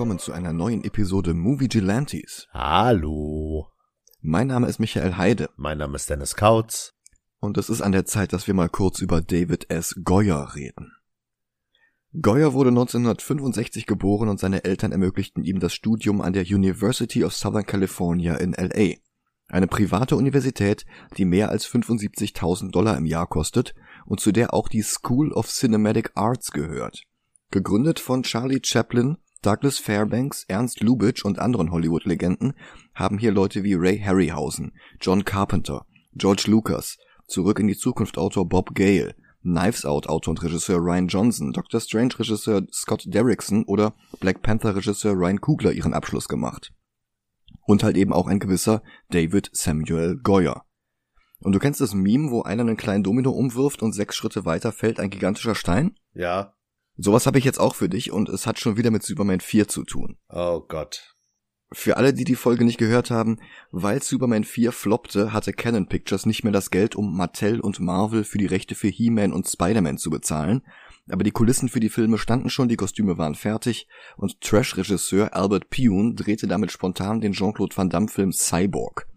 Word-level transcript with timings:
willkommen 0.00 0.18
zu 0.18 0.32
einer 0.32 0.54
neuen 0.54 0.82
Episode 0.82 1.34
Movie 1.34 1.68
Gelantes. 1.68 2.48
Hallo. 2.54 3.68
Mein 4.22 4.46
Name 4.46 4.66
ist 4.66 4.78
Michael 4.78 5.18
Heide. 5.18 5.50
Mein 5.58 5.76
Name 5.76 5.96
ist 5.96 6.08
Dennis 6.08 6.36
Kautz. 6.36 6.94
Und 7.38 7.58
es 7.58 7.68
ist 7.68 7.82
an 7.82 7.92
der 7.92 8.06
Zeit, 8.06 8.32
dass 8.32 8.46
wir 8.46 8.54
mal 8.54 8.70
kurz 8.70 9.02
über 9.02 9.20
David 9.20 9.68
S. 9.68 10.00
Goyer 10.02 10.54
reden. 10.54 10.92
Goyer 12.18 12.54
wurde 12.54 12.70
1965 12.70 13.84
geboren 13.84 14.30
und 14.30 14.40
seine 14.40 14.64
Eltern 14.64 14.90
ermöglichten 14.90 15.44
ihm 15.44 15.60
das 15.60 15.74
Studium 15.74 16.22
an 16.22 16.32
der 16.32 16.44
University 16.44 17.22
of 17.22 17.34
Southern 17.34 17.66
California 17.66 18.36
in 18.36 18.54
LA. 18.54 18.94
Eine 19.48 19.66
private 19.66 20.16
Universität, 20.16 20.86
die 21.18 21.26
mehr 21.26 21.50
als 21.50 21.66
75.000 21.66 22.70
Dollar 22.70 22.96
im 22.96 23.04
Jahr 23.04 23.26
kostet 23.26 23.74
und 24.06 24.18
zu 24.18 24.32
der 24.32 24.54
auch 24.54 24.70
die 24.70 24.82
School 24.82 25.30
of 25.34 25.46
Cinematic 25.48 26.12
Arts 26.14 26.52
gehört. 26.52 27.02
Gegründet 27.50 28.00
von 28.00 28.22
Charlie 28.22 28.60
Chaplin, 28.64 29.18
Douglas 29.42 29.78
Fairbanks, 29.78 30.44
Ernst 30.48 30.80
Lubitsch 30.80 31.24
und 31.24 31.38
anderen 31.38 31.70
Hollywood-Legenden 31.70 32.52
haben 32.94 33.18
hier 33.18 33.32
Leute 33.32 33.64
wie 33.64 33.74
Ray 33.74 33.98
Harryhausen, 33.98 34.72
John 35.00 35.24
Carpenter, 35.24 35.86
George 36.14 36.44
Lucas, 36.46 36.98
Zurück 37.26 37.58
in 37.58 37.68
die 37.68 37.76
Zukunft 37.76 38.18
Autor 38.18 38.48
Bob 38.48 38.74
Gale, 38.74 39.14
Knives 39.42 39.86
Out 39.86 40.08
Autor 40.08 40.32
und 40.32 40.42
Regisseur 40.42 40.78
Ryan 40.78 41.06
Johnson, 41.06 41.52
Doctor 41.52 41.80
Strange 41.80 42.18
Regisseur 42.18 42.66
Scott 42.70 43.04
Derrickson 43.06 43.64
oder 43.64 43.94
Black 44.18 44.42
Panther 44.42 44.76
Regisseur 44.76 45.14
Ryan 45.14 45.40
Coogler 45.40 45.72
ihren 45.72 45.94
Abschluss 45.94 46.28
gemacht. 46.28 46.72
Und 47.62 47.82
halt 47.82 47.96
eben 47.96 48.12
auch 48.12 48.26
ein 48.26 48.40
gewisser 48.40 48.82
David 49.10 49.48
Samuel 49.52 50.18
Goyer. 50.22 50.64
Und 51.38 51.52
du 51.52 51.58
kennst 51.58 51.80
das 51.80 51.94
Meme, 51.94 52.30
wo 52.30 52.42
einer 52.42 52.62
einen 52.62 52.76
kleinen 52.76 53.04
Domino 53.04 53.30
umwirft 53.30 53.80
und 53.82 53.92
sechs 53.92 54.16
Schritte 54.16 54.44
weiter 54.44 54.72
fällt 54.72 55.00
ein 55.00 55.08
gigantischer 55.08 55.54
Stein? 55.54 55.96
Ja. 56.12 56.54
Sowas 57.02 57.26
habe 57.26 57.38
ich 57.38 57.46
jetzt 57.46 57.58
auch 57.58 57.74
für 57.74 57.88
dich 57.88 58.12
und 58.12 58.28
es 58.28 58.46
hat 58.46 58.60
schon 58.60 58.76
wieder 58.76 58.90
mit 58.90 59.02
Superman 59.02 59.40
4 59.40 59.68
zu 59.68 59.84
tun. 59.84 60.18
Oh 60.28 60.60
Gott. 60.60 61.14
Für 61.72 61.96
alle, 61.96 62.12
die 62.12 62.24
die 62.24 62.34
Folge 62.34 62.64
nicht 62.66 62.76
gehört 62.76 63.10
haben, 63.10 63.38
weil 63.70 64.02
Superman 64.02 64.44
4 64.44 64.70
floppte, 64.70 65.32
hatte 65.32 65.54
Canon 65.54 65.86
Pictures 65.86 66.26
nicht 66.26 66.44
mehr 66.44 66.52
das 66.52 66.70
Geld, 66.70 66.96
um 66.96 67.16
Mattel 67.16 67.60
und 67.60 67.80
Marvel 67.80 68.24
für 68.24 68.36
die 68.36 68.46
Rechte 68.46 68.74
für 68.74 68.88
He-Man 68.88 69.32
und 69.32 69.48
Spider-Man 69.48 69.96
zu 69.96 70.10
bezahlen, 70.10 70.62
aber 71.08 71.24
die 71.24 71.30
Kulissen 71.30 71.70
für 71.70 71.80
die 71.80 71.88
Filme 71.88 72.18
standen 72.18 72.50
schon, 72.50 72.68
die 72.68 72.76
Kostüme 72.76 73.16
waren 73.16 73.34
fertig 73.34 73.88
und 74.18 74.42
Trash-Regisseur 74.42 75.34
Albert 75.34 75.70
Pune 75.70 76.14
drehte 76.14 76.48
damit 76.48 76.70
spontan 76.70 77.22
den 77.22 77.32
Jean-Claude 77.32 77.74
Van 77.74 77.88
Damme-Film 77.88 78.32
Cyborg. 78.32 79.09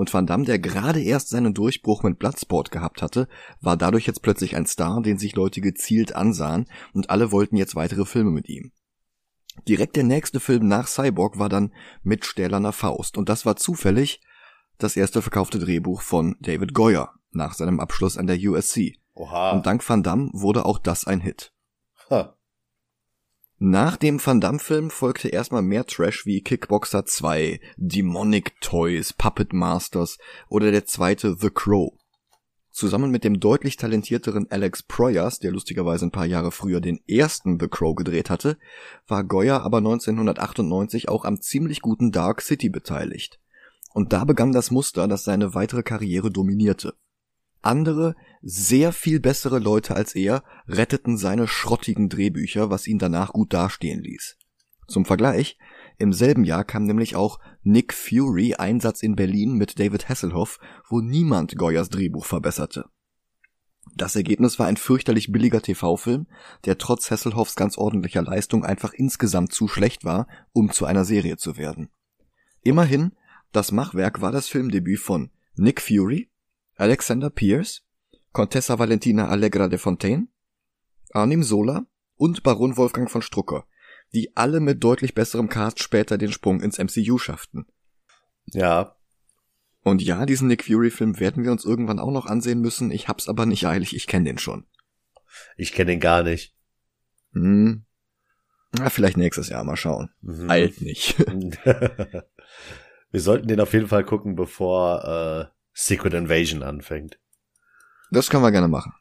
Und 0.00 0.14
Van 0.14 0.26
Damme, 0.26 0.46
der 0.46 0.58
gerade 0.58 1.02
erst 1.02 1.28
seinen 1.28 1.52
Durchbruch 1.52 2.04
mit 2.04 2.18
Bloodsport 2.18 2.70
gehabt 2.70 3.02
hatte, 3.02 3.28
war 3.60 3.76
dadurch 3.76 4.06
jetzt 4.06 4.22
plötzlich 4.22 4.56
ein 4.56 4.64
Star, 4.64 5.02
den 5.02 5.18
sich 5.18 5.34
Leute 5.34 5.60
gezielt 5.60 6.16
ansahen 6.16 6.70
und 6.94 7.10
alle 7.10 7.32
wollten 7.32 7.56
jetzt 7.56 7.74
weitere 7.74 8.06
Filme 8.06 8.30
mit 8.30 8.48
ihm. 8.48 8.72
Direkt 9.68 9.96
der 9.96 10.04
nächste 10.04 10.40
Film 10.40 10.66
nach 10.66 10.86
Cyborg 10.86 11.38
war 11.38 11.50
dann 11.50 11.74
mit 12.02 12.24
Stählerner 12.24 12.72
Faust 12.72 13.18
und 13.18 13.28
das 13.28 13.44
war 13.44 13.56
zufällig 13.56 14.22
das 14.78 14.96
erste 14.96 15.20
verkaufte 15.20 15.58
Drehbuch 15.58 16.00
von 16.00 16.34
David 16.40 16.72
Goyer 16.72 17.12
nach 17.32 17.52
seinem 17.52 17.78
Abschluss 17.78 18.16
an 18.16 18.26
der 18.26 18.38
USC. 18.38 18.96
Oha. 19.12 19.50
Und 19.50 19.66
dank 19.66 19.86
Van 19.86 20.02
Damme 20.02 20.30
wurde 20.32 20.64
auch 20.64 20.78
das 20.78 21.06
ein 21.06 21.20
Hit. 21.20 21.52
Ha. 22.08 22.38
Nach 23.62 23.98
dem 23.98 24.24
Van 24.24 24.40
Damme-Film 24.40 24.88
folgte 24.88 25.28
erstmal 25.28 25.60
mehr 25.60 25.84
Trash 25.84 26.24
wie 26.24 26.40
Kickboxer 26.40 27.04
2, 27.04 27.60
Demonic 27.76 28.58
Toys, 28.62 29.12
Puppet 29.12 29.52
Masters 29.52 30.16
oder 30.48 30.70
der 30.70 30.86
zweite 30.86 31.36
The 31.38 31.50
Crow. 31.50 31.92
Zusammen 32.70 33.10
mit 33.10 33.22
dem 33.22 33.38
deutlich 33.38 33.76
talentierteren 33.76 34.50
Alex 34.50 34.82
Proyas, 34.82 35.40
der 35.40 35.52
lustigerweise 35.52 36.06
ein 36.06 36.10
paar 36.10 36.24
Jahre 36.24 36.52
früher 36.52 36.80
den 36.80 37.00
ersten 37.06 37.60
The 37.60 37.68
Crow 37.68 37.94
gedreht 37.94 38.30
hatte, 38.30 38.56
war 39.06 39.24
Goyer 39.24 39.60
aber 39.60 39.76
1998 39.76 41.10
auch 41.10 41.26
am 41.26 41.42
ziemlich 41.42 41.82
guten 41.82 42.12
Dark 42.12 42.40
City 42.40 42.70
beteiligt. 42.70 43.40
Und 43.92 44.14
da 44.14 44.24
begann 44.24 44.52
das 44.52 44.70
Muster, 44.70 45.06
das 45.06 45.24
seine 45.24 45.54
weitere 45.54 45.82
Karriere 45.82 46.30
dominierte. 46.30 46.94
Andere, 47.62 48.14
sehr 48.42 48.92
viel 48.92 49.20
bessere 49.20 49.58
Leute 49.58 49.94
als 49.94 50.14
er 50.14 50.42
retteten 50.66 51.16
seine 51.18 51.46
schrottigen 51.46 52.08
Drehbücher, 52.08 52.70
was 52.70 52.86
ihn 52.86 52.98
danach 52.98 53.32
gut 53.32 53.52
dastehen 53.52 54.00
ließ. 54.00 54.36
Zum 54.88 55.04
Vergleich, 55.04 55.58
im 55.98 56.12
selben 56.12 56.44
Jahr 56.44 56.64
kam 56.64 56.84
nämlich 56.84 57.14
auch 57.14 57.38
Nick 57.62 57.92
Fury 57.92 58.54
Einsatz 58.54 59.02
in 59.02 59.14
Berlin 59.14 59.52
mit 59.52 59.78
David 59.78 60.08
Hasselhoff, 60.08 60.58
wo 60.88 61.00
niemand 61.00 61.56
Goyers 61.56 61.90
Drehbuch 61.90 62.24
verbesserte. 62.24 62.86
Das 63.96 64.16
Ergebnis 64.16 64.58
war 64.58 64.66
ein 64.66 64.76
fürchterlich 64.76 65.30
billiger 65.30 65.60
TV-Film, 65.60 66.26
der 66.64 66.78
trotz 66.78 67.10
Hasselhoffs 67.10 67.54
ganz 67.54 67.76
ordentlicher 67.76 68.22
Leistung 68.22 68.64
einfach 68.64 68.92
insgesamt 68.94 69.52
zu 69.52 69.68
schlecht 69.68 70.04
war, 70.04 70.26
um 70.52 70.72
zu 70.72 70.86
einer 70.86 71.04
Serie 71.04 71.36
zu 71.36 71.56
werden. 71.56 71.90
Immerhin, 72.62 73.12
das 73.52 73.72
Machwerk 73.72 74.20
war 74.20 74.32
das 74.32 74.48
Filmdebüt 74.48 75.00
von 75.00 75.30
Nick 75.54 75.80
Fury, 75.82 76.29
Alexander 76.80 77.28
Pierce, 77.28 77.82
Contessa 78.32 78.78
Valentina 78.78 79.28
Allegra 79.28 79.68
de 79.68 79.78
Fontaine, 79.78 80.28
Arnim 81.12 81.42
Sola 81.42 81.84
und 82.16 82.42
Baron 82.42 82.78
Wolfgang 82.78 83.10
von 83.10 83.20
Strucker, 83.20 83.66
die 84.14 84.34
alle 84.34 84.60
mit 84.60 84.82
deutlich 84.82 85.14
besserem 85.14 85.50
Cast 85.50 85.82
später 85.82 86.16
den 86.16 86.32
Sprung 86.32 86.62
ins 86.62 86.78
MCU 86.78 87.18
schafften. 87.18 87.66
Ja. 88.46 88.96
Und 89.82 90.00
ja, 90.00 90.24
diesen 90.24 90.48
Nick 90.48 90.64
Fury-Film 90.64 91.20
werden 91.20 91.44
wir 91.44 91.52
uns 91.52 91.66
irgendwann 91.66 91.98
auch 91.98 92.10
noch 92.10 92.24
ansehen 92.24 92.62
müssen. 92.62 92.90
Ich 92.90 93.08
hab's 93.08 93.28
aber 93.28 93.44
nicht 93.44 93.66
eilig, 93.66 93.94
ich 93.94 94.06
kenne 94.06 94.24
den 94.24 94.38
schon. 94.38 94.64
Ich 95.58 95.72
kenne 95.72 95.90
den 95.90 96.00
gar 96.00 96.22
nicht. 96.22 96.56
Hm. 97.34 97.84
Na, 98.72 98.88
vielleicht 98.88 99.18
nächstes 99.18 99.50
Jahr 99.50 99.64
mal 99.64 99.76
schauen. 99.76 100.10
Mhm. 100.22 100.48
Eilt 100.48 100.80
nicht. 100.80 101.18
Wir 103.10 103.20
sollten 103.20 103.48
den 103.48 103.60
auf 103.60 103.74
jeden 103.74 103.88
Fall 103.88 104.04
gucken, 104.04 104.34
bevor 104.34 105.50
äh, 105.52 105.59
Secret 105.72 106.14
Invasion 106.14 106.62
anfängt. 106.62 107.18
Das 108.10 108.28
können 108.28 108.42
wir 108.42 108.50
gerne 108.50 108.68
machen. 108.68 108.92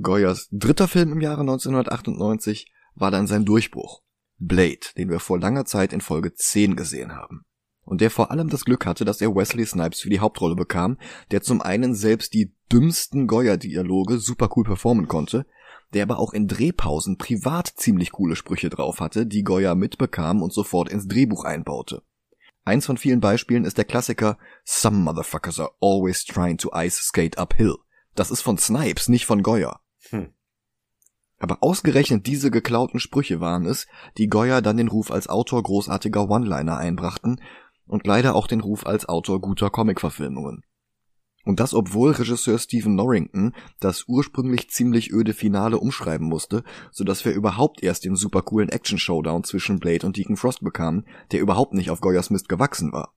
Goyers 0.00 0.48
dritter 0.50 0.88
Film 0.88 1.12
im 1.12 1.20
Jahre 1.20 1.40
1998 1.40 2.70
war 2.94 3.10
dann 3.10 3.26
sein 3.26 3.44
Durchbruch. 3.44 4.02
Blade, 4.38 4.80
den 4.96 5.08
wir 5.08 5.20
vor 5.20 5.38
langer 5.38 5.64
Zeit 5.64 5.92
in 5.92 6.00
Folge 6.00 6.34
10 6.34 6.76
gesehen 6.76 7.14
haben. 7.14 7.44
Und 7.82 8.00
der 8.00 8.10
vor 8.10 8.30
allem 8.30 8.50
das 8.50 8.64
Glück 8.64 8.84
hatte, 8.84 9.04
dass 9.04 9.20
er 9.20 9.34
Wesley 9.34 9.64
Snipes 9.64 10.00
für 10.00 10.10
die 10.10 10.20
Hauptrolle 10.20 10.56
bekam, 10.56 10.98
der 11.30 11.40
zum 11.40 11.62
einen 11.62 11.94
selbst 11.94 12.34
die 12.34 12.52
dümmsten 12.70 13.26
Goyer-Dialoge 13.28 14.18
super 14.18 14.50
cool 14.56 14.64
performen 14.64 15.06
konnte, 15.06 15.46
der 15.94 16.02
aber 16.02 16.18
auch 16.18 16.32
in 16.32 16.48
Drehpausen 16.48 17.16
privat 17.16 17.68
ziemlich 17.68 18.10
coole 18.10 18.34
Sprüche 18.34 18.70
drauf 18.70 19.00
hatte, 19.00 19.24
die 19.24 19.44
Goyer 19.44 19.76
mitbekam 19.76 20.42
und 20.42 20.52
sofort 20.52 20.90
ins 20.90 21.06
Drehbuch 21.06 21.44
einbaute. 21.44 22.02
Eins 22.66 22.84
von 22.84 22.96
vielen 22.96 23.20
Beispielen 23.20 23.64
ist 23.64 23.78
der 23.78 23.84
Klassiker 23.84 24.38
Some 24.64 24.98
motherfuckers 24.98 25.60
are 25.60 25.70
always 25.80 26.24
trying 26.24 26.58
to 26.58 26.72
ice 26.74 27.00
skate 27.00 27.38
uphill. 27.38 27.76
Das 28.16 28.32
ist 28.32 28.42
von 28.42 28.58
Snipes, 28.58 29.08
nicht 29.08 29.24
von 29.24 29.44
Goyer. 29.44 29.78
Hm. 30.10 30.32
Aber 31.38 31.58
ausgerechnet 31.60 32.26
diese 32.26 32.50
geklauten 32.50 32.98
Sprüche 32.98 33.38
waren 33.38 33.66
es, 33.66 33.86
die 34.18 34.26
Goyer 34.26 34.62
dann 34.62 34.78
den 34.78 34.88
Ruf 34.88 35.12
als 35.12 35.28
Autor 35.28 35.62
großartiger 35.62 36.28
One-Liner 36.28 36.76
einbrachten 36.76 37.40
und 37.86 38.04
leider 38.04 38.34
auch 38.34 38.48
den 38.48 38.60
Ruf 38.60 38.84
als 38.84 39.08
Autor 39.08 39.40
guter 39.40 39.70
Comic-Verfilmungen. 39.70 40.64
Und 41.46 41.60
das 41.60 41.74
obwohl 41.74 42.10
Regisseur 42.10 42.58
Stephen 42.58 42.96
Norrington 42.96 43.54
das 43.78 44.08
ursprünglich 44.08 44.68
ziemlich 44.68 45.12
öde 45.12 45.32
Finale 45.32 45.78
umschreiben 45.78 46.26
musste, 46.26 46.64
so 46.90 47.04
dass 47.04 47.24
wir 47.24 47.32
überhaupt 47.32 47.84
erst 47.84 48.04
den 48.04 48.16
supercoolen 48.16 48.68
Action-Showdown 48.68 49.44
zwischen 49.44 49.78
Blade 49.78 50.04
und 50.04 50.16
Deacon 50.16 50.36
Frost 50.36 50.64
bekamen, 50.64 51.06
der 51.30 51.40
überhaupt 51.40 51.72
nicht 51.72 51.90
auf 51.90 52.00
Goyers 52.00 52.30
Mist 52.30 52.48
gewachsen 52.48 52.92
war. 52.92 53.14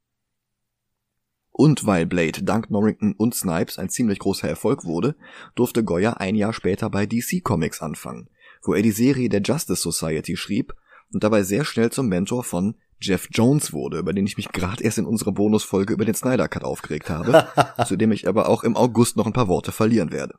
Und 1.49 1.87
weil 1.87 2.05
Blade 2.05 2.43
dank 2.43 2.69
Norrington 2.69 3.15
und 3.17 3.33
Snipes 3.33 3.79
ein 3.79 3.89
ziemlich 3.89 4.19
großer 4.19 4.47
Erfolg 4.47 4.85
wurde, 4.85 5.15
durfte 5.55 5.83
Goyer 5.83 6.21
ein 6.21 6.35
Jahr 6.35 6.53
später 6.53 6.91
bei 6.91 7.07
DC 7.07 7.43
Comics 7.43 7.81
anfangen, 7.81 8.29
wo 8.61 8.75
er 8.75 8.83
die 8.83 8.91
Serie 8.91 9.29
der 9.29 9.41
Justice 9.41 9.81
Society 9.81 10.37
schrieb 10.37 10.75
und 11.11 11.23
dabei 11.23 11.41
sehr 11.41 11.65
schnell 11.65 11.91
zum 11.91 12.07
Mentor 12.07 12.43
von 12.43 12.75
Jeff 13.01 13.27
Jones 13.31 13.73
wurde, 13.73 13.99
über 13.99 14.13
den 14.13 14.25
ich 14.25 14.37
mich 14.37 14.51
gerade 14.51 14.83
erst 14.83 14.97
in 14.97 15.05
unserer 15.05 15.31
Bonusfolge 15.31 15.93
über 15.93 16.05
den 16.05 16.15
Snyder 16.15 16.47
Cut 16.47 16.63
aufgeregt 16.63 17.09
habe, 17.09 17.47
zu 17.87 17.95
dem 17.95 18.11
ich 18.11 18.27
aber 18.27 18.49
auch 18.49 18.63
im 18.63 18.75
August 18.75 19.17
noch 19.17 19.25
ein 19.25 19.33
paar 19.33 19.47
Worte 19.47 19.71
verlieren 19.71 20.11
werde. 20.11 20.35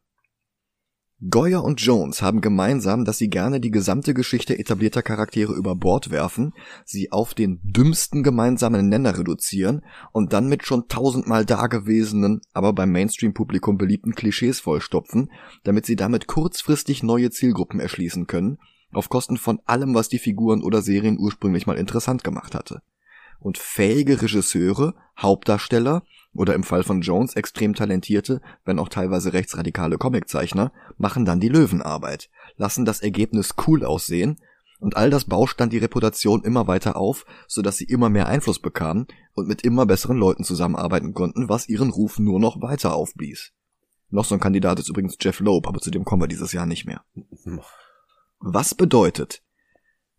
Goyer 1.29 1.63
und 1.63 1.83
Jones 1.83 2.23
haben 2.23 2.41
gemeinsam, 2.41 3.05
dass 3.05 3.19
sie 3.19 3.29
gerne 3.29 3.61
die 3.61 3.71
gesamte 3.71 4.15
Geschichte 4.15 4.59
etablierter 4.59 5.03
Charaktere 5.03 5.53
über 5.53 5.77
Bord 5.77 6.11
werfen, 6.11 6.55
sie 6.87 7.13
auf 7.13 7.35
den 7.35 7.61
dümmsten 7.63 8.23
gemeinsamen 8.23 8.89
Nenner 8.89 9.19
reduzieren 9.19 9.83
und 10.13 10.33
dann 10.33 10.49
mit 10.49 10.65
schon 10.65 10.89
tausendmal 10.89 11.45
dagewesenen, 11.45 12.41
aber 12.55 12.73
beim 12.73 12.91
Mainstream-Publikum 12.93 13.77
beliebten 13.77 14.15
Klischees 14.15 14.61
vollstopfen, 14.61 15.31
damit 15.63 15.85
sie 15.85 15.97
damit 15.97 16.27
kurzfristig 16.27 17.03
neue 17.03 17.31
Zielgruppen 17.31 17.81
erschließen 17.81 18.27
können, 18.27 18.57
auf 18.93 19.09
Kosten 19.09 19.37
von 19.37 19.61
allem, 19.67 19.95
was 19.95 20.09
die 20.09 20.19
Figuren 20.19 20.63
oder 20.63 20.83
Serien 20.83 21.19
ursprünglich 21.19 21.67
mal 21.67 21.77
interessant 21.77 22.25
gemacht 22.25 22.55
hatte. 22.55 22.83
Und 23.39 23.57
fähige 23.57 24.21
Regisseure, 24.21 24.95
Hauptdarsteller 25.19 26.03
oder 26.35 26.55
im 26.55 26.63
Fall 26.63 26.83
von 26.83 27.01
Jones 27.01 27.35
extrem 27.35 27.75
talentierte, 27.75 28.41
wenn 28.65 28.79
auch 28.79 28.89
teilweise 28.89 29.33
rechtsradikale 29.33 29.99
Comiczeichner, 29.99 30.73
machen 30.99 31.25
dann 31.25 31.41
die 31.41 31.49
Löwenarbeit, 31.49 32.31
lassen 32.57 32.85
das 32.85 33.01
Ergebnis 33.01 33.55
cool 33.67 33.85
aussehen 33.85 34.37
Und 34.81 34.97
all 34.97 35.11
das 35.11 35.27
bauscht 35.27 35.61
dann 35.61 35.71
die 35.71 35.79
Reputation 35.79 36.43
immer 36.43 36.67
weiter 36.67 36.97
auf, 36.97 37.27
sodass 37.47 37.77
sie 37.77 37.85
immer 37.85 38.09
mehr 38.09 38.27
Einfluss 38.27 38.59
bekamen 38.59 39.07
und 39.35 39.47
mit 39.47 39.63
immer 39.63 39.85
besseren 39.87 40.17
Leuten 40.17 40.43
zusammenarbeiten 40.43 41.13
konnten, 41.13 41.49
was 41.49 41.69
ihren 41.69 41.91
Ruf 41.91 42.19
nur 42.19 42.41
noch 42.41 42.63
weiter 42.63 42.95
aufblies. 42.95 43.53
Noch 44.09 44.25
so 44.25 44.35
ein 44.35 44.41
Kandidat 44.41 44.79
ist 44.79 44.89
übrigens 44.89 45.17
Jeff 45.21 45.39
Loeb, 45.41 45.69
aber 45.69 45.81
zu 45.81 45.91
dem 45.91 46.05
kommen 46.05 46.23
wir 46.23 46.29
dieses 46.29 46.53
Jahr 46.53 46.67
nicht 46.67 46.87
mehr. 46.87 47.05
Was 48.43 48.75
bedeutet, 48.75 49.43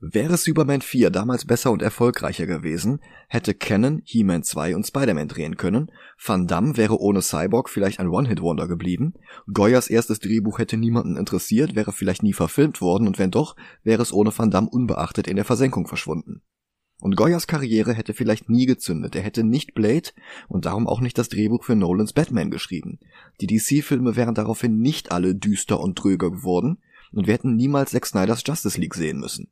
Wäre 0.04 0.38
Superman 0.38 0.82
4 0.82 1.12
damals 1.12 1.46
besser 1.46 1.72
und 1.72 1.84
erfolgreicher 1.84 2.48
gewesen, 2.48 3.02
hätte 3.28 3.54
Canon 3.54 4.02
He-Man 4.04 4.42
2 4.42 4.76
und 4.76 4.86
Spider-Man 4.86 5.28
drehen 5.28 5.58
können, 5.58 5.92
Van 6.24 6.48
Damme 6.48 6.76
wäre 6.76 7.00
ohne 7.00 7.22
Cyborg 7.22 7.70
vielleicht 7.70 8.00
ein 8.00 8.08
One-Hit-Wonder 8.08 8.68
geblieben, 8.68 9.14
Goyas 9.54 9.92
erstes 9.92 10.20
Drehbuch 10.20 10.58
hätte 10.58 10.78
niemanden 10.78 11.18
interessiert, 11.18 11.76
wäre 11.76 11.92
vielleicht 11.92 12.24
nie 12.24 12.34
verfilmt 12.34 12.82
worden 12.82 13.08
und 13.08 13.20
wenn 13.20 13.30
doch, 13.30 13.56
wäre 13.84 14.02
es 14.02 14.12
ohne 14.12 14.36
Van 14.36 14.50
Damme 14.50 14.70
unbeachtet 14.70 15.28
in 15.28 15.36
der 15.36 15.46
Versenkung 15.46 15.86
verschwunden. 15.86 16.42
Und 17.00 17.16
Goyas 17.16 17.46
Karriere 17.46 17.94
hätte 17.94 18.16
vielleicht 18.16 18.50
nie 18.50 18.66
gezündet, 18.66 19.16
er 19.16 19.22
hätte 19.22 19.44
nicht 19.44 19.76
Blade 19.76 20.10
und 20.48 20.66
darum 20.66 20.88
auch 20.88 21.02
nicht 21.02 21.20
das 21.20 21.30
Drehbuch 21.30 21.64
für 21.64 21.76
Nolans 21.76 22.14
Batman 22.14 22.50
geschrieben. 22.50 23.00
Die 23.40 23.48
DC-Filme 23.48 24.16
wären 24.16 24.34
daraufhin 24.34 24.80
nicht 24.80 25.12
alle 25.12 25.36
düster 25.36 25.80
und 25.80 25.96
tröger 25.96 26.32
geworden 26.32 26.80
und 27.12 27.28
wir 27.28 27.34
hätten 27.34 27.56
niemals 27.56 27.92
Zack 27.92 28.06
Snyders 28.06 28.44
Justice 28.46 28.80
League 28.80 28.96
sehen 28.96 29.20
müssen. 29.20 29.52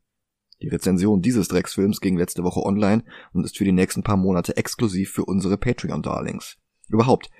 Die 0.62 0.68
Rezension 0.68 1.22
dieses 1.22 1.48
Drecksfilms 1.48 2.00
ging 2.00 2.18
letzte 2.18 2.44
Woche 2.44 2.62
online 2.62 3.04
und 3.32 3.44
ist 3.44 3.56
für 3.56 3.64
die 3.64 3.72
nächsten 3.72 4.02
paar 4.02 4.16
Monate 4.16 4.56
exklusiv 4.56 5.10
für 5.10 5.24
unsere 5.24 5.56
Patreon-Darlings. 5.56 6.58
Überhaupt, 6.88 7.30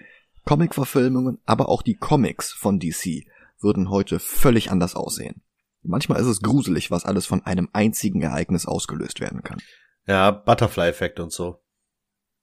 Comic-Verfilmungen, 0.45 1.39
aber 1.45 1.69
auch 1.69 1.83
die 1.83 1.97
Comics 1.97 2.53
von 2.53 2.79
DC 2.79 3.27
würden 3.61 3.91
heute 3.91 4.19
völlig 4.19 4.71
anders 4.71 4.95
aussehen. 4.95 5.43
Manchmal 5.83 6.21
ist 6.21 6.27
es 6.27 6.41
gruselig, 6.41 6.91
was 6.91 7.05
alles 7.05 7.27
von 7.27 7.45
einem 7.45 7.69
einzigen 7.73 8.23
Ereignis 8.23 8.67
ausgelöst 8.67 9.21
werden 9.21 9.43
kann. 9.43 9.61
Ja, 10.07 10.31
Butterfly-Effekt 10.31 11.21
und 11.21 11.33
so. 11.33 11.63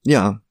Ja. 0.02 0.42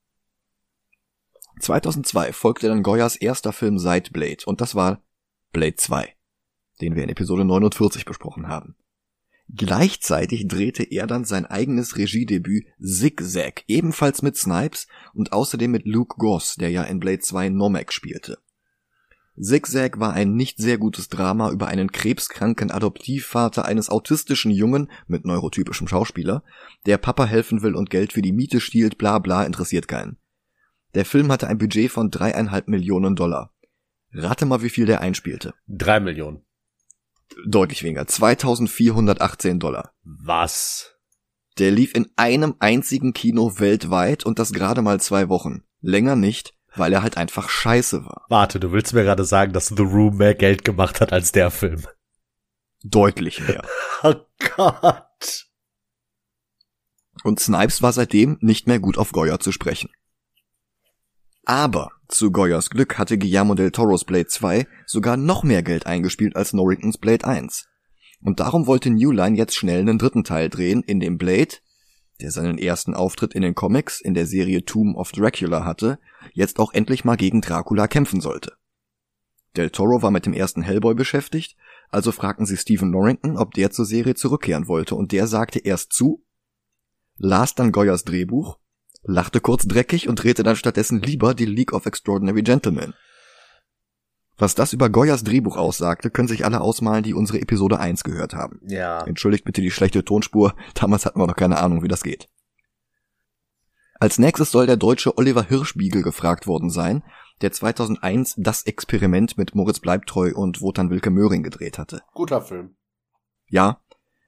2002 1.59 2.33
folgte 2.33 2.68
dann 2.68 2.83
Goyas 2.83 3.15
erster 3.15 3.51
Film 3.51 3.80
seit 3.80 4.13
Blade 4.13 4.44
und 4.45 4.62
das 4.62 4.75
war 4.75 5.01
Blade 5.51 5.75
2, 5.75 6.15
den 6.81 6.95
wir 6.95 7.03
in 7.03 7.09
Episode 7.09 7.45
49 7.45 8.06
besprochen 8.06 8.47
haben. 8.47 8.75
Gleichzeitig 9.50 10.47
drehte 10.47 10.83
er 10.83 11.07
dann 11.07 11.24
sein 11.24 11.45
eigenes 11.45 11.97
Regiedebüt 11.97 12.65
Zigzag, 12.81 13.63
ebenfalls 13.68 14.21
mit 14.21 14.35
Snipes 14.35 14.88
und 15.13 15.31
außerdem 15.31 15.71
mit 15.71 15.85
Luke 15.85 16.15
Goss, 16.18 16.56
der 16.56 16.69
ja 16.69 16.83
in 16.83 17.00
Blade 17.00 17.19
2 17.19 17.50
Nomek 17.50 17.94
spielte. 17.94 18.39
Zigzag 19.39 20.00
war 20.00 20.13
ein 20.13 20.33
nicht 20.33 20.57
sehr 20.57 20.77
gutes 20.77 21.09
Drama 21.09 21.51
über 21.51 21.68
einen 21.68 21.91
krebskranken 21.91 22.71
Adoptivvater 22.71 23.65
eines 23.65 23.89
autistischen 23.89 24.51
Jungen 24.51 24.91
mit 25.06 25.25
neurotypischem 25.25 25.88
Schauspieler, 25.88 26.44
der 26.85 26.97
Papa 26.97 27.25
helfen 27.25 27.62
will 27.62 27.75
und 27.75 27.89
Geld 27.89 28.13
für 28.13 28.23
die 28.23 28.33
Miete 28.33 28.59
stiehlt, 28.59 28.97
bla 28.97 29.19
bla, 29.19 29.44
interessiert 29.44 29.88
keinen. 29.88 30.18
Der 30.95 31.06
Film 31.06 31.31
hatte 31.31 31.47
ein 31.47 31.59
Budget 31.59 31.91
von 31.91 32.09
dreieinhalb 32.09 32.68
Millionen 32.68 33.15
Dollar. 33.15 33.53
Rate 34.12 34.45
mal, 34.45 34.63
wie 34.63 34.69
viel 34.69 34.88
der 34.88 35.01
einspielte. 35.01 35.53
Drei 35.68 36.00
Millionen. 36.00 36.46
Deutlich 37.45 37.83
weniger. 37.83 38.07
2418 38.07 39.59
Dollar. 39.59 39.91
Was? 40.03 40.95
Der 41.59 41.71
lief 41.71 41.95
in 41.95 42.07
einem 42.15 42.56
einzigen 42.59 43.13
Kino 43.13 43.59
weltweit 43.59 44.25
und 44.25 44.39
das 44.39 44.53
gerade 44.53 44.81
mal 44.81 45.00
zwei 45.00 45.29
Wochen. 45.29 45.63
Länger 45.81 46.15
nicht, 46.15 46.53
weil 46.75 46.94
er 46.94 47.01
halt 47.01 47.18
einfach 47.18 47.50
scheiße 47.50 48.06
war. 48.06 48.25
Warte, 48.29 48.59
du 48.59 48.71
willst 48.71 48.94
mir 48.94 49.03
gerade 49.03 49.25
sagen, 49.25 49.53
dass 49.53 49.68
The 49.68 49.83
Room 49.83 50.18
mehr 50.18 50.35
Geld 50.35 50.63
gemacht 50.63 51.01
hat 51.01 51.12
als 51.13 51.31
der 51.31 51.51
Film. 51.51 51.85
Deutlich 52.83 53.45
mehr. 53.47 53.65
oh 54.03 54.15
Gott. 54.56 55.47
Und 57.23 57.39
Snipes 57.39 57.81
war 57.81 57.91
seitdem 57.91 58.38
nicht 58.41 58.68
mehr 58.68 58.80
gut 58.80 58.97
auf 58.97 59.12
Goya 59.12 59.39
zu 59.39 59.51
sprechen. 59.51 59.89
Aber 61.45 61.91
zu 62.07 62.31
Goyas 62.31 62.69
Glück 62.69 62.98
hatte 62.98 63.18
Guillermo 63.18 63.54
del 63.56 63.71
Toros 63.71 64.06
Blade 64.06 64.27
2 64.27 64.68
sogar 64.86 65.18
noch 65.18 65.44
mehr 65.44 65.63
Geld 65.63 65.86
eingespielt 65.86 66.36
als 66.36 66.54
Norringtons 66.54 66.98
Blade 66.98 67.25
1. 67.25 67.68
Und 68.21 68.39
darum 68.39 68.65
wollte 68.65 68.89
New 68.89 69.12
Line 69.12 69.38
jetzt 69.38 69.56
schnell 69.56 69.81
einen 69.81 70.00
dritten 70.00 70.24
Teil 70.24 70.50
drehen, 70.50 70.81
in 70.83 71.00
dem 71.00 71.18
Blade, 71.18 71.56
der 72.21 72.31
seinen 72.31 72.57
ersten 72.57 72.94
Auftritt 72.94 73.33
in 73.33 73.42
den 73.42 73.56
Comics 73.56 74.01
in 74.01 74.13
der 74.13 74.25
Serie 74.25 74.65
Tomb 74.65 74.95
of 74.95 75.12
Dracula 75.12 75.65
hatte, 75.65 76.00
jetzt 76.33 76.59
auch 76.59 76.74
endlich 76.74 77.06
mal 77.06 77.18
gegen 77.18 77.42
Dracula 77.42 77.88
kämpfen 77.88 78.21
sollte. 78.21 78.54
Del 79.56 79.69
Toro 79.69 80.01
war 80.01 80.12
mit 80.12 80.25
dem 80.25 80.33
ersten 80.33 80.62
Hellboy 80.62 80.95
beschäftigt, 80.95 81.56
also 81.89 82.12
fragten 82.12 82.45
sie 82.45 82.57
Stephen 82.57 82.92
Norrington, 82.92 83.38
ob 83.38 83.54
der 83.54 83.71
zur 83.71 83.86
Serie 83.86 84.15
zurückkehren 84.15 84.68
wollte, 84.68 84.95
und 84.95 85.12
der 85.12 85.27
sagte 85.27 85.59
erst 85.59 85.94
zu, 85.94 86.24
las 87.18 87.56
dann 87.56 87.71
Goyas 87.71 88.04
Drehbuch 88.04 88.57
lachte 89.07 89.39
kurz 89.39 89.68
dreckig 89.68 90.07
und 90.07 90.21
drehte 90.24 90.44
dann 90.44 90.56
stattdessen 90.56 91.01
lieber 91.01 91.33
die 91.33 91.45
League 91.45 91.74
of 91.74 91.86
Extraordinary 91.86 92.44
Gentlemen. 92.44 92.94
Was 94.38 94.54
das 94.54 94.74
über 94.74 94.89
Goyas 94.89 95.24
Drehbuch 95.24 95.57
aussagte, 95.57 96.12
können 96.12 96.27
sich 96.27 96.45
alle 96.45 96.62
ausmalen, 96.62 97.04
die 97.04 97.15
unsere 97.15 97.42
Episode 97.42 97.80
1 97.80 98.04
gehört 98.04 98.36
haben. 98.36 98.59
Ja. 98.68 99.04
Entschuldigt 99.06 99.45
bitte 99.45 99.62
die 99.62 99.71
schlechte 99.71 100.06
Tonspur, 100.06 100.54
damals 100.75 101.06
hatten 101.06 101.19
wir 101.19 101.25
noch 101.25 101.36
keine 101.36 101.57
Ahnung, 101.57 101.81
wie 101.81 101.88
das 101.88 102.04
geht. 102.04 102.30
Als 104.00 104.19
nächstes 104.19 104.51
soll 104.51 104.68
der 104.68 104.77
deutsche 104.77 105.18
Oliver 105.18 105.42
Hirschbiegel 105.42 106.04
gefragt 106.04 106.45
worden 106.45 106.69
sein, 106.69 107.04
der 107.42 107.51
2001 107.51 108.36
das 108.38 108.63
Experiment 108.63 109.39
mit 109.39 109.56
Moritz 109.56 109.80
Bleibtreu 109.80 110.33
und 110.36 110.62
Wotan 110.62 110.92
Wilke 110.92 111.09
Möhring 111.09 111.42
gedreht 111.42 111.80
hatte. 111.80 112.01
Guter 112.13 112.42
Film. 112.42 112.75
Ja, 113.48 113.81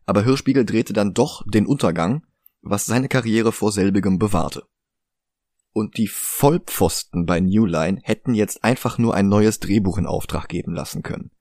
aber 0.08 0.24
Hirschbiegel 0.24 0.66
drehte 0.66 0.94
dann 0.94 1.14
doch 1.14 1.44
den 1.46 1.68
Untergang, 1.68 2.24
was 2.62 2.86
seine 2.86 3.08
Karriere 3.08 3.52
vor 3.52 3.72
selbigem 3.72 4.20
bewahrte. 4.20 4.64
Und 5.72 5.98
die 5.98 6.08
Vollpfosten 6.08 7.26
bei 7.26 7.40
New 7.40 7.66
Line 7.66 8.00
hätten 8.04 8.34
jetzt 8.34 8.64
einfach 8.64 8.98
nur 8.98 9.14
ein 9.14 9.30
neues 9.30 9.60
Drehbuch 9.60 9.98
in 9.98 10.06
Auftrag 10.06 10.50
geben 10.50 10.74
lassen 10.74 11.04
können. 11.04 11.32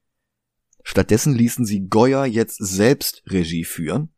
Stattdessen 0.82 1.34
ließen 1.34 1.64
sie 1.64 1.88
Goya 1.88 2.24
jetzt 2.24 2.58
selbst 2.58 3.22
Regie 3.26 3.64
führen, 3.64 4.10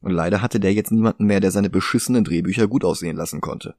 und 0.00 0.10
leider 0.10 0.42
hatte 0.42 0.58
der 0.58 0.74
jetzt 0.74 0.90
niemanden 0.90 1.26
mehr, 1.26 1.40
der 1.40 1.52
seine 1.52 1.70
beschissenen 1.70 2.24
Drehbücher 2.24 2.66
gut 2.66 2.84
aussehen 2.84 3.16
lassen 3.16 3.40
konnte. 3.40 3.76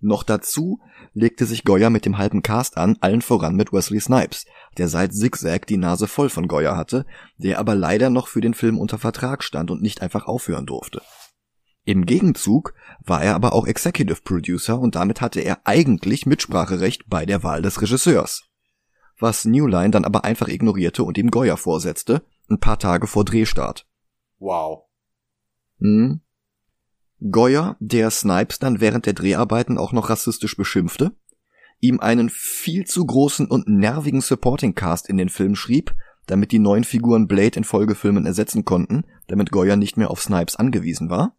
Noch 0.00 0.22
dazu 0.22 0.80
legte 1.14 1.46
sich 1.46 1.64
Goya 1.64 1.88
mit 1.88 2.04
dem 2.04 2.18
halben 2.18 2.42
Cast 2.42 2.76
an, 2.76 2.98
allen 3.00 3.22
voran 3.22 3.54
mit 3.54 3.72
Wesley 3.72 4.00
Snipes, 4.00 4.46
der 4.76 4.88
seit 4.88 5.14
Zigzag 5.14 5.66
die 5.66 5.76
Nase 5.76 6.08
voll 6.08 6.28
von 6.28 6.48
Goya 6.48 6.76
hatte, 6.76 7.06
der 7.38 7.58
aber 7.58 7.74
leider 7.74 8.10
noch 8.10 8.26
für 8.26 8.40
den 8.40 8.52
Film 8.52 8.78
unter 8.78 8.98
Vertrag 8.98 9.44
stand 9.44 9.70
und 9.70 9.80
nicht 9.80 10.02
einfach 10.02 10.26
aufhören 10.26 10.66
durfte. 10.66 11.02
Im 11.84 12.06
Gegenzug 12.06 12.74
war 13.00 13.22
er 13.22 13.34
aber 13.34 13.52
auch 13.52 13.66
Executive 13.66 14.20
Producer 14.22 14.78
und 14.78 14.94
damit 14.94 15.20
hatte 15.20 15.40
er 15.40 15.60
eigentlich 15.64 16.26
Mitspracherecht 16.26 17.08
bei 17.08 17.26
der 17.26 17.42
Wahl 17.42 17.62
des 17.62 17.82
Regisseurs. 17.82 18.44
Was 19.18 19.44
New 19.44 19.66
Line 19.66 19.90
dann 19.90 20.04
aber 20.04 20.24
einfach 20.24 20.48
ignorierte 20.48 21.02
und 21.02 21.18
ihm 21.18 21.30
Goya 21.30 21.56
vorsetzte, 21.56 22.22
ein 22.48 22.60
paar 22.60 22.78
Tage 22.78 23.06
vor 23.06 23.24
Drehstart. 23.24 23.86
Wow. 24.38 24.84
Hm. 25.80 26.20
Goya, 27.30 27.76
der 27.80 28.10
Snipes 28.10 28.58
dann 28.58 28.80
während 28.80 29.06
der 29.06 29.12
Dreharbeiten 29.12 29.78
auch 29.78 29.92
noch 29.92 30.08
rassistisch 30.10 30.56
beschimpfte, 30.56 31.12
ihm 31.80 31.98
einen 31.98 32.30
viel 32.30 32.84
zu 32.84 33.04
großen 33.04 33.46
und 33.46 33.68
nervigen 33.68 34.20
Supporting 34.20 34.74
Cast 34.74 35.08
in 35.08 35.16
den 35.16 35.28
Film 35.28 35.56
schrieb, 35.56 35.94
damit 36.26 36.52
die 36.52 36.60
neuen 36.60 36.84
Figuren 36.84 37.26
Blade 37.26 37.56
in 37.56 37.64
Folgefilmen 37.64 38.26
ersetzen 38.26 38.64
konnten, 38.64 39.04
damit 39.26 39.50
Goya 39.50 39.74
nicht 39.74 39.96
mehr 39.96 40.10
auf 40.10 40.22
Snipes 40.22 40.54
angewiesen 40.54 41.10
war 41.10 41.36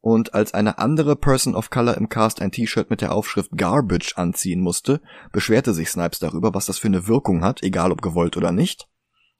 und 0.00 0.34
als 0.34 0.54
eine 0.54 0.78
andere 0.78 1.16
Person 1.16 1.54
of 1.54 1.70
Color 1.70 1.96
im 1.96 2.08
Cast 2.08 2.40
ein 2.40 2.52
T-Shirt 2.52 2.90
mit 2.90 3.00
der 3.00 3.12
Aufschrift 3.12 3.52
Garbage 3.56 4.16
anziehen 4.16 4.60
musste, 4.60 5.00
beschwerte 5.32 5.74
sich 5.74 5.90
Snipes 5.90 6.18
darüber, 6.18 6.54
was 6.54 6.66
das 6.66 6.78
für 6.78 6.88
eine 6.88 7.06
Wirkung 7.06 7.42
hat, 7.44 7.62
egal 7.62 7.92
ob 7.92 8.02
gewollt 8.02 8.36
oder 8.36 8.52
nicht. 8.52 8.88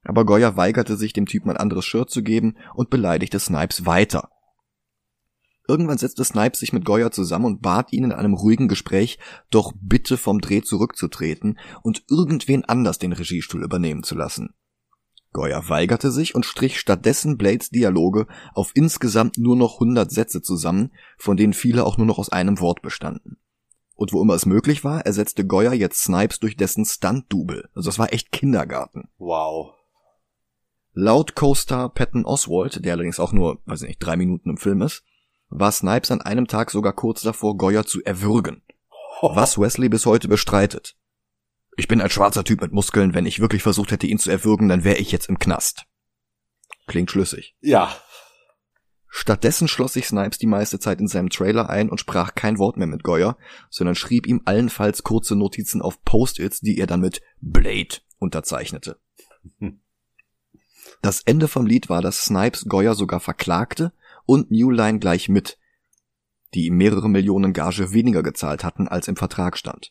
Aber 0.04 0.24
Goya 0.24 0.56
weigerte 0.56 0.96
sich, 0.96 1.12
dem 1.12 1.26
Typen 1.26 1.50
ein 1.50 1.56
anderes 1.56 1.84
Shirt 1.84 2.10
zu 2.10 2.22
geben 2.22 2.56
und 2.74 2.90
beleidigte 2.90 3.38
Snipes 3.38 3.86
weiter. 3.86 4.30
Irgendwann 5.68 5.98
setzte 5.98 6.24
Snipes 6.24 6.58
sich 6.58 6.72
mit 6.72 6.84
Goya 6.84 7.10
zusammen 7.10 7.44
und 7.44 7.62
bat 7.62 7.92
ihn 7.92 8.04
in 8.04 8.12
einem 8.12 8.34
ruhigen 8.34 8.66
Gespräch, 8.66 9.18
doch 9.50 9.72
bitte 9.80 10.16
vom 10.16 10.40
Dreh 10.40 10.62
zurückzutreten 10.62 11.58
und 11.82 12.02
irgendwen 12.08 12.64
anders 12.64 12.98
den 12.98 13.12
Regiestuhl 13.12 13.62
übernehmen 13.62 14.02
zu 14.02 14.14
lassen. 14.14 14.54
Goya 15.32 15.68
weigerte 15.68 16.10
sich 16.10 16.34
und 16.34 16.44
strich 16.44 16.80
stattdessen 16.80 17.38
Blades 17.38 17.70
Dialoge 17.70 18.26
auf 18.52 18.72
insgesamt 18.74 19.38
nur 19.38 19.56
noch 19.56 19.74
100 19.74 20.10
Sätze 20.10 20.42
zusammen, 20.42 20.90
von 21.18 21.36
denen 21.36 21.52
viele 21.52 21.84
auch 21.84 21.98
nur 21.98 22.06
noch 22.06 22.18
aus 22.18 22.30
einem 22.30 22.60
Wort 22.60 22.82
bestanden. 22.82 23.38
Und 23.94 24.12
wo 24.12 24.22
immer 24.22 24.34
es 24.34 24.46
möglich 24.46 24.82
war, 24.82 25.04
ersetzte 25.04 25.46
Goya 25.46 25.72
jetzt 25.72 26.02
Snipes 26.02 26.40
durch 26.40 26.56
dessen 26.56 26.84
Stunt-Double. 26.84 27.68
Also 27.74 27.88
das 27.88 27.98
war 27.98 28.12
echt 28.12 28.32
Kindergarten. 28.32 29.08
Wow. 29.18 29.74
Laut 30.92 31.36
Co-Star 31.36 31.88
Patton 31.90 32.24
Oswald, 32.24 32.84
der 32.84 32.94
allerdings 32.94 33.20
auch 33.20 33.32
nur, 33.32 33.60
weiß 33.66 33.82
ich 33.82 33.88
nicht, 33.88 33.98
drei 34.00 34.16
Minuten 34.16 34.50
im 34.50 34.56
Film 34.56 34.82
ist, 34.82 35.04
war 35.48 35.70
Snipes 35.70 36.10
an 36.10 36.22
einem 36.22 36.46
Tag 36.46 36.70
sogar 36.70 36.92
kurz 36.92 37.22
davor, 37.22 37.56
Goya 37.56 37.84
zu 37.84 38.02
erwürgen. 38.02 38.62
Was 39.22 39.58
Wesley 39.58 39.88
bis 39.88 40.06
heute 40.06 40.28
bestreitet. 40.28 40.96
Ich 41.80 41.88
bin 41.88 42.02
ein 42.02 42.10
schwarzer 42.10 42.44
Typ 42.44 42.60
mit 42.60 42.72
Muskeln. 42.72 43.14
Wenn 43.14 43.24
ich 43.24 43.40
wirklich 43.40 43.62
versucht 43.62 43.90
hätte, 43.90 44.06
ihn 44.06 44.18
zu 44.18 44.30
erwürgen, 44.30 44.68
dann 44.68 44.84
wäre 44.84 44.98
ich 44.98 45.12
jetzt 45.12 45.30
im 45.30 45.38
Knast. 45.38 45.86
Klingt 46.86 47.10
schlüssig. 47.10 47.56
Ja. 47.62 47.96
Stattdessen 49.08 49.66
schloss 49.66 49.94
sich 49.94 50.06
Snipes 50.06 50.36
die 50.36 50.46
meiste 50.46 50.78
Zeit 50.78 51.00
in 51.00 51.08
seinem 51.08 51.30
Trailer 51.30 51.70
ein 51.70 51.88
und 51.88 51.98
sprach 51.98 52.34
kein 52.34 52.58
Wort 52.58 52.76
mehr 52.76 52.86
mit 52.86 53.02
Goyer, 53.02 53.38
sondern 53.70 53.94
schrieb 53.94 54.26
ihm 54.26 54.42
allenfalls 54.44 55.04
kurze 55.04 55.36
Notizen 55.36 55.80
auf 55.80 56.04
Post-its, 56.04 56.60
die 56.60 56.76
er 56.76 56.86
dann 56.86 57.00
mit 57.00 57.22
Blade 57.40 57.96
unterzeichnete. 58.18 59.00
Das 61.00 61.22
Ende 61.22 61.48
vom 61.48 61.64
Lied 61.64 61.88
war, 61.88 62.02
dass 62.02 62.26
Snipes 62.26 62.66
Goyer 62.66 62.94
sogar 62.94 63.20
verklagte 63.20 63.94
und 64.26 64.50
New 64.50 64.70
Line 64.70 64.98
gleich 64.98 65.30
mit, 65.30 65.56
die 66.52 66.66
ihm 66.66 66.76
mehrere 66.76 67.08
Millionen 67.08 67.54
Gage 67.54 67.94
weniger 67.94 68.22
gezahlt 68.22 68.64
hatten, 68.64 68.86
als 68.86 69.08
im 69.08 69.16
Vertrag 69.16 69.56
stand. 69.56 69.90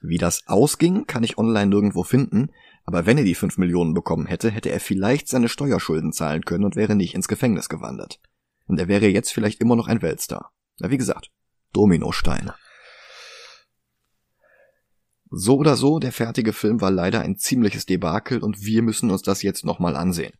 Wie 0.00 0.18
das 0.18 0.46
ausging, 0.46 1.06
kann 1.06 1.24
ich 1.24 1.38
online 1.38 1.66
nirgendwo 1.66 2.04
finden, 2.04 2.50
aber 2.84 3.04
wenn 3.04 3.18
er 3.18 3.24
die 3.24 3.34
5 3.34 3.58
Millionen 3.58 3.94
bekommen 3.94 4.26
hätte, 4.26 4.50
hätte 4.50 4.70
er 4.70 4.80
vielleicht 4.80 5.28
seine 5.28 5.48
Steuerschulden 5.48 6.12
zahlen 6.12 6.44
können 6.44 6.64
und 6.64 6.76
wäre 6.76 6.94
nicht 6.94 7.14
ins 7.14 7.28
Gefängnis 7.28 7.68
gewandert. 7.68 8.20
Und 8.66 8.78
er 8.78 8.88
wäre 8.88 9.08
jetzt 9.08 9.32
vielleicht 9.32 9.60
immer 9.60 9.76
noch 9.76 9.88
ein 9.88 10.02
Weltstar. 10.02 10.52
Na, 10.78 10.90
wie 10.90 10.98
gesagt, 10.98 11.30
Dominosteine. 11.72 12.54
So 15.30 15.58
oder 15.58 15.76
so, 15.76 15.98
der 15.98 16.12
fertige 16.12 16.52
Film 16.52 16.80
war 16.80 16.90
leider 16.90 17.20
ein 17.20 17.36
ziemliches 17.36 17.84
Debakel 17.84 18.38
und 18.42 18.64
wir 18.64 18.82
müssen 18.82 19.10
uns 19.10 19.22
das 19.22 19.42
jetzt 19.42 19.64
nochmal 19.64 19.94
ansehen. 19.94 20.32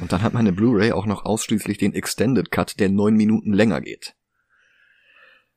Und 0.00 0.12
dann 0.12 0.22
hat 0.22 0.34
meine 0.34 0.52
Blu-ray 0.52 0.92
auch 0.92 1.06
noch 1.06 1.24
ausschließlich 1.24 1.78
den 1.78 1.94
Extended 1.94 2.50
Cut, 2.50 2.78
der 2.80 2.88
neun 2.88 3.16
Minuten 3.16 3.52
länger 3.52 3.80
geht. 3.80 4.14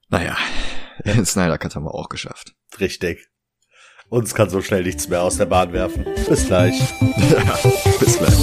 Naja, 0.09 0.38
den 1.06 1.25
Snyder 1.25 1.58
Cut 1.58 1.75
haben 1.75 1.86
wir 1.86 1.94
auch 1.94 2.10
geschafft. 2.10 2.53
Richtig. 2.79 3.29
Uns 4.10 4.34
kann 4.34 4.50
so 4.50 4.62
schnell 4.62 4.84
nichts 4.84 5.08
mehr 5.08 5.22
aus 5.22 5.38
der 5.38 5.46
Bahn 5.46 5.72
werfen. 5.72 6.03
Bis 6.27 6.48
gleich. 6.48 6.79
ja, 7.00 7.60
bis 8.00 8.18
gleich. 8.18 8.34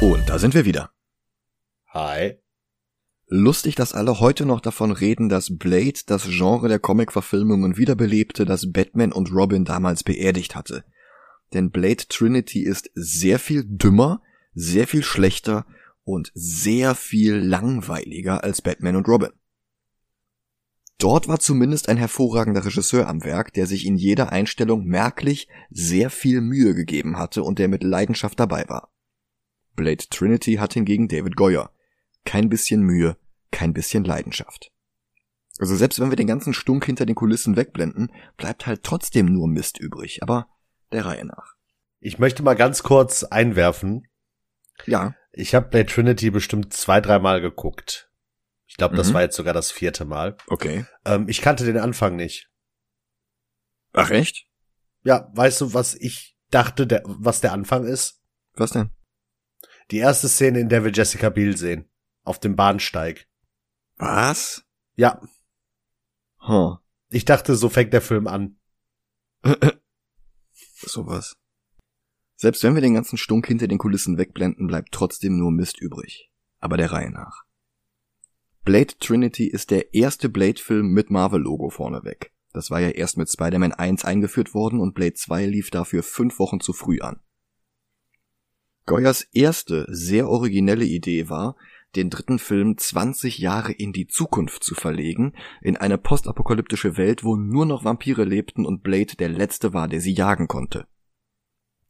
Und 0.00 0.28
da 0.28 0.38
sind 0.38 0.52
wir 0.52 0.64
wieder. 0.64 0.90
Hi. 1.88 2.43
Lustig, 3.26 3.74
dass 3.74 3.94
alle 3.94 4.20
heute 4.20 4.46
noch 4.46 4.60
davon 4.60 4.92
reden, 4.92 5.28
dass 5.28 5.56
Blade 5.56 6.00
das 6.06 6.28
Genre 6.28 6.68
der 6.68 6.78
Comic-Verfilmungen 6.78 7.76
wiederbelebte, 7.76 8.44
das 8.44 8.70
Batman 8.70 9.12
und 9.12 9.32
Robin 9.32 9.64
damals 9.64 10.04
beerdigt 10.04 10.54
hatte 10.54 10.84
denn 11.54 11.70
Blade 11.70 12.04
Trinity 12.08 12.62
ist 12.62 12.90
sehr 12.94 13.38
viel 13.38 13.64
dümmer, 13.64 14.22
sehr 14.54 14.86
viel 14.86 15.02
schlechter 15.02 15.66
und 16.02 16.30
sehr 16.34 16.94
viel 16.94 17.36
langweiliger 17.36 18.44
als 18.44 18.60
Batman 18.60 18.96
und 18.96 19.08
Robin. 19.08 19.30
Dort 20.98 21.28
war 21.28 21.38
zumindest 21.38 21.88
ein 21.88 21.96
hervorragender 21.96 22.64
Regisseur 22.64 23.08
am 23.08 23.24
Werk, 23.24 23.52
der 23.54 23.66
sich 23.66 23.86
in 23.86 23.96
jeder 23.96 24.30
Einstellung 24.30 24.84
merklich 24.84 25.48
sehr 25.70 26.08
viel 26.10 26.40
Mühe 26.40 26.74
gegeben 26.74 27.18
hatte 27.18 27.42
und 27.42 27.58
der 27.58 27.68
mit 27.68 27.82
Leidenschaft 27.82 28.38
dabei 28.38 28.64
war. 28.68 28.92
Blade 29.74 30.04
Trinity 30.08 30.54
hat 30.54 30.74
hingegen 30.74 31.08
David 31.08 31.36
Goyer. 31.36 31.70
Kein 32.24 32.48
bisschen 32.48 32.82
Mühe, 32.82 33.16
kein 33.50 33.72
bisschen 33.72 34.04
Leidenschaft. 34.04 34.70
Also 35.58 35.76
selbst 35.76 36.00
wenn 36.00 36.10
wir 36.10 36.16
den 36.16 36.26
ganzen 36.26 36.52
Stunk 36.52 36.84
hinter 36.84 37.06
den 37.06 37.14
Kulissen 37.14 37.56
wegblenden, 37.56 38.12
bleibt 38.36 38.66
halt 38.66 38.82
trotzdem 38.82 39.26
nur 39.26 39.46
Mist 39.46 39.78
übrig, 39.78 40.22
aber 40.22 40.48
der 40.90 41.04
Reihe 41.04 41.24
nach. 41.24 41.54
Ich 42.00 42.18
möchte 42.18 42.42
mal 42.42 42.54
ganz 42.54 42.82
kurz 42.82 43.24
einwerfen. 43.24 44.08
Ja. 44.86 45.14
Ich 45.32 45.54
habe 45.54 45.68
Blade 45.68 45.86
Trinity 45.86 46.30
bestimmt 46.30 46.72
zwei, 46.72 47.00
dreimal 47.00 47.40
geguckt. 47.40 48.10
Ich 48.66 48.76
glaube, 48.76 48.96
das 48.96 49.10
mhm. 49.10 49.14
war 49.14 49.22
jetzt 49.22 49.36
sogar 49.36 49.54
das 49.54 49.70
vierte 49.70 50.04
Mal. 50.04 50.36
Okay. 50.48 50.84
Ähm, 51.04 51.28
ich 51.28 51.40
kannte 51.40 51.64
den 51.64 51.78
Anfang 51.78 52.16
nicht. 52.16 52.50
Ach 53.92 54.10
echt? 54.10 54.46
Ja, 55.04 55.30
weißt 55.34 55.60
du, 55.60 55.74
was 55.74 55.94
ich 55.94 56.36
dachte, 56.50 56.86
der, 56.86 57.02
was 57.04 57.40
der 57.40 57.52
Anfang 57.52 57.84
ist? 57.84 58.20
Was 58.54 58.72
denn? 58.72 58.90
Die 59.90 59.98
erste 59.98 60.28
Szene, 60.28 60.60
in 60.60 60.68
der 60.68 60.84
wir 60.84 60.92
Jessica 60.92 61.28
Biel 61.28 61.56
sehen. 61.56 61.88
Auf 62.24 62.40
dem 62.40 62.56
Bahnsteig. 62.56 63.26
Was? 63.96 64.64
Ja. 64.96 65.20
Huh. 66.40 66.78
Ich 67.10 67.24
dachte, 67.24 67.54
so 67.54 67.68
fängt 67.68 67.92
der 67.92 68.00
Film 68.00 68.26
an. 68.26 68.56
Sowas. 70.52 71.36
Selbst 72.36 72.62
wenn 72.64 72.74
wir 72.74 72.82
den 72.82 72.94
ganzen 72.94 73.16
Stunk 73.16 73.46
hinter 73.46 73.68
den 73.68 73.78
Kulissen 73.78 74.18
wegblenden, 74.18 74.66
bleibt 74.66 74.92
trotzdem 74.92 75.38
nur 75.38 75.52
Mist 75.52 75.80
übrig. 75.80 76.30
Aber 76.58 76.76
der 76.76 76.92
Reihe 76.92 77.10
nach. 77.10 77.44
Blade 78.64 78.98
Trinity 78.98 79.46
ist 79.46 79.70
der 79.70 79.94
erste 79.94 80.28
Blade-Film 80.28 80.88
mit 80.88 81.10
Marvel-Logo 81.10 81.68
vorneweg. 81.68 82.32
Das 82.52 82.70
war 82.70 82.80
ja 82.80 82.88
erst 82.88 83.18
mit 83.18 83.30
Spider-Man 83.30 83.72
1 83.72 84.04
eingeführt 84.04 84.54
worden 84.54 84.80
und 84.80 84.94
Blade 84.94 85.14
2 85.14 85.46
lief 85.46 85.70
dafür 85.70 86.02
fünf 86.02 86.38
Wochen 86.38 86.60
zu 86.60 86.72
früh 86.72 87.00
an. 87.00 87.20
Goyers 88.86 89.22
erste, 89.32 89.86
sehr 89.88 90.28
originelle 90.28 90.84
Idee 90.84 91.28
war, 91.28 91.56
den 91.96 92.10
dritten 92.10 92.38
Film 92.38 92.76
20 92.76 93.38
Jahre 93.38 93.72
in 93.72 93.92
die 93.92 94.06
Zukunft 94.06 94.64
zu 94.64 94.74
verlegen, 94.74 95.34
in 95.62 95.76
eine 95.76 95.98
postapokalyptische 95.98 96.96
Welt, 96.96 97.24
wo 97.24 97.36
nur 97.36 97.66
noch 97.66 97.84
Vampire 97.84 98.24
lebten 98.24 98.66
und 98.66 98.82
Blade 98.82 99.16
der 99.18 99.28
letzte 99.28 99.72
war, 99.72 99.88
der 99.88 100.00
sie 100.00 100.12
jagen 100.12 100.48
konnte. 100.48 100.86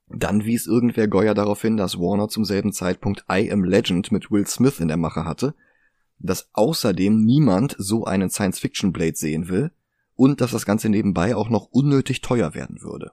Dann 0.09 0.45
wies 0.45 0.67
irgendwer 0.67 1.09
Goya 1.09 1.35
darauf 1.35 1.63
hin, 1.63 1.77
dass 1.77 1.99
Warner 1.99 2.29
zum 2.29 2.45
selben 2.45 2.73
Zeitpunkt 2.73 3.25
I 3.31 3.51
Am 3.51 3.65
Legend 3.65 4.13
mit 4.13 4.31
Will 4.31 4.47
Smith 4.47 4.81
in 4.81 4.89
der 4.89 4.97
Mache 4.99 5.25
hatte, 5.25 5.55
dass 6.19 6.51
außerdem 6.53 7.25
niemand 7.25 7.75
so 7.79 8.05
einen 8.05 8.31
Science-Fiction-Blade 8.31 9.17
sehen 9.17 9.49
will 9.49 9.73
und 10.15 10.41
dass 10.41 10.53
das 10.53 10.67
Ganze 10.67 10.89
nebenbei 10.89 11.35
auch 11.35 11.49
noch 11.49 11.67
unnötig 11.71 12.21
teuer 12.21 12.55
werden 12.55 12.83
würde. 12.83 13.13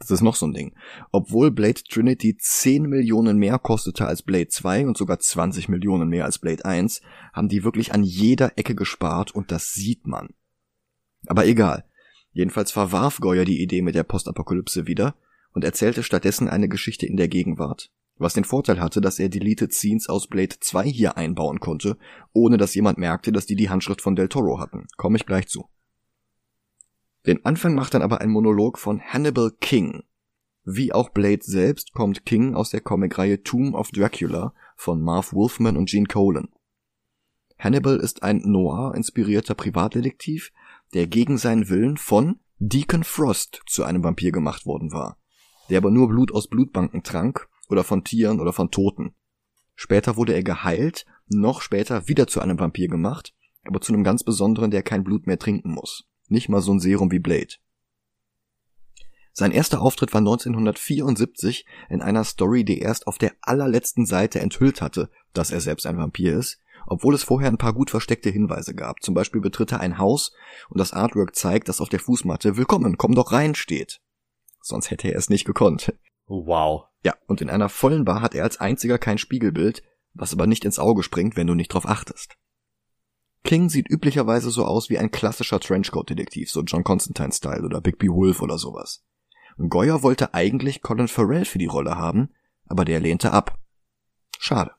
Das 0.00 0.10
ist 0.10 0.22
noch 0.22 0.34
so 0.34 0.46
ein 0.46 0.54
Ding. 0.54 0.74
Obwohl 1.12 1.50
Blade 1.50 1.82
Trinity 1.88 2.36
10 2.36 2.84
Millionen 2.84 3.36
mehr 3.36 3.58
kostete 3.58 4.06
als 4.06 4.22
Blade 4.22 4.48
2 4.48 4.86
und 4.86 4.96
sogar 4.96 5.18
20 5.18 5.68
Millionen 5.68 6.08
mehr 6.08 6.24
als 6.24 6.38
Blade 6.38 6.64
1, 6.64 7.02
haben 7.34 7.48
die 7.48 7.64
wirklich 7.64 7.92
an 7.92 8.02
jeder 8.02 8.58
Ecke 8.58 8.74
gespart 8.74 9.30
und 9.30 9.52
das 9.52 9.72
sieht 9.72 10.06
man. 10.06 10.30
Aber 11.26 11.46
egal. 11.46 11.84
Jedenfalls 12.32 12.72
verwarf 12.72 13.18
Goyer 13.18 13.44
die 13.44 13.62
Idee 13.62 13.82
mit 13.82 13.94
der 13.94 14.04
Postapokalypse 14.04 14.86
wieder 14.86 15.16
und 15.52 15.64
erzählte 15.64 16.02
stattdessen 16.02 16.48
eine 16.48 16.68
Geschichte 16.68 17.04
in 17.04 17.16
der 17.16 17.28
Gegenwart, 17.28 17.90
was 18.16 18.34
den 18.34 18.44
Vorteil 18.44 18.80
hatte, 18.80 19.02
dass 19.02 19.18
er 19.18 19.28
Deleted 19.28 19.74
Scenes 19.74 20.08
aus 20.08 20.28
Blade 20.28 20.56
2 20.58 20.84
hier 20.84 21.16
einbauen 21.18 21.60
konnte, 21.60 21.98
ohne 22.32 22.56
dass 22.56 22.74
jemand 22.74 22.96
merkte, 22.98 23.32
dass 23.32 23.46
die 23.46 23.56
die 23.56 23.68
Handschrift 23.68 24.00
von 24.00 24.16
Del 24.16 24.28
Toro 24.28 24.60
hatten. 24.60 24.86
Komme 24.96 25.18
ich 25.18 25.26
gleich 25.26 25.48
zu. 25.48 25.68
Den 27.26 27.44
Anfang 27.44 27.74
macht 27.74 27.94
dann 27.94 28.02
aber 28.02 28.20
ein 28.20 28.30
Monolog 28.30 28.78
von 28.78 29.00
Hannibal 29.00 29.50
King. 29.60 30.02
Wie 30.64 30.92
auch 30.92 31.10
Blade 31.10 31.42
selbst 31.42 31.92
kommt 31.92 32.24
King 32.24 32.54
aus 32.54 32.70
der 32.70 32.80
Comicreihe 32.80 33.42
Tomb 33.42 33.74
of 33.74 33.90
Dracula 33.90 34.54
von 34.76 35.02
Marv 35.02 35.32
Wolfman 35.32 35.76
und 35.76 35.88
Gene 35.90 36.06
Colan. 36.06 36.48
Hannibal 37.58 37.98
ist 37.98 38.22
ein 38.22 38.38
Noir-inspirierter 38.38 39.54
Privatdetektiv, 39.54 40.50
der 40.94 41.06
gegen 41.06 41.36
seinen 41.36 41.68
Willen 41.68 41.98
von 41.98 42.40
Deacon 42.58 43.04
Frost 43.04 43.62
zu 43.66 43.84
einem 43.84 44.02
Vampir 44.02 44.32
gemacht 44.32 44.64
worden 44.64 44.92
war, 44.92 45.18
der 45.68 45.78
aber 45.78 45.90
nur 45.90 46.08
Blut 46.08 46.32
aus 46.32 46.48
Blutbanken 46.48 47.02
trank 47.02 47.48
oder 47.68 47.84
von 47.84 48.02
Tieren 48.02 48.40
oder 48.40 48.52
von 48.52 48.70
Toten. 48.70 49.14
Später 49.74 50.16
wurde 50.16 50.34
er 50.34 50.42
geheilt, 50.42 51.06
noch 51.28 51.60
später 51.62 52.08
wieder 52.08 52.26
zu 52.26 52.40
einem 52.40 52.58
Vampir 52.58 52.88
gemacht, 52.88 53.34
aber 53.64 53.80
zu 53.80 53.92
einem 53.92 54.04
ganz 54.04 54.24
besonderen, 54.24 54.70
der 54.70 54.82
kein 54.82 55.04
Blut 55.04 55.26
mehr 55.26 55.38
trinken 55.38 55.72
muss. 55.72 56.09
Nicht 56.30 56.48
mal 56.48 56.62
so 56.62 56.72
ein 56.72 56.80
Serum 56.80 57.10
wie 57.10 57.18
Blade. 57.18 57.56
Sein 59.32 59.50
erster 59.50 59.80
Auftritt 59.80 60.12
war 60.12 60.20
1974 60.20 61.66
in 61.88 62.02
einer 62.02 62.24
Story, 62.24 62.64
die 62.64 62.78
erst 62.78 63.06
auf 63.06 63.18
der 63.18 63.32
allerletzten 63.42 64.06
Seite 64.06 64.40
enthüllt 64.40 64.80
hatte, 64.80 65.10
dass 65.32 65.50
er 65.50 65.60
selbst 65.60 65.86
ein 65.86 65.98
Vampir 65.98 66.36
ist, 66.36 66.60
obwohl 66.86 67.14
es 67.14 67.24
vorher 67.24 67.48
ein 67.48 67.58
paar 67.58 67.72
gut 67.72 67.90
versteckte 67.90 68.30
Hinweise 68.30 68.74
gab. 68.74 69.02
Zum 69.02 69.12
Beispiel 69.12 69.40
betritt 69.40 69.72
er 69.72 69.80
ein 69.80 69.98
Haus 69.98 70.32
und 70.68 70.78
das 70.78 70.92
Artwork 70.92 71.34
zeigt, 71.34 71.68
dass 71.68 71.80
auf 71.80 71.88
der 71.88 72.00
Fußmatte 72.00 72.56
Willkommen, 72.56 72.96
komm 72.96 73.14
doch 73.14 73.32
rein 73.32 73.56
steht. 73.56 74.00
Sonst 74.60 74.90
hätte 74.90 75.08
er 75.08 75.18
es 75.18 75.30
nicht 75.30 75.44
gekonnt. 75.44 75.94
Wow. 76.26 76.84
Ja, 77.02 77.14
und 77.26 77.40
in 77.40 77.50
einer 77.50 77.68
vollen 77.68 78.04
Bar 78.04 78.22
hat 78.22 78.36
er 78.36 78.44
als 78.44 78.60
einziger 78.60 78.98
kein 78.98 79.18
Spiegelbild, 79.18 79.82
was 80.14 80.32
aber 80.32 80.46
nicht 80.46 80.64
ins 80.64 80.78
Auge 80.78 81.02
springt, 81.02 81.36
wenn 81.36 81.48
du 81.48 81.54
nicht 81.54 81.74
drauf 81.74 81.86
achtest. 81.86 82.36
King 83.44 83.68
sieht 83.68 83.88
üblicherweise 83.88 84.50
so 84.50 84.64
aus 84.64 84.90
wie 84.90 84.98
ein 84.98 85.10
klassischer 85.10 85.60
Trenchcoat-Detektiv, 85.60 86.50
so 86.50 86.62
John 86.62 86.84
Constantine-Style 86.84 87.64
oder 87.64 87.80
Bigby 87.80 88.08
Wolf 88.08 88.42
oder 88.42 88.58
sowas. 88.58 89.04
Und 89.56 89.70
Goyer 89.70 90.02
wollte 90.02 90.34
eigentlich 90.34 90.82
Colin 90.82 91.08
Farrell 91.08 91.44
für 91.44 91.58
die 91.58 91.66
Rolle 91.66 91.96
haben, 91.96 92.30
aber 92.66 92.84
der 92.84 93.00
lehnte 93.00 93.32
ab. 93.32 93.58
Schade. 94.38 94.72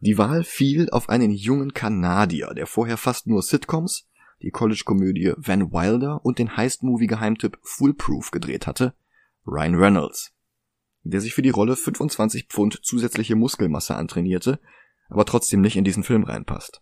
Die 0.00 0.16
Wahl 0.16 0.44
fiel 0.44 0.88
auf 0.90 1.08
einen 1.08 1.30
jungen 1.30 1.74
Kanadier, 1.74 2.54
der 2.54 2.66
vorher 2.66 2.96
fast 2.96 3.26
nur 3.26 3.42
Sitcoms, 3.42 4.08
die 4.42 4.50
College-Komödie 4.50 5.34
Van 5.36 5.72
Wilder 5.72 6.24
und 6.24 6.38
den 6.38 6.56
Heist-Movie-Geheimtipp 6.56 7.58
Foolproof 7.62 8.30
gedreht 8.30 8.66
hatte, 8.66 8.94
Ryan 9.46 9.74
Reynolds, 9.74 10.32
der 11.02 11.20
sich 11.20 11.34
für 11.34 11.42
die 11.42 11.50
Rolle 11.50 11.76
25 11.76 12.46
Pfund 12.46 12.80
zusätzliche 12.82 13.36
Muskelmasse 13.36 13.94
antrainierte 13.94 14.60
aber 15.10 15.24
trotzdem 15.24 15.60
nicht 15.60 15.76
in 15.76 15.84
diesen 15.84 16.04
Film 16.04 16.24
reinpasst. 16.24 16.80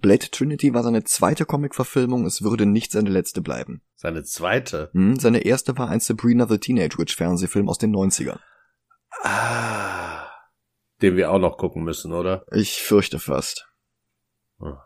Blade 0.00 0.30
Trinity 0.30 0.74
war 0.74 0.82
seine 0.82 1.04
zweite 1.04 1.46
Comic-Verfilmung, 1.46 2.26
es 2.26 2.42
würde 2.42 2.66
nicht 2.66 2.92
seine 2.92 3.10
letzte 3.10 3.40
bleiben. 3.40 3.82
Seine 3.96 4.24
zweite? 4.24 4.90
Hm, 4.92 5.18
seine 5.18 5.40
erste 5.40 5.76
war 5.78 5.88
ein 5.88 6.00
Sabrina 6.00 6.46
the 6.46 6.58
Teenage 6.58 6.98
Witch 6.98 7.16
Fernsehfilm 7.16 7.68
aus 7.68 7.78
den 7.78 7.94
90ern. 7.94 8.38
Ah, 9.22 10.28
den 11.02 11.16
wir 11.16 11.30
auch 11.30 11.38
noch 11.38 11.56
gucken 11.56 11.82
müssen, 11.82 12.12
oder? 12.12 12.44
Ich 12.52 12.82
fürchte 12.82 13.18
fast. 13.18 13.68
Hm. 14.58 14.76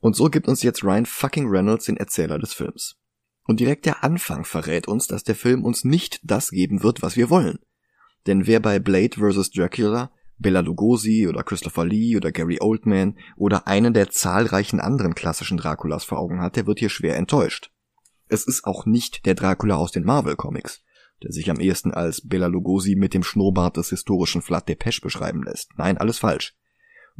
Und 0.00 0.14
so 0.14 0.30
gibt 0.30 0.46
uns 0.46 0.62
jetzt 0.62 0.84
Ryan 0.84 1.06
fucking 1.06 1.48
Reynolds 1.48 1.86
den 1.86 1.96
Erzähler 1.96 2.38
des 2.38 2.52
Films. 2.52 2.96
Und 3.44 3.60
direkt 3.60 3.86
der 3.86 4.04
Anfang 4.04 4.44
verrät 4.44 4.88
uns, 4.88 5.06
dass 5.06 5.24
der 5.24 5.34
Film 5.34 5.64
uns 5.64 5.84
nicht 5.84 6.20
das 6.22 6.50
geben 6.50 6.82
wird, 6.82 7.02
was 7.02 7.16
wir 7.16 7.30
wollen. 7.30 7.58
Denn 8.26 8.46
wer 8.46 8.60
bei 8.60 8.78
Blade 8.78 9.16
vs. 9.16 9.50
Dracula 9.50 10.10
Bella 10.38 10.60
Lugosi 10.60 11.26
oder 11.28 11.42
Christopher 11.42 11.86
Lee 11.86 12.16
oder 12.16 12.30
Gary 12.30 12.58
Oldman 12.60 13.16
oder 13.36 13.66
einen 13.66 13.94
der 13.94 14.10
zahlreichen 14.10 14.80
anderen 14.80 15.14
klassischen 15.14 15.56
Draculas 15.56 16.04
vor 16.04 16.18
Augen 16.18 16.40
hat, 16.40 16.56
der 16.56 16.66
wird 16.66 16.78
hier 16.78 16.90
schwer 16.90 17.16
enttäuscht. 17.16 17.70
Es 18.28 18.46
ist 18.46 18.64
auch 18.64 18.86
nicht 18.86 19.24
der 19.24 19.34
Dracula 19.34 19.76
aus 19.76 19.92
den 19.92 20.04
Marvel 20.04 20.36
Comics, 20.36 20.82
der 21.22 21.32
sich 21.32 21.48
am 21.50 21.60
ehesten 21.60 21.92
als 21.92 22.26
Bella 22.26 22.48
Lugosi 22.48 22.96
mit 22.96 23.14
dem 23.14 23.22
Schnurrbart 23.22 23.76
des 23.76 23.90
historischen 23.90 24.42
Flat 24.42 24.68
Depeche 24.68 25.00
beschreiben 25.00 25.42
lässt. 25.42 25.70
Nein, 25.78 25.96
alles 25.96 26.18
falsch. 26.18 26.54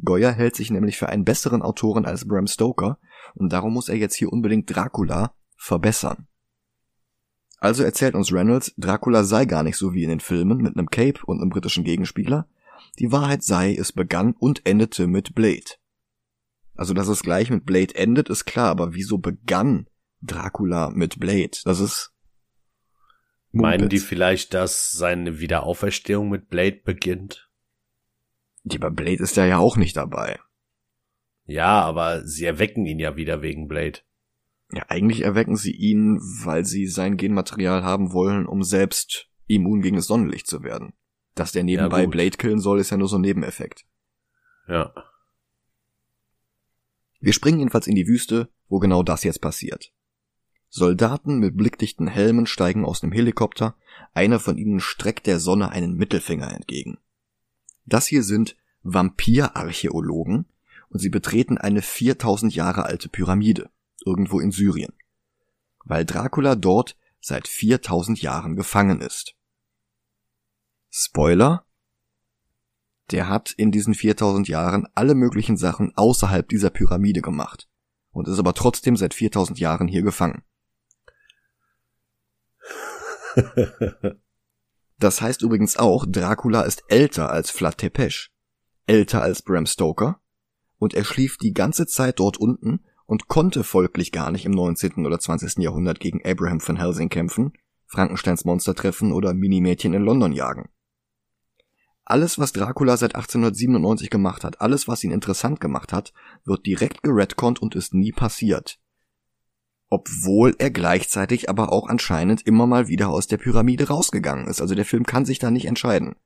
Goya 0.04 0.30
hält 0.30 0.56
sich 0.56 0.70
nämlich 0.70 0.98
für 0.98 1.08
einen 1.08 1.24
besseren 1.24 1.62
Autoren 1.62 2.04
als 2.04 2.28
Bram 2.28 2.46
Stoker 2.46 2.98
und 3.34 3.50
darum 3.52 3.72
muss 3.72 3.88
er 3.88 3.96
jetzt 3.96 4.16
hier 4.16 4.30
unbedingt 4.30 4.74
Dracula 4.74 5.34
verbessern. 5.56 6.26
Also 7.66 7.82
erzählt 7.82 8.14
uns 8.14 8.32
Reynolds, 8.32 8.72
Dracula 8.78 9.24
sei 9.24 9.44
gar 9.44 9.64
nicht 9.64 9.76
so 9.76 9.92
wie 9.92 10.04
in 10.04 10.08
den 10.08 10.20
Filmen 10.20 10.58
mit 10.58 10.76
einem 10.76 10.88
Cape 10.88 11.18
und 11.26 11.40
einem 11.40 11.50
britischen 11.50 11.82
Gegenspieler, 11.82 12.48
die 13.00 13.10
Wahrheit 13.10 13.42
sei, 13.42 13.74
es 13.74 13.90
begann 13.90 14.34
und 14.38 14.64
endete 14.64 15.08
mit 15.08 15.34
Blade. 15.34 15.72
Also, 16.76 16.94
dass 16.94 17.08
es 17.08 17.24
gleich 17.24 17.50
mit 17.50 17.66
Blade 17.66 17.92
endet, 17.96 18.28
ist 18.28 18.44
klar, 18.44 18.68
aber 18.68 18.94
wieso 18.94 19.18
begann 19.18 19.88
Dracula 20.22 20.90
mit 20.90 21.18
Blade? 21.18 21.58
Das 21.64 21.80
ist. 21.80 22.12
Mumpitz. 23.50 23.62
Meinen 23.62 23.88
die 23.88 23.98
vielleicht, 23.98 24.54
dass 24.54 24.92
seine 24.92 25.40
Wiederauferstehung 25.40 26.28
mit 26.28 26.48
Blade 26.48 26.82
beginnt? 26.84 27.50
Die 28.62 28.78
bei 28.78 28.90
Blade 28.90 29.24
ist 29.24 29.36
er 29.36 29.46
ja 29.46 29.58
auch 29.58 29.76
nicht 29.76 29.96
dabei. 29.96 30.38
Ja, 31.46 31.80
aber 31.80 32.24
sie 32.24 32.44
erwecken 32.44 32.86
ihn 32.86 33.00
ja 33.00 33.16
wieder 33.16 33.42
wegen 33.42 33.66
Blade. 33.66 34.02
Ja, 34.72 34.84
eigentlich 34.88 35.22
erwecken 35.22 35.56
sie 35.56 35.72
ihn, 35.72 36.18
weil 36.20 36.64
sie 36.64 36.86
sein 36.86 37.16
Genmaterial 37.16 37.84
haben 37.84 38.12
wollen, 38.12 38.46
um 38.46 38.62
selbst 38.62 39.28
immun 39.46 39.80
gegen 39.80 39.96
das 39.96 40.06
Sonnenlicht 40.06 40.46
zu 40.46 40.62
werden. 40.62 40.92
Dass 41.34 41.52
der 41.52 41.62
nebenbei 41.62 42.02
ja, 42.02 42.08
Blade 42.08 42.36
killen 42.36 42.60
soll, 42.60 42.80
ist 42.80 42.90
ja 42.90 42.96
nur 42.96 43.08
so 43.08 43.16
ein 43.16 43.22
Nebeneffekt. 43.22 43.84
Ja. 44.68 44.92
Wir 47.20 47.32
springen 47.32 47.58
jedenfalls 47.58 47.86
in 47.86 47.94
die 47.94 48.08
Wüste, 48.08 48.48
wo 48.68 48.78
genau 48.78 49.02
das 49.02 49.22
jetzt 49.22 49.40
passiert. 49.40 49.92
Soldaten 50.68 51.38
mit 51.38 51.56
blickdichten 51.56 52.08
Helmen 52.08 52.46
steigen 52.46 52.84
aus 52.84 53.00
dem 53.00 53.12
Helikopter, 53.12 53.76
einer 54.14 54.40
von 54.40 54.58
ihnen 54.58 54.80
streckt 54.80 55.26
der 55.26 55.38
Sonne 55.38 55.70
einen 55.70 55.94
Mittelfinger 55.94 56.52
entgegen. 56.52 56.98
Das 57.84 58.06
hier 58.06 58.22
sind 58.22 58.56
Vampirarchäologen 58.82 60.46
und 60.88 60.98
sie 60.98 61.08
betreten 61.08 61.56
eine 61.58 61.82
4000 61.82 62.54
Jahre 62.54 62.84
alte 62.84 63.08
Pyramide, 63.08 63.70
irgendwo 64.06 64.40
in 64.40 64.52
Syrien. 64.52 64.94
Weil 65.84 66.04
Dracula 66.04 66.54
dort 66.54 66.96
seit 67.20 67.48
4000 67.48 68.22
Jahren 68.22 68.56
gefangen 68.56 69.00
ist. 69.00 69.34
Spoiler, 70.90 71.66
der 73.10 73.28
hat 73.28 73.52
in 73.52 73.70
diesen 73.70 73.94
4000 73.94 74.48
Jahren 74.48 74.88
alle 74.94 75.14
möglichen 75.14 75.56
Sachen 75.56 75.92
außerhalb 75.96 76.48
dieser 76.48 76.70
Pyramide 76.70 77.20
gemacht 77.20 77.68
und 78.10 78.28
ist 78.28 78.38
aber 78.38 78.54
trotzdem 78.54 78.96
seit 78.96 79.14
4000 79.14 79.58
Jahren 79.58 79.88
hier 79.88 80.02
gefangen. 80.02 80.42
das 84.98 85.20
heißt 85.20 85.42
übrigens 85.42 85.76
auch, 85.76 86.06
Dracula 86.08 86.62
ist 86.62 86.84
älter 86.88 87.30
als 87.30 87.50
Vlad 87.50 87.78
Tepes, 87.78 88.30
älter 88.86 89.22
als 89.22 89.42
Bram 89.42 89.66
Stoker 89.66 90.20
und 90.78 90.94
er 90.94 91.04
schlief 91.04 91.36
die 91.36 91.52
ganze 91.52 91.86
Zeit 91.86 92.18
dort 92.18 92.38
unten 92.38 92.84
und 93.06 93.28
konnte 93.28 93.64
folglich 93.64 94.12
gar 94.12 94.30
nicht 94.30 94.44
im 94.44 94.52
19. 94.52 95.06
oder 95.06 95.18
20. 95.18 95.58
Jahrhundert 95.58 96.00
gegen 96.00 96.20
Abraham 96.24 96.60
von 96.60 96.76
Helsing 96.76 97.08
kämpfen, 97.08 97.52
Frankensteins 97.86 98.44
Monster 98.44 98.74
treffen 98.74 99.12
oder 99.12 99.32
Minimädchen 99.32 99.94
in 99.94 100.02
London 100.02 100.32
jagen. 100.32 100.68
Alles, 102.04 102.38
was 102.38 102.52
Dracula 102.52 102.96
seit 102.96 103.16
1897 103.16 104.10
gemacht 104.10 104.44
hat, 104.44 104.60
alles, 104.60 104.86
was 104.86 105.02
ihn 105.02 105.10
interessant 105.10 105.60
gemacht 105.60 105.92
hat, 105.92 106.12
wird 106.44 106.64
direkt 106.64 107.02
geredconnt 107.02 107.60
und 107.60 107.74
ist 107.74 107.94
nie 107.94 108.12
passiert. 108.12 108.78
Obwohl 109.88 110.54
er 110.58 110.70
gleichzeitig 110.70 111.48
aber 111.48 111.72
auch 111.72 111.88
anscheinend 111.88 112.46
immer 112.46 112.66
mal 112.66 112.88
wieder 112.88 113.08
aus 113.08 113.26
der 113.26 113.38
Pyramide 113.38 113.88
rausgegangen 113.88 114.46
ist. 114.46 114.60
Also 114.60 114.74
der 114.74 114.84
Film 114.84 115.04
kann 115.04 115.24
sich 115.24 115.38
da 115.38 115.50
nicht 115.50 115.66
entscheiden. 115.66 116.16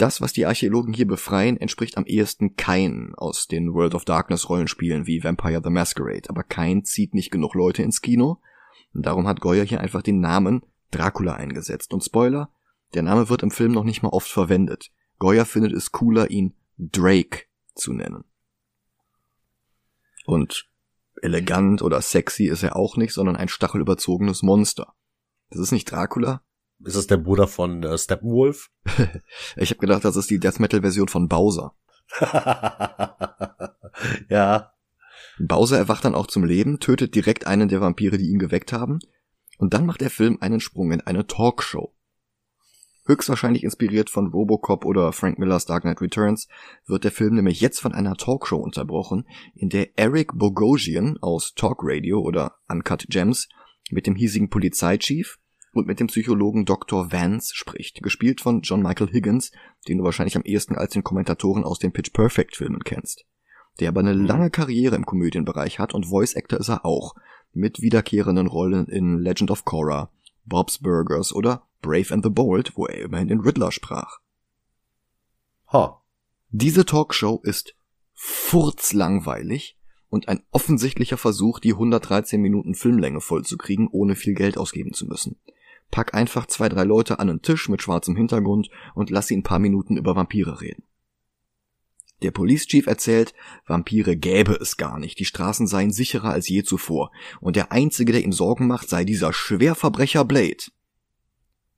Das, 0.00 0.22
was 0.22 0.32
die 0.32 0.46
Archäologen 0.46 0.94
hier 0.94 1.06
befreien, 1.06 1.58
entspricht 1.58 1.98
am 1.98 2.06
ehesten 2.06 2.56
Kain 2.56 3.12
aus 3.18 3.48
den 3.48 3.74
World 3.74 3.94
of 3.94 4.06
Darkness 4.06 4.48
Rollenspielen 4.48 5.06
wie 5.06 5.22
Vampire 5.22 5.60
the 5.62 5.68
Masquerade. 5.68 6.30
Aber 6.30 6.42
Kain 6.42 6.84
zieht 6.84 7.12
nicht 7.12 7.30
genug 7.30 7.54
Leute 7.54 7.82
ins 7.82 8.00
Kino. 8.00 8.40
Und 8.94 9.04
darum 9.04 9.28
hat 9.28 9.42
Goya 9.42 9.62
hier 9.62 9.82
einfach 9.82 10.00
den 10.00 10.20
Namen 10.20 10.62
Dracula 10.90 11.34
eingesetzt. 11.34 11.92
Und 11.92 12.02
Spoiler, 12.02 12.50
der 12.94 13.02
Name 13.02 13.28
wird 13.28 13.42
im 13.42 13.50
Film 13.50 13.72
noch 13.72 13.84
nicht 13.84 14.02
mal 14.02 14.08
oft 14.08 14.30
verwendet. 14.30 14.90
Goya 15.18 15.44
findet 15.44 15.74
es 15.74 15.92
cooler, 15.92 16.30
ihn 16.30 16.54
Drake 16.78 17.40
zu 17.74 17.92
nennen. 17.92 18.24
Und 20.24 20.66
elegant 21.20 21.82
oder 21.82 22.00
sexy 22.00 22.46
ist 22.46 22.62
er 22.62 22.74
auch 22.74 22.96
nicht, 22.96 23.12
sondern 23.12 23.36
ein 23.36 23.48
stachelüberzogenes 23.48 24.42
Monster. 24.42 24.94
Das 25.50 25.60
ist 25.60 25.72
nicht 25.72 25.92
Dracula. 25.92 26.42
Ist 26.84 26.96
das 26.96 27.06
der 27.06 27.18
Bruder 27.18 27.46
von 27.46 27.82
äh, 27.82 27.98
Steppenwolf? 27.98 28.70
ich 29.56 29.70
habe 29.70 29.80
gedacht, 29.80 30.04
das 30.04 30.16
ist 30.16 30.30
die 30.30 30.38
Death 30.38 30.60
Metal 30.60 30.80
Version 30.80 31.08
von 31.08 31.28
Bowser. 31.28 31.74
ja. 34.28 34.72
Bowser 35.38 35.78
erwacht 35.78 36.04
dann 36.04 36.14
auch 36.14 36.26
zum 36.26 36.44
Leben, 36.44 36.80
tötet 36.80 37.14
direkt 37.14 37.46
einen 37.46 37.68
der 37.68 37.80
Vampire, 37.80 38.18
die 38.18 38.30
ihn 38.30 38.38
geweckt 38.38 38.72
haben, 38.72 38.98
und 39.58 39.74
dann 39.74 39.86
macht 39.86 40.00
der 40.00 40.10
Film 40.10 40.38
einen 40.40 40.60
Sprung 40.60 40.92
in 40.92 41.02
eine 41.02 41.26
Talkshow. 41.26 41.94
Höchstwahrscheinlich 43.06 43.64
inspiriert 43.64 44.08
von 44.08 44.28
Robocop 44.28 44.84
oder 44.84 45.12
Frank 45.12 45.38
Millers 45.38 45.66
Dark 45.66 45.82
Knight 45.82 46.00
Returns 46.00 46.48
wird 46.86 47.04
der 47.04 47.10
Film 47.10 47.34
nämlich 47.34 47.60
jetzt 47.60 47.80
von 47.80 47.92
einer 47.92 48.16
Talkshow 48.16 48.58
unterbrochen, 48.58 49.26
in 49.54 49.68
der 49.68 49.98
Eric 49.98 50.32
Bogosian 50.34 51.18
aus 51.20 51.54
Talk 51.54 51.80
Radio 51.82 52.20
oder 52.20 52.56
Uncut 52.68 53.06
Gems 53.08 53.48
mit 53.90 54.06
dem 54.06 54.14
hiesigen 54.14 54.48
Polizeichief 54.48 55.38
und 55.72 55.86
mit 55.86 56.00
dem 56.00 56.08
Psychologen 56.08 56.64
Dr. 56.64 57.12
Vance 57.12 57.54
spricht, 57.54 58.02
gespielt 58.02 58.40
von 58.40 58.62
John 58.62 58.82
Michael 58.82 59.12
Higgins, 59.12 59.52
den 59.88 59.98
du 59.98 60.04
wahrscheinlich 60.04 60.36
am 60.36 60.42
ehesten 60.42 60.76
als 60.76 60.92
den 60.92 61.04
Kommentatoren 61.04 61.64
aus 61.64 61.78
den 61.78 61.92
Pitch 61.92 62.12
Perfect 62.12 62.56
Filmen 62.56 62.82
kennst. 62.82 63.24
Der 63.78 63.88
aber 63.88 64.00
eine 64.00 64.12
lange 64.12 64.50
Karriere 64.50 64.96
im 64.96 65.06
Komödienbereich 65.06 65.78
hat 65.78 65.94
und 65.94 66.06
Voice 66.06 66.34
Actor 66.36 66.58
ist 66.58 66.68
er 66.68 66.84
auch, 66.84 67.14
mit 67.52 67.80
wiederkehrenden 67.80 68.46
Rollen 68.46 68.86
in 68.86 69.18
Legend 69.18 69.50
of 69.50 69.64
Korra, 69.64 70.10
Bob's 70.44 70.78
Burgers 70.78 71.32
oder 71.32 71.66
Brave 71.82 72.12
and 72.12 72.24
the 72.24 72.30
Bold, 72.30 72.76
wo 72.76 72.86
er 72.86 73.02
immerhin 73.02 73.28
den 73.28 73.40
Riddler 73.40 73.72
sprach. 73.72 74.18
Ha. 75.72 76.02
Diese 76.50 76.84
Talkshow 76.84 77.40
ist 77.44 77.74
furzlangweilig 78.14 79.78
und 80.08 80.28
ein 80.28 80.42
offensichtlicher 80.50 81.16
Versuch, 81.16 81.60
die 81.60 81.72
113 81.72 82.40
Minuten 82.40 82.74
Filmlänge 82.74 83.20
vollzukriegen, 83.20 83.88
ohne 83.88 84.16
viel 84.16 84.34
Geld 84.34 84.58
ausgeben 84.58 84.92
zu 84.92 85.06
müssen. 85.06 85.38
Pack 85.90 86.14
einfach 86.14 86.46
zwei, 86.46 86.68
drei 86.68 86.84
Leute 86.84 87.18
an 87.18 87.28
einen 87.28 87.42
Tisch 87.42 87.68
mit 87.68 87.82
schwarzem 87.82 88.16
Hintergrund 88.16 88.70
und 88.94 89.10
lass 89.10 89.26
sie 89.26 89.36
ein 89.36 89.42
paar 89.42 89.58
Minuten 89.58 89.96
über 89.96 90.14
Vampire 90.14 90.60
reden. 90.60 90.84
Der 92.22 92.30
Police 92.30 92.66
Chief 92.66 92.86
erzählt, 92.86 93.34
Vampire 93.66 94.16
gäbe 94.16 94.52
es 94.52 94.76
gar 94.76 94.98
nicht, 94.98 95.18
die 95.18 95.24
Straßen 95.24 95.66
seien 95.66 95.90
sicherer 95.90 96.30
als 96.30 96.48
je 96.48 96.62
zuvor, 96.62 97.10
und 97.40 97.56
der 97.56 97.72
einzige, 97.72 98.12
der 98.12 98.22
ihm 98.22 98.32
Sorgen 98.32 98.66
macht, 98.66 98.88
sei 98.88 99.04
dieser 99.04 99.32
Schwerverbrecher 99.32 100.24
Blade. 100.24 100.70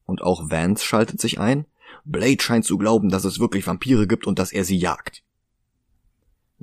Und 0.04 0.22
auch 0.22 0.50
Vance 0.50 0.84
schaltet 0.84 1.20
sich 1.20 1.38
ein. 1.38 1.66
Blade 2.04 2.42
scheint 2.42 2.64
zu 2.64 2.76
glauben, 2.76 3.08
dass 3.08 3.24
es 3.24 3.38
wirklich 3.38 3.66
Vampire 3.66 4.08
gibt 4.08 4.26
und 4.26 4.38
dass 4.38 4.52
er 4.52 4.64
sie 4.64 4.76
jagt. 4.76 5.22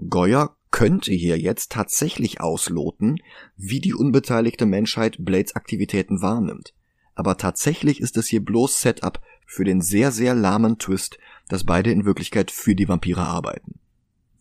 Goya 0.10 0.56
könnte 0.72 1.14
hier 1.14 1.40
jetzt 1.40 1.72
tatsächlich 1.72 2.42
ausloten, 2.42 3.22
wie 3.56 3.80
die 3.80 3.94
unbeteiligte 3.94 4.66
Menschheit 4.66 5.18
Blades 5.20 5.56
Aktivitäten 5.56 6.22
wahrnimmt. 6.22 6.74
Aber 7.19 7.36
tatsächlich 7.36 7.99
ist 7.99 8.15
es 8.15 8.27
hier 8.27 8.39
bloß 8.39 8.79
Setup 8.79 9.19
für 9.45 9.65
den 9.65 9.82
sehr, 9.82 10.13
sehr 10.13 10.34
lahmen 10.34 10.77
Twist, 10.77 11.17
dass 11.49 11.65
beide 11.65 11.91
in 11.91 12.05
Wirklichkeit 12.05 12.49
für 12.49 12.75
die 12.75 12.88
Vampire 12.88 13.19
arbeiten. 13.19 13.77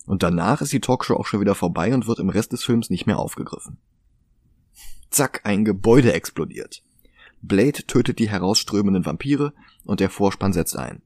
Und 0.05 0.23
danach 0.23 0.61
ist 0.61 0.71
die 0.71 0.79
Talkshow 0.79 1.15
auch 1.15 1.25
schon 1.25 1.41
wieder 1.41 1.55
vorbei 1.55 1.93
und 1.93 2.07
wird 2.07 2.19
im 2.19 2.29
Rest 2.29 2.53
des 2.53 2.63
Films 2.63 2.89
nicht 2.89 3.05
mehr 3.05 3.19
aufgegriffen. 3.19 3.79
Zack, 5.09 5.41
ein 5.43 5.65
Gebäude 5.65 6.13
explodiert. 6.13 6.81
Blade 7.41 7.85
tötet 7.85 8.17
die 8.17 8.29
herausströmenden 8.29 9.05
Vampire 9.05 9.51
und 9.83 9.99
der 9.99 10.09
Vorspann 10.09 10.53
setzt 10.53 10.77
ein. 10.77 11.01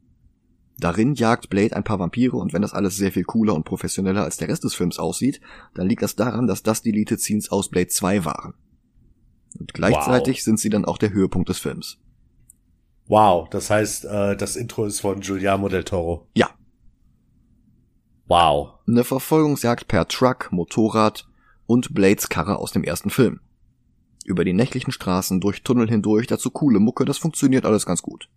Darin 0.77 1.15
jagt 1.15 1.49
Blade 1.49 1.75
ein 1.75 1.83
paar 1.83 1.97
Vampire 1.97 2.37
und 2.37 2.53
wenn 2.53 2.61
das 2.61 2.73
alles 2.73 2.97
sehr 2.97 3.11
viel 3.11 3.23
cooler 3.23 3.55
und 3.55 3.63
professioneller 3.65 4.23
als 4.23 4.37
der 4.37 4.47
Rest 4.47 4.63
des 4.63 4.75
Films 4.75 4.99
aussieht, 4.99 5.41
dann 5.73 5.87
liegt 5.87 6.03
das 6.03 6.15
daran, 6.15 6.45
dass 6.45 6.61
das 6.61 6.83
Deleted 6.83 7.19
Scenes 7.19 7.49
aus 7.51 7.69
Blade 7.69 7.87
2 7.87 8.25
waren. 8.25 8.53
Und 9.59 9.73
gleichzeitig 9.73 10.37
wow. 10.37 10.43
sind 10.43 10.59
sie 10.59 10.69
dann 10.69 10.85
auch 10.85 10.97
der 10.97 11.11
Höhepunkt 11.11 11.49
des 11.49 11.59
Films. 11.59 11.97
Wow, 13.07 13.49
das 13.49 13.69
heißt, 13.69 14.05
äh, 14.05 14.37
das 14.37 14.55
Intro 14.55 14.85
ist 14.85 15.01
von 15.01 15.19
Giuliano 15.19 15.67
del 15.67 15.83
Toro. 15.83 16.27
Ja. 16.33 16.49
Wow. 18.27 18.79
Eine 18.87 19.03
Verfolgungsjagd 19.03 19.87
per 19.87 20.07
Truck, 20.07 20.51
Motorrad 20.51 21.27
und 21.65 21.93
Blades 21.93 22.29
Karre 22.29 22.57
aus 22.57 22.71
dem 22.71 22.83
ersten 22.83 23.09
Film. 23.09 23.41
Über 24.25 24.45
die 24.45 24.53
nächtlichen 24.53 24.93
Straßen, 24.93 25.41
durch 25.41 25.63
Tunnel 25.63 25.89
hindurch, 25.89 26.27
dazu 26.27 26.49
coole 26.49 26.79
Mucke, 26.79 27.03
das 27.03 27.17
funktioniert 27.17 27.65
alles 27.65 27.85
ganz 27.85 28.01
gut. 28.01 28.29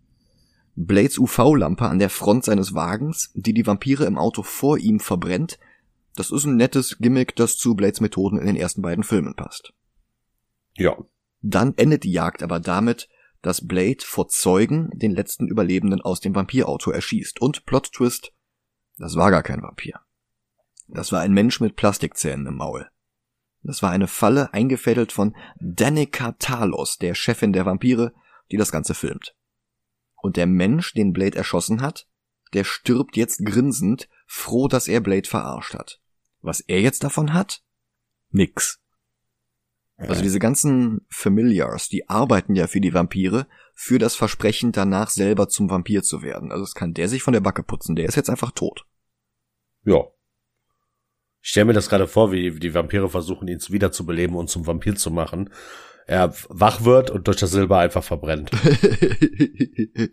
Blades 0.75 1.17
UV-Lampe 1.17 1.87
an 1.87 1.97
der 1.97 2.09
Front 2.09 2.43
seines 2.43 2.73
Wagens, 2.73 3.31
die 3.33 3.53
die 3.53 3.65
Vampire 3.65 4.05
im 4.05 4.17
Auto 4.17 4.43
vor 4.43 4.77
ihm 4.77 4.99
verbrennt, 4.99 5.57
das 6.15 6.31
ist 6.31 6.45
ein 6.45 6.57
nettes 6.57 6.97
Gimmick, 6.99 7.35
das 7.35 7.57
zu 7.57 7.75
Blades 7.75 8.01
Methoden 8.01 8.37
in 8.37 8.47
den 8.47 8.55
ersten 8.55 8.81
beiden 8.81 9.03
Filmen 9.03 9.35
passt. 9.35 9.73
Ja. 10.77 10.97
Dann 11.41 11.73
endet 11.77 12.03
die 12.03 12.11
Jagd 12.11 12.43
aber 12.43 12.59
damit, 12.59 13.09
dass 13.41 13.67
Blade 13.67 14.03
vor 14.03 14.27
Zeugen 14.27 14.89
den 14.93 15.11
letzten 15.11 15.47
Überlebenden 15.47 16.01
aus 16.01 16.19
dem 16.19 16.35
Vampirauto 16.35 16.91
erschießt. 16.91 17.41
Und 17.41 17.65
Plot 17.65 17.91
Twist, 17.93 18.33
das 18.97 19.15
war 19.15 19.31
gar 19.31 19.43
kein 19.43 19.61
Vampir. 19.61 19.99
Das 20.87 21.11
war 21.11 21.21
ein 21.21 21.33
Mensch 21.33 21.59
mit 21.59 21.75
Plastikzähnen 21.75 22.47
im 22.47 22.55
Maul. 22.55 22.89
Das 23.63 23.81
war 23.81 23.91
eine 23.91 24.07
Falle 24.07 24.53
eingefädelt 24.53 25.11
von 25.11 25.35
Danica 25.59 26.33
Talos, 26.33 26.97
der 26.97 27.15
Chefin 27.15 27.53
der 27.53 27.65
Vampire, 27.65 28.13
die 28.51 28.57
das 28.57 28.71
Ganze 28.71 28.93
filmt. 28.93 29.35
Und 30.15 30.37
der 30.37 30.47
Mensch, 30.47 30.93
den 30.93 31.13
Blade 31.13 31.37
erschossen 31.37 31.81
hat, 31.81 32.07
der 32.53 32.63
stirbt 32.63 33.17
jetzt 33.17 33.45
grinsend, 33.45 34.07
froh, 34.25 34.67
dass 34.67 34.87
er 34.87 35.01
Blade 35.01 35.27
verarscht 35.27 35.73
hat. 35.73 35.99
Was 36.41 36.61
er 36.61 36.81
jetzt 36.81 37.03
davon 37.03 37.33
hat? 37.33 37.61
Nix. 38.29 38.79
Also 39.97 40.21
diese 40.21 40.37
ganzen 40.37 41.05
Familiars, 41.09 41.89
die 41.89 42.07
arbeiten 42.07 42.55
ja 42.55 42.67
für 42.67 42.79
die 42.79 42.93
Vampire, 42.93 43.47
für 43.73 43.97
das 43.97 44.15
Versprechen 44.15 44.71
danach 44.71 45.09
selber 45.09 45.49
zum 45.49 45.71
Vampir 45.71 46.03
zu 46.03 46.21
werden. 46.21 46.51
Also 46.51 46.63
das 46.63 46.75
kann 46.75 46.93
der 46.93 47.09
sich 47.09 47.23
von 47.23 47.33
der 47.33 47.41
Backe 47.41 47.63
putzen, 47.63 47.95
der 47.95 48.05
ist 48.05 48.15
jetzt 48.15 48.29
einfach 48.29 48.51
tot. 48.51 48.85
Ja. 49.83 50.03
Ich 51.41 51.49
stelle 51.49 51.65
mir 51.65 51.73
das 51.73 51.89
gerade 51.89 52.07
vor, 52.07 52.31
wie 52.31 52.51
die 52.59 52.73
Vampire 52.73 53.09
versuchen, 53.09 53.47
ihn 53.47 53.59
wieder 53.69 53.91
zu 53.91 54.05
beleben 54.05 54.35
und 54.35 54.49
zum 54.49 54.67
Vampir 54.67 54.95
zu 54.95 55.09
machen. 55.09 55.49
Er 56.05 56.33
wach 56.49 56.83
wird 56.83 57.09
und 57.09 57.27
durch 57.27 57.37
das 57.37 57.51
Silber 57.51 57.79
einfach 57.79 58.03
verbrennt. 58.03 58.51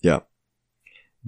ja 0.00 0.26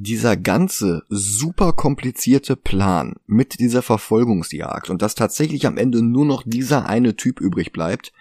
dieser 0.00 0.36
ganze 0.36 1.02
super 1.08 1.72
komplizierte 1.72 2.54
Plan 2.54 3.16
mit 3.26 3.58
dieser 3.58 3.82
Verfolgungsjagd 3.82 4.90
und 4.90 5.02
dass 5.02 5.16
tatsächlich 5.16 5.66
am 5.66 5.76
Ende 5.76 6.02
nur 6.02 6.24
noch 6.24 6.44
dieser 6.46 6.86
eine 6.86 7.16
Typ 7.16 7.40
übrig 7.40 7.72
bleibt 7.72 8.12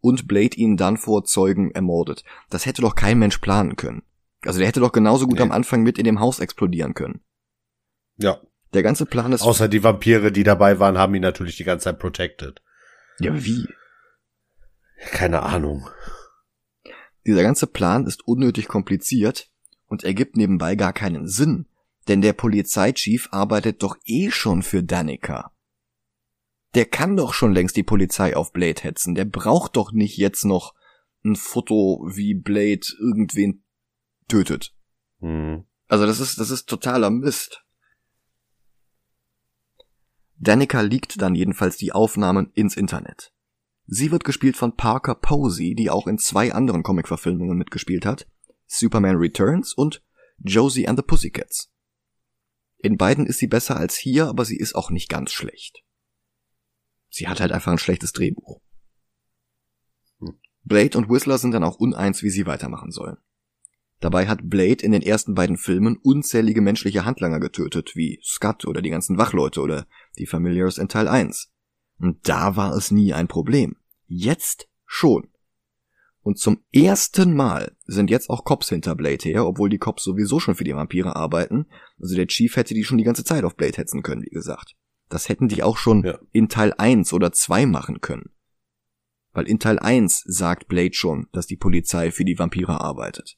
und 0.00 0.28
Blade 0.28 0.56
ihn 0.56 0.76
dann 0.76 0.96
vor 0.96 1.24
Zeugen 1.24 1.72
ermordet, 1.72 2.22
das 2.50 2.66
hätte 2.66 2.82
doch 2.82 2.94
kein 2.94 3.18
Mensch 3.18 3.38
planen 3.38 3.74
können. 3.74 4.04
Also 4.42 4.60
der 4.60 4.68
hätte 4.68 4.78
doch 4.78 4.92
genauso 4.92 5.26
gut 5.26 5.38
nee. 5.38 5.42
am 5.42 5.50
Anfang 5.50 5.82
mit 5.82 5.98
in 5.98 6.04
dem 6.04 6.20
Haus 6.20 6.38
explodieren 6.38 6.94
können. 6.94 7.20
Ja. 8.16 8.40
Der 8.72 8.84
ganze 8.84 9.04
Plan 9.04 9.32
ist. 9.32 9.42
Außer 9.42 9.66
die 9.66 9.82
Vampire, 9.82 10.30
die 10.30 10.44
dabei 10.44 10.78
waren, 10.78 10.98
haben 10.98 11.14
ihn 11.16 11.22
natürlich 11.22 11.56
die 11.56 11.64
ganze 11.64 11.84
Zeit 11.84 11.98
protected. 11.98 12.62
Ja, 13.18 13.44
wie? 13.44 13.66
Keine 15.10 15.42
Ahnung. 15.42 15.88
Dieser 17.26 17.42
ganze 17.42 17.66
Plan 17.66 18.06
ist 18.06 18.26
unnötig 18.26 18.68
kompliziert 18.68 19.50
und 19.94 20.02
ergibt 20.02 20.36
nebenbei 20.36 20.74
gar 20.74 20.92
keinen 20.92 21.28
Sinn, 21.28 21.66
denn 22.08 22.20
der 22.20 22.32
Polizeichief 22.32 23.28
arbeitet 23.30 23.84
doch 23.84 23.96
eh 24.04 24.32
schon 24.32 24.64
für 24.64 24.82
Danica. 24.82 25.52
Der 26.74 26.84
kann 26.84 27.16
doch 27.16 27.32
schon 27.32 27.54
längst 27.54 27.76
die 27.76 27.84
Polizei 27.84 28.34
auf 28.34 28.52
Blade 28.52 28.82
hetzen, 28.82 29.14
der 29.14 29.24
braucht 29.24 29.76
doch 29.76 29.92
nicht 29.92 30.16
jetzt 30.16 30.44
noch 30.44 30.74
ein 31.24 31.36
Foto, 31.36 32.10
wie 32.12 32.34
Blade 32.34 32.84
irgendwen 32.98 33.62
tötet. 34.26 34.74
Hm. 35.20 35.64
Also 35.86 36.06
das 36.06 36.18
ist, 36.18 36.40
das 36.40 36.50
ist 36.50 36.68
totaler 36.68 37.10
Mist. 37.10 37.64
Danica 40.38 40.80
liegt 40.80 41.22
dann 41.22 41.36
jedenfalls 41.36 41.76
die 41.76 41.92
Aufnahmen 41.92 42.50
ins 42.54 42.76
Internet. 42.76 43.32
Sie 43.86 44.10
wird 44.10 44.24
gespielt 44.24 44.56
von 44.56 44.74
Parker 44.74 45.14
Posey, 45.14 45.76
die 45.76 45.88
auch 45.88 46.08
in 46.08 46.18
zwei 46.18 46.52
anderen 46.52 46.82
Comic-Verfilmungen 46.82 47.56
mitgespielt 47.56 48.04
hat, 48.04 48.26
Superman 48.78 49.16
Returns 49.16 49.72
und 49.72 50.02
Josie 50.38 50.88
and 50.88 50.98
the 50.98 51.04
Pussycats. 51.04 51.70
In 52.78 52.96
beiden 52.96 53.26
ist 53.26 53.38
sie 53.38 53.46
besser 53.46 53.76
als 53.76 53.96
hier, 53.96 54.26
aber 54.26 54.44
sie 54.44 54.58
ist 54.58 54.74
auch 54.74 54.90
nicht 54.90 55.08
ganz 55.08 55.32
schlecht. 55.32 55.82
Sie 57.08 57.28
hat 57.28 57.40
halt 57.40 57.52
einfach 57.52 57.72
ein 57.72 57.78
schlechtes 57.78 58.12
Drehbuch. 58.12 58.60
Hm. 60.18 60.38
Blade 60.64 60.98
und 60.98 61.08
Whistler 61.08 61.38
sind 61.38 61.52
dann 61.52 61.64
auch 61.64 61.76
uneins, 61.76 62.22
wie 62.22 62.30
sie 62.30 62.46
weitermachen 62.46 62.90
sollen. 62.90 63.16
Dabei 64.00 64.26
hat 64.26 64.50
Blade 64.50 64.84
in 64.84 64.92
den 64.92 65.02
ersten 65.02 65.34
beiden 65.34 65.56
Filmen 65.56 65.96
unzählige 65.96 66.60
menschliche 66.60 67.04
Handlanger 67.04 67.40
getötet, 67.40 67.92
wie 67.94 68.20
Scott 68.22 68.66
oder 68.66 68.82
die 68.82 68.90
ganzen 68.90 69.16
Wachleute 69.16 69.60
oder 69.60 69.86
die 70.18 70.26
Familiars 70.26 70.76
in 70.76 70.88
Teil 70.88 71.08
1. 71.08 71.50
Und 71.98 72.28
da 72.28 72.56
war 72.56 72.74
es 72.74 72.90
nie 72.90 73.14
ein 73.14 73.28
Problem. 73.28 73.76
Jetzt 74.06 74.68
schon. 74.84 75.30
Und 76.20 76.38
zum 76.38 76.64
ersten 76.72 77.34
Mal 77.34 77.73
sind 77.86 78.10
jetzt 78.10 78.30
auch 78.30 78.44
Cops 78.44 78.68
hinter 78.68 78.94
Blade 78.94 79.22
her, 79.24 79.46
obwohl 79.46 79.68
die 79.68 79.78
Cops 79.78 80.04
sowieso 80.04 80.40
schon 80.40 80.54
für 80.54 80.64
die 80.64 80.74
Vampire 80.74 81.16
arbeiten. 81.16 81.66
Also 82.00 82.14
der 82.16 82.26
Chief 82.26 82.56
hätte 82.56 82.74
die 82.74 82.84
schon 82.84 82.98
die 82.98 83.04
ganze 83.04 83.24
Zeit 83.24 83.44
auf 83.44 83.56
Blade 83.56 83.76
hetzen 83.76 84.02
können, 84.02 84.22
wie 84.22 84.30
gesagt. 84.30 84.74
Das 85.08 85.28
hätten 85.28 85.48
die 85.48 85.62
auch 85.62 85.76
schon 85.76 86.02
ja. 86.04 86.18
in 86.32 86.48
Teil 86.48 86.72
1 86.76 87.12
oder 87.12 87.32
2 87.32 87.66
machen 87.66 88.00
können. 88.00 88.30
Weil 89.32 89.48
in 89.48 89.58
Teil 89.58 89.78
1 89.78 90.24
sagt 90.26 90.68
Blade 90.68 90.94
schon, 90.94 91.26
dass 91.32 91.46
die 91.46 91.56
Polizei 91.56 92.10
für 92.10 92.24
die 92.24 92.38
Vampire 92.38 92.80
arbeitet. 92.80 93.36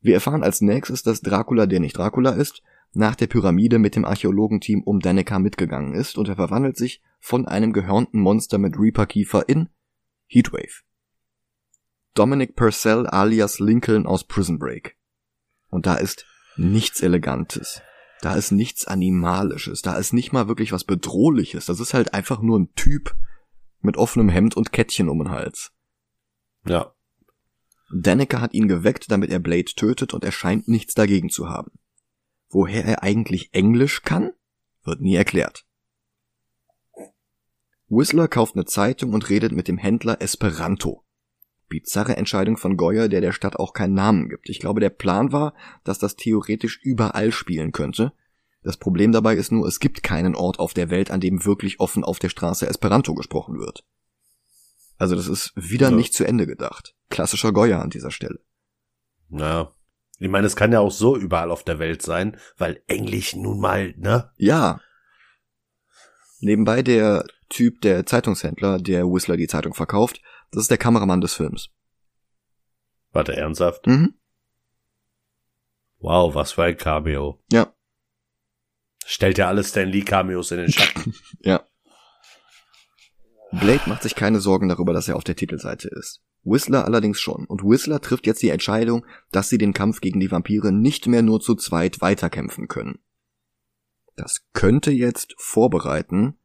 Wir 0.00 0.14
erfahren 0.14 0.42
als 0.42 0.60
nächstes, 0.60 1.02
dass 1.02 1.20
Dracula, 1.20 1.66
der 1.66 1.80
nicht 1.80 1.96
Dracula 1.96 2.30
ist, 2.30 2.62
nach 2.92 3.14
der 3.14 3.26
Pyramide 3.26 3.78
mit 3.78 3.96
dem 3.96 4.04
Archäologenteam 4.04 4.82
um 4.82 5.00
Daneca 5.00 5.38
mitgegangen 5.38 5.94
ist 5.94 6.16
und 6.16 6.28
er 6.28 6.36
verwandelt 6.36 6.76
sich 6.76 7.02
von 7.20 7.46
einem 7.46 7.72
gehörnten 7.72 8.20
Monster 8.20 8.58
mit 8.58 8.78
Reaper-Kiefer 8.78 9.48
in 9.48 9.68
Heatwave. 10.26 10.82
Dominic 12.16 12.56
Purcell 12.56 13.06
alias 13.06 13.58
Lincoln 13.58 14.06
aus 14.06 14.24
Prison 14.24 14.58
Break. 14.58 14.96
Und 15.68 15.84
da 15.84 15.96
ist 15.96 16.24
nichts 16.56 17.02
Elegantes. 17.02 17.82
Da 18.22 18.34
ist 18.34 18.52
nichts 18.52 18.86
Animalisches. 18.86 19.82
Da 19.82 19.96
ist 19.96 20.14
nicht 20.14 20.32
mal 20.32 20.48
wirklich 20.48 20.72
was 20.72 20.84
Bedrohliches. 20.84 21.66
Das 21.66 21.78
ist 21.78 21.92
halt 21.92 22.14
einfach 22.14 22.40
nur 22.40 22.58
ein 22.58 22.72
Typ 22.74 23.14
mit 23.80 23.98
offenem 23.98 24.30
Hemd 24.30 24.56
und 24.56 24.72
Kettchen 24.72 25.10
um 25.10 25.18
den 25.18 25.30
Hals. 25.30 25.72
Ja. 26.64 26.94
Danica 27.94 28.40
hat 28.40 28.54
ihn 28.54 28.66
geweckt, 28.66 29.10
damit 29.10 29.30
er 29.30 29.38
Blade 29.38 29.74
tötet 29.76 30.14
und 30.14 30.24
er 30.24 30.32
scheint 30.32 30.68
nichts 30.68 30.94
dagegen 30.94 31.28
zu 31.28 31.50
haben. 31.50 31.72
Woher 32.48 32.84
er 32.86 33.02
eigentlich 33.02 33.52
Englisch 33.52 34.02
kann, 34.02 34.32
wird 34.84 35.02
nie 35.02 35.16
erklärt. 35.16 35.66
Whistler 37.88 38.26
kauft 38.26 38.54
eine 38.54 38.64
Zeitung 38.64 39.12
und 39.12 39.28
redet 39.28 39.52
mit 39.52 39.68
dem 39.68 39.76
Händler 39.76 40.22
Esperanto. 40.22 41.05
Bizarre 41.68 42.16
Entscheidung 42.16 42.56
von 42.56 42.76
Goyer, 42.76 43.08
der 43.08 43.20
der 43.20 43.32
Stadt 43.32 43.56
auch 43.56 43.72
keinen 43.72 43.94
Namen 43.94 44.28
gibt. 44.28 44.48
Ich 44.48 44.60
glaube, 44.60 44.80
der 44.80 44.90
Plan 44.90 45.32
war, 45.32 45.54
dass 45.84 45.98
das 45.98 46.16
theoretisch 46.16 46.78
überall 46.82 47.32
spielen 47.32 47.72
könnte. 47.72 48.12
Das 48.62 48.76
Problem 48.76 49.12
dabei 49.12 49.36
ist 49.36 49.52
nur, 49.52 49.66
es 49.66 49.78
gibt 49.78 50.02
keinen 50.02 50.34
Ort 50.34 50.58
auf 50.58 50.74
der 50.74 50.90
Welt, 50.90 51.10
an 51.10 51.20
dem 51.20 51.44
wirklich 51.44 51.78
offen 51.80 52.04
auf 52.04 52.18
der 52.18 52.28
Straße 52.28 52.66
Esperanto 52.66 53.14
gesprochen 53.14 53.58
wird. 53.58 53.84
Also 54.98 55.14
das 55.14 55.28
ist 55.28 55.52
wieder 55.54 55.90
ja. 55.90 55.96
nicht 55.96 56.14
zu 56.14 56.24
Ende 56.24 56.46
gedacht. 56.46 56.94
Klassischer 57.10 57.52
Goyer 57.52 57.82
an 57.82 57.90
dieser 57.90 58.10
Stelle. 58.10 58.40
Ja. 59.28 59.72
Ich 60.18 60.28
meine, 60.30 60.46
es 60.46 60.56
kann 60.56 60.72
ja 60.72 60.80
auch 60.80 60.90
so 60.90 61.16
überall 61.16 61.50
auf 61.50 61.62
der 61.62 61.78
Welt 61.78 62.00
sein, 62.00 62.38
weil 62.56 62.82
Englisch 62.86 63.36
nun 63.36 63.60
mal, 63.60 63.94
ne? 63.98 64.30
Ja. 64.36 64.80
Nebenbei 66.40 66.82
der 66.82 67.26
Typ, 67.48 67.82
der 67.82 68.06
Zeitungshändler, 68.06 68.78
der 68.78 69.04
Whistler 69.04 69.36
die 69.36 69.46
Zeitung 69.46 69.74
verkauft, 69.74 70.22
das 70.50 70.62
ist 70.62 70.70
der 70.70 70.78
Kameramann 70.78 71.20
des 71.20 71.34
Films. 71.34 71.70
Warte, 73.12 73.36
ernsthaft? 73.36 73.86
Mhm. 73.86 74.14
Wow, 75.98 76.34
was 76.34 76.52
für 76.52 76.64
ein 76.64 76.76
Cameo. 76.76 77.42
Ja. 77.50 77.74
Stellt 79.04 79.38
ja 79.38 79.48
alle 79.48 79.64
Stan 79.64 79.88
Lee 79.88 80.02
Cameos 80.02 80.50
in 80.50 80.58
den 80.58 80.72
Schatten. 80.72 81.14
ja. 81.40 81.64
Blade 83.52 83.88
macht 83.88 84.02
sich 84.02 84.14
keine 84.14 84.40
Sorgen 84.40 84.68
darüber, 84.68 84.92
dass 84.92 85.08
er 85.08 85.16
auf 85.16 85.24
der 85.24 85.36
Titelseite 85.36 85.88
ist. 85.88 86.22
Whistler 86.42 86.84
allerdings 86.84 87.20
schon. 87.20 87.44
Und 87.46 87.62
Whistler 87.62 88.00
trifft 88.00 88.26
jetzt 88.26 88.42
die 88.42 88.50
Entscheidung, 88.50 89.06
dass 89.30 89.48
sie 89.48 89.58
den 89.58 89.72
Kampf 89.72 90.00
gegen 90.00 90.20
die 90.20 90.30
Vampire 90.30 90.72
nicht 90.72 91.06
mehr 91.06 91.22
nur 91.22 91.40
zu 91.40 91.54
zweit 91.54 92.00
weiterkämpfen 92.00 92.68
können. 92.68 92.98
Das 94.14 94.46
könnte 94.52 94.90
jetzt 94.90 95.34
vorbereiten, 95.38 96.38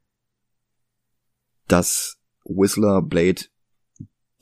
dass 1.68 2.20
Whistler 2.44 3.02
Blade 3.02 3.44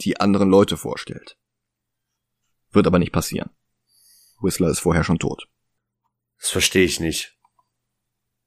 die 0.01 0.19
anderen 0.19 0.49
Leute 0.49 0.77
vorstellt. 0.77 1.37
Wird 2.71 2.87
aber 2.87 2.99
nicht 2.99 3.11
passieren. 3.11 3.49
Whistler 4.41 4.69
ist 4.69 4.79
vorher 4.79 5.03
schon 5.03 5.19
tot. 5.19 5.47
Das 6.39 6.49
verstehe 6.51 6.85
ich 6.85 6.99
nicht. 6.99 7.37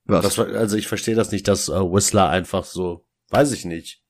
Was? 0.04 0.22
Das, 0.24 0.38
also 0.38 0.76
ich 0.76 0.88
verstehe 0.88 1.14
das 1.14 1.30
nicht, 1.32 1.46
dass 1.48 1.68
äh, 1.68 1.72
Whistler 1.72 2.28
einfach 2.28 2.64
so, 2.64 3.06
weiß 3.28 3.52
ich 3.52 3.64
nicht. 3.64 4.02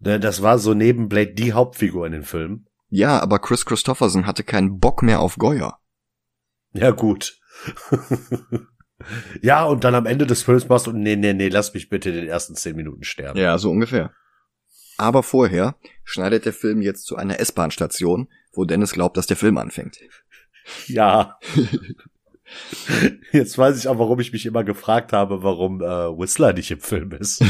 Ne, 0.00 0.18
Das 0.18 0.42
war 0.42 0.58
so 0.58 0.74
neben 0.74 1.08
Blade 1.08 1.34
die 1.34 1.52
Hauptfigur 1.52 2.06
in 2.06 2.12
den 2.12 2.24
Filmen. 2.24 2.68
ja, 2.88 3.20
aber 3.20 3.38
Chris 3.38 3.64
Christopherson 3.64 4.26
hatte 4.26 4.42
keinen 4.44 4.78
Bock 4.80 5.02
mehr 5.02 5.20
auf 5.20 5.36
Goya. 5.36 5.78
Ja, 6.72 6.90
gut. 6.90 7.38
ja, 9.42 9.64
und 9.64 9.84
dann 9.84 9.94
am 9.94 10.06
Ende 10.06 10.26
des 10.26 10.42
Films 10.42 10.68
machst 10.68 10.86
du, 10.86 10.92
nee, 10.92 11.16
nee, 11.16 11.32
nee, 11.34 11.48
lass 11.48 11.72
mich 11.74 11.88
bitte 11.88 12.10
in 12.10 12.16
den 12.16 12.28
ersten 12.28 12.54
zehn 12.56 12.76
Minuten 12.76 13.04
sterben. 13.04 13.38
Ja, 13.38 13.58
so 13.58 13.70
ungefähr. 13.70 14.12
Aber 15.02 15.24
vorher 15.24 15.74
schneidet 16.04 16.44
der 16.46 16.52
Film 16.52 16.80
jetzt 16.80 17.06
zu 17.06 17.16
einer 17.16 17.40
S-Bahn-Station, 17.40 18.28
wo 18.52 18.64
Dennis 18.64 18.92
glaubt, 18.92 19.16
dass 19.16 19.26
der 19.26 19.36
Film 19.36 19.58
anfängt. 19.58 19.98
Ja. 20.86 21.40
Jetzt 23.32 23.58
weiß 23.58 23.78
ich 23.78 23.88
auch, 23.88 23.98
warum 23.98 24.20
ich 24.20 24.32
mich 24.32 24.46
immer 24.46 24.62
gefragt 24.62 25.12
habe, 25.12 25.42
warum 25.42 25.80
äh, 25.80 25.84
Whistler 25.86 26.52
nicht 26.52 26.70
im 26.70 26.78
Film 26.78 27.10
ist. 27.10 27.42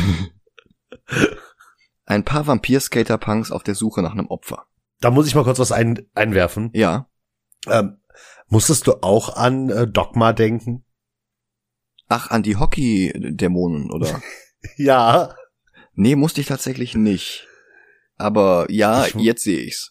Ein 2.06 2.24
paar 2.24 2.46
Vampir-Skater-Punks 2.46 3.52
auf 3.52 3.64
der 3.64 3.74
Suche 3.74 4.00
nach 4.00 4.12
einem 4.12 4.28
Opfer. 4.28 4.64
Da 5.02 5.10
muss 5.10 5.26
ich 5.26 5.34
mal 5.34 5.44
kurz 5.44 5.58
was 5.58 5.72
ein, 5.72 6.06
einwerfen. 6.14 6.70
Ja, 6.72 7.10
Ähm, 7.68 7.98
musstest 8.48 8.86
du 8.86 9.02
auch 9.02 9.36
an 9.36 9.68
äh, 9.68 9.86
Dogma 9.86 10.32
denken? 10.32 10.86
ach, 12.08 12.30
an 12.30 12.42
die 12.42 12.56
Hockey-Dämonen, 12.56 13.90
oder? 13.90 14.22
Ja. 14.78 15.34
Nee, 15.94 16.16
musste 16.16 16.40
ich 16.40 16.46
tatsächlich 16.46 16.94
nicht. 16.94 17.46
Aber 18.16 18.66
ja, 18.70 19.06
Ich- 19.06 19.14
jetzt 19.14 19.42
sehe 19.44 19.60
ich's. 19.60 19.90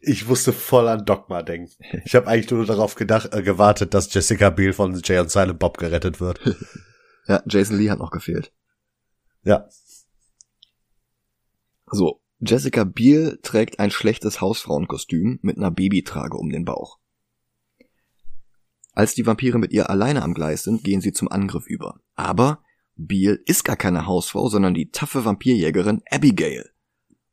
Ich 0.00 0.26
musste 0.28 0.52
voll 0.52 0.86
an 0.88 1.04
Dogma 1.04 1.42
denken. 1.42 1.72
Ich 2.04 2.14
habe 2.14 2.28
eigentlich 2.28 2.50
nur 2.50 2.66
darauf 2.66 2.94
gedacht, 2.94 3.32
äh, 3.34 3.42
gewartet, 3.42 3.92
dass 3.94 4.12
Jessica 4.12 4.50
Biel 4.50 4.72
von 4.72 5.00
Jay 5.02 5.18
und 5.18 5.30
Silent 5.30 5.58
Bob 5.58 5.78
gerettet 5.78 6.20
wird. 6.20 6.40
Ja, 7.28 7.42
Jason 7.44 7.76
Lee 7.76 7.90
hat 7.90 7.98
noch 7.98 8.12
gefehlt. 8.12 8.52
Ja. 9.42 9.68
So, 11.90 12.22
Jessica 12.38 12.84
Biel 12.84 13.40
trägt 13.42 13.80
ein 13.80 13.90
schlechtes 13.90 14.40
Hausfrauenkostüm 14.40 15.40
mit 15.42 15.56
einer 15.56 15.72
Babytrage 15.72 16.36
um 16.36 16.50
den 16.50 16.64
Bauch. 16.64 16.98
Als 18.92 19.14
die 19.14 19.26
Vampire 19.26 19.58
mit 19.58 19.72
ihr 19.72 19.90
alleine 19.90 20.22
am 20.22 20.34
Gleis 20.34 20.62
sind, 20.62 20.84
gehen 20.84 21.00
sie 21.00 21.12
zum 21.12 21.26
Angriff 21.28 21.66
über. 21.66 21.98
Aber 22.14 22.62
Biel 22.96 23.42
ist 23.44 23.64
gar 23.64 23.76
keine 23.76 24.06
Hausfrau, 24.06 24.48
sondern 24.48 24.74
die 24.74 24.90
taffe 24.90 25.24
Vampirjägerin 25.24 26.02
Abigail. 26.10 26.70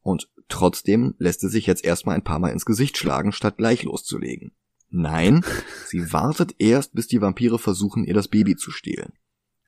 Und 0.02 0.30
trotzdem 0.49 1.15
lässt 1.17 1.41
sie 1.41 1.49
sich 1.49 1.65
jetzt 1.65 1.86
erstmal 1.86 2.15
ein 2.15 2.23
paar 2.23 2.39
Mal 2.39 2.49
ins 2.49 2.65
Gesicht 2.65 2.97
schlagen, 2.97 3.32
statt 3.32 3.58
gleich 3.58 3.84
loszulegen. 3.84 4.52
Nein, 4.89 5.43
sie 5.88 6.12
wartet 6.12 6.56
erst, 6.60 6.93
bis 6.93 7.08
die 7.08 7.21
Vampire 7.21 7.58
versuchen, 7.58 8.04
ihr 8.04 8.13
das 8.13 8.28
Baby 8.28 8.56
zu 8.56 8.71
stehlen. 8.71 9.13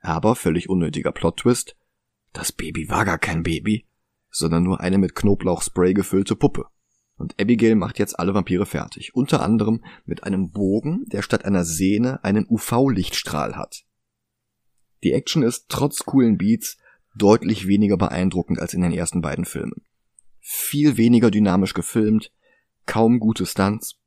Aber 0.02 0.36
völlig 0.36 0.70
unnötiger 0.70 1.12
Plot-Twist. 1.12 1.76
Das 2.34 2.52
Baby 2.52 2.90
war 2.90 3.06
gar 3.06 3.18
kein 3.18 3.44
Baby, 3.44 3.86
sondern 4.30 4.64
nur 4.64 4.82
eine 4.82 4.98
mit 4.98 5.16
Knoblauchspray 5.16 5.94
gefüllte 5.94 6.36
Puppe. 6.36 6.66
Und 7.18 7.40
Abigail 7.40 7.76
macht 7.76 7.98
jetzt 7.98 8.20
alle 8.20 8.34
Vampire 8.34 8.66
fertig, 8.66 9.16
unter 9.16 9.42
anderem 9.42 9.84
mit 10.04 10.24
einem 10.26 10.52
Bogen, 10.52 11.06
der 11.06 11.22
statt 11.22 11.46
einer 11.46 11.64
Sehne 11.64 12.22
einen 12.26 12.46
UV-Lichtstrahl 12.48 13.56
hat. 13.56 13.86
Die 15.04 15.14
Action 15.14 15.44
ist 15.44 15.66
trotz 15.70 16.06
coolen 16.06 16.38
Beats 16.38 16.78
deutlich 17.16 17.68
weniger 17.68 17.98
beeindruckend 17.98 18.60
als 18.60 18.74
in 18.74 18.82
den 18.82 18.92
ersten 18.92 19.22
beiden 19.22 19.46
Filmen. 19.46 19.84
Viel 20.40 20.98
weniger 20.98 21.32
dynamisch 21.32 21.74
gefilmt, 21.74 22.32
kaum 22.86 23.20
gute 23.20 23.46
Stunts, 23.46 24.00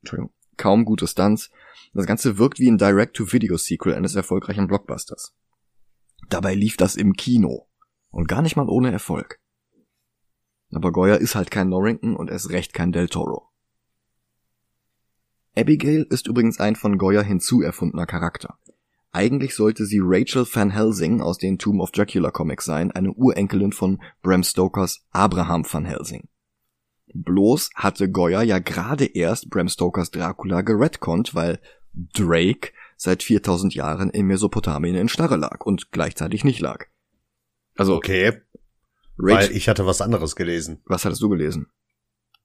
Entschuldigung, 0.00 0.32
kaum 0.56 0.84
gute 0.84 1.06
Stunts. 1.06 1.50
Das 1.92 2.06
Ganze 2.06 2.38
wirkt 2.38 2.58
wie 2.58 2.70
ein 2.70 2.78
Direct-to-Video-Sequel 2.78 3.94
eines 3.94 4.14
erfolgreichen 4.14 4.66
Blockbusters. 4.66 5.34
Dabei 6.28 6.54
lief 6.54 6.76
das 6.76 6.96
im 6.96 7.14
Kino. 7.14 7.68
Und 8.10 8.28
gar 8.28 8.42
nicht 8.42 8.56
mal 8.56 8.68
ohne 8.68 8.92
Erfolg. 8.92 9.40
Aber 10.70 10.92
Goya 10.92 11.16
ist 11.16 11.34
halt 11.34 11.50
kein 11.50 11.68
Norrington 11.68 12.16
und 12.16 12.30
erst 12.30 12.50
recht 12.50 12.72
kein 12.72 12.92
Del 12.92 13.08
Toro. 13.08 13.50
Abigail 15.56 16.06
ist 16.10 16.26
übrigens 16.26 16.58
ein 16.58 16.74
von 16.74 16.98
Goya 16.98 17.22
hinzuerfundener 17.22 18.06
Charakter. 18.06 18.58
Eigentlich 19.14 19.54
sollte 19.54 19.86
sie 19.86 20.00
Rachel 20.02 20.44
Van 20.52 20.70
Helsing 20.70 21.20
aus 21.20 21.38
den 21.38 21.56
Tomb 21.56 21.80
of 21.80 21.92
Dracula 21.92 22.32
Comics 22.32 22.64
sein, 22.64 22.90
eine 22.90 23.12
Urenkelin 23.12 23.70
von 23.70 24.02
Bram 24.22 24.42
Stokers 24.42 25.06
Abraham 25.12 25.64
Van 25.70 25.84
Helsing. 25.84 26.28
Bloß 27.14 27.70
hatte 27.76 28.10
Goya 28.10 28.42
ja 28.42 28.58
gerade 28.58 29.04
erst 29.04 29.50
Bram 29.50 29.68
Stokers 29.68 30.10
Dracula 30.10 30.62
geredconnt, 30.62 31.32
weil 31.32 31.60
Drake 31.92 32.72
seit 32.96 33.22
4000 33.22 33.72
Jahren 33.76 34.10
in 34.10 34.26
Mesopotamien 34.26 34.96
in 34.96 35.08
Starre 35.08 35.36
lag 35.36 35.64
und 35.64 35.92
gleichzeitig 35.92 36.42
nicht 36.42 36.58
lag. 36.58 36.86
Also, 37.76 37.94
Okay. 37.94 38.40
Rachel, 39.16 39.50
Weil 39.50 39.56
ich 39.56 39.68
hatte 39.68 39.86
was 39.86 40.00
anderes 40.00 40.34
gelesen. 40.34 40.82
was 40.86 41.04
hattest 41.04 41.22
du 41.22 41.28
gelesen? 41.28 41.68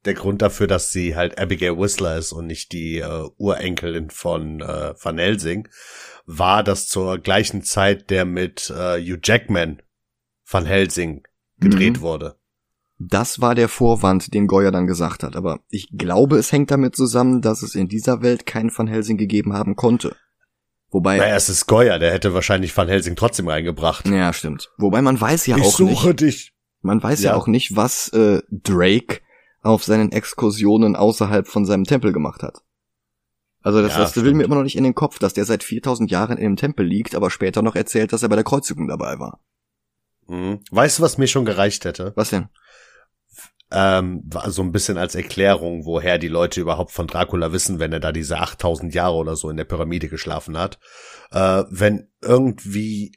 Der 0.06 0.14
Grund 0.14 0.42
dafür, 0.42 0.68
dass 0.68 0.92
sie 0.92 1.16
halt 1.16 1.38
Abigail 1.40 1.78
Whistler 1.78 2.18
ist 2.18 2.32
und 2.32 2.48
nicht 2.48 2.72
die 2.72 3.00
äh, 3.00 3.28
Urenkelin 3.38 4.10
von 4.10 4.62
äh, 4.62 4.94
Van 5.02 5.18
Helsing, 5.18 5.68
war, 6.26 6.64
dass 6.64 6.88
zur 6.88 7.18
gleichen 7.18 7.64
Zeit 7.64 8.10
der 8.10 8.24
mit 8.26 8.70
äh, 8.70 9.00
Hugh 9.02 9.20
Jackman 9.24 9.82
Van 10.50 10.66
Helsing 10.66 11.24
gedreht 11.60 11.98
Mhm. 11.98 12.02
wurde. 12.02 12.36
Das 12.98 13.40
war 13.40 13.56
der 13.56 13.70
Vorwand, 13.70 14.34
den 14.34 14.48
Goya 14.48 14.72
dann 14.72 14.86
gesagt 14.88 15.24
hat, 15.24 15.36
aber 15.38 15.60
ich 15.70 15.90
glaube, 15.98 16.38
es 16.38 16.52
hängt 16.52 16.70
damit 16.72 16.96
zusammen, 16.96 17.42
dass 17.42 17.62
es 17.62 17.76
in 17.76 17.88
dieser 17.88 18.22
Welt 18.22 18.46
keinen 18.46 18.72
Van 18.78 18.88
Helsing 18.88 19.18
gegeben 19.18 19.54
haben 19.54 19.76
konnte. 19.76 20.16
Wobei, 20.92 21.18
Naja, 21.18 21.36
es 21.36 21.50
ist 21.50 21.66
Goya, 21.68 21.98
der 22.00 22.12
hätte 22.12 22.34
wahrscheinlich 22.34 22.76
Van 22.76 22.88
Helsing 22.88 23.16
trotzdem 23.16 23.48
reingebracht. 23.48 24.08
ja, 24.08 24.34
stimmt. 24.34 24.70
Wobei 24.78 25.02
man 25.02 25.20
weiß 25.20 25.46
ja 25.46 25.56
ich 25.58 25.64
auch 25.64 25.78
suche 25.78 26.08
nicht, 26.10 26.22
dich. 26.22 26.54
man 26.82 27.02
weiß 27.02 27.22
ja. 27.22 27.32
Ja. 27.32 27.38
auch 27.38 27.48
nicht, 27.48 27.76
was 27.76 28.10
äh, 28.10 28.42
Drake 28.50 29.20
auf 29.62 29.84
seinen 29.84 30.12
Exkursionen 30.12 30.96
außerhalb 30.96 31.48
von 31.48 31.66
seinem 31.66 31.84
Tempel 31.84 32.14
gemacht 32.14 32.44
hat. 32.44 32.64
Also 33.62 33.82
das, 33.82 33.94
Ja, 33.94 34.00
das 34.00 34.16
will 34.16 34.34
mir 34.34 34.44
immer 34.44 34.56
noch 34.56 34.64
nicht 34.64 34.78
in 34.78 34.86
den 34.86 34.96
Kopf, 34.96 35.20
dass 35.20 35.34
der 35.34 35.46
seit 35.46 35.64
4000 35.64 36.10
Jahren 36.10 36.38
in 36.38 36.44
dem 36.44 36.56
Tempel 36.56 36.86
liegt, 36.86 37.14
aber 37.14 37.30
später 37.30 37.62
noch 37.62 37.76
erzählt, 37.76 38.14
dass 38.14 38.24
er 38.24 38.30
bei 38.30 38.36
der 38.36 38.46
Kreuzigung 38.46 38.88
dabei 38.88 39.20
war. 39.20 39.40
Mhm. 40.28 40.60
Weißt 40.72 41.00
du, 41.00 41.04
was 41.04 41.18
mir 41.18 41.28
schon 41.28 41.46
gereicht 41.46 41.84
hätte? 41.84 42.14
Was 42.16 42.30
denn? 42.30 42.48
ähm, 43.72 44.24
war 44.26 44.50
so 44.50 44.62
ein 44.64 44.72
bisschen 44.72 44.98
als 44.98 45.16
Erklärung, 45.16 45.86
woher 45.86 46.18
die 46.18 46.28
Leute 46.28 46.62
überhaupt 46.62 46.92
von 46.92 47.08
Dracula 47.08 47.52
wissen, 47.52 47.80
wenn 47.80 47.94
er 47.94 48.00
da 48.00 48.12
diese 48.12 48.40
8000 48.40 48.94
Jahre 48.94 49.16
oder 49.16 49.36
so 49.36 49.50
in 49.50 49.58
der 49.58 49.66
Pyramide 49.66 50.10
geschlafen 50.10 50.58
hat. 50.58 50.80
Äh, 51.32 51.64
wenn 51.70 52.10
irgendwie 52.22 53.14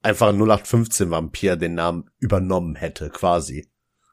einfach 0.00 0.28
ein 0.28 0.36
0815 0.36 1.10
Vampir 1.10 1.56
den 1.56 1.74
Namen 1.74 2.10
übernommen 2.18 2.74
hätte, 2.74 3.10
quasi. 3.10 3.68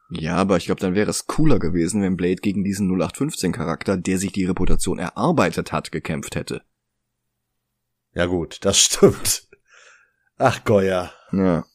Ja, 0.10 0.36
aber 0.38 0.58
ich 0.58 0.66
glaube, 0.66 0.82
dann 0.82 0.96
wäre 0.96 1.10
es 1.10 1.28
cooler 1.28 1.60
gewesen, 1.60 2.02
wenn 2.02 2.18
Blade 2.18 2.38
gegen 2.38 2.64
diesen 2.64 2.88
0815 2.88 3.52
Charakter, 3.52 3.96
der 3.96 4.18
sich 4.18 4.32
die 4.32 4.46
Reputation 4.46 4.98
erarbeitet 4.98 5.72
hat, 5.72 5.92
gekämpft 5.92 6.36
hätte. 6.36 6.64
Ja 8.14 8.26
gut, 8.26 8.66
das 8.66 8.80
stimmt. 8.80 9.48
Ach 10.38 10.64
Goya. 10.64 11.12
Ja. 11.32 11.66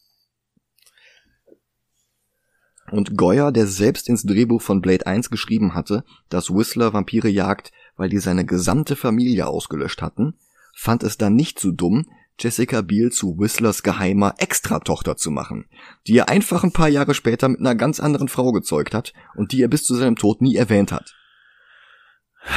Und 2.90 3.16
Goya, 3.16 3.50
der 3.50 3.66
selbst 3.66 4.08
ins 4.08 4.24
Drehbuch 4.24 4.60
von 4.60 4.82
Blade 4.82 5.06
1 5.06 5.30
geschrieben 5.30 5.74
hatte, 5.74 6.04
dass 6.28 6.50
Whistler 6.50 6.92
Vampire 6.92 7.28
jagt, 7.28 7.72
weil 7.96 8.08
die 8.08 8.18
seine 8.18 8.44
gesamte 8.44 8.96
Familie 8.96 9.46
ausgelöscht 9.46 10.02
hatten, 10.02 10.34
fand 10.74 11.02
es 11.02 11.16
dann 11.16 11.34
nicht 11.34 11.58
so 11.58 11.70
dumm, 11.70 12.10
Jessica 12.38 12.82
Biel 12.82 13.12
zu 13.12 13.38
Whistlers 13.38 13.82
geheimer 13.82 14.34
Extratochter 14.38 15.16
zu 15.16 15.30
machen, 15.30 15.66
die 16.06 16.18
er 16.18 16.28
einfach 16.28 16.64
ein 16.64 16.72
paar 16.72 16.88
Jahre 16.88 17.14
später 17.14 17.48
mit 17.48 17.60
einer 17.60 17.74
ganz 17.74 18.00
anderen 18.00 18.28
Frau 18.28 18.52
gezeugt 18.52 18.94
hat 18.94 19.12
und 19.36 19.52
die 19.52 19.62
er 19.62 19.68
bis 19.68 19.84
zu 19.84 19.94
seinem 19.94 20.16
Tod 20.16 20.42
nie 20.42 20.56
erwähnt 20.56 20.92
hat. 20.92 21.14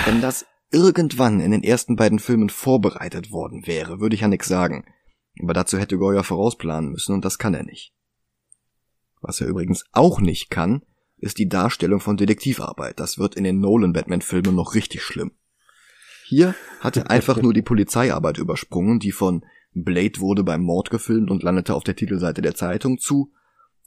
Wenn 0.05 0.21
das 0.21 0.45
irgendwann 0.71 1.39
in 1.39 1.51
den 1.51 1.63
ersten 1.63 1.95
beiden 1.95 2.19
Filmen 2.19 2.49
vorbereitet 2.49 3.31
worden 3.31 3.67
wäre, 3.67 3.99
würde 3.99 4.15
ich 4.15 4.21
ja 4.21 4.27
nix 4.27 4.47
sagen. 4.47 4.85
Aber 5.41 5.53
dazu 5.53 5.77
hätte 5.77 5.97
Goya 5.97 6.23
vorausplanen 6.23 6.91
müssen 6.91 7.13
und 7.13 7.23
das 7.23 7.37
kann 7.37 7.53
er 7.53 7.63
nicht. 7.63 7.93
Was 9.21 9.41
er 9.41 9.47
übrigens 9.47 9.85
auch 9.91 10.19
nicht 10.19 10.49
kann, 10.49 10.83
ist 11.17 11.37
die 11.37 11.49
Darstellung 11.49 11.99
von 11.99 12.17
Detektivarbeit. 12.17 12.99
Das 12.99 13.17
wird 13.17 13.35
in 13.35 13.43
den 13.43 13.59
Nolan-Batman-Filmen 13.59 14.55
noch 14.55 14.75
richtig 14.75 15.03
schlimm. 15.03 15.31
Hier 16.25 16.55
hat 16.81 16.97
er 16.97 17.09
einfach 17.09 17.41
nur 17.41 17.53
die 17.53 17.61
Polizeiarbeit 17.61 18.37
übersprungen, 18.37 18.99
die 18.99 19.11
von 19.11 19.45
Blade 19.83 20.19
wurde 20.19 20.43
beim 20.43 20.61
Mord 20.61 20.89
gefilmt 20.89 21.29
und 21.31 21.43
landete 21.43 21.75
auf 21.75 21.83
der 21.83 21.95
Titelseite 21.95 22.41
der 22.41 22.55
Zeitung 22.55 22.97
zu. 22.97 23.33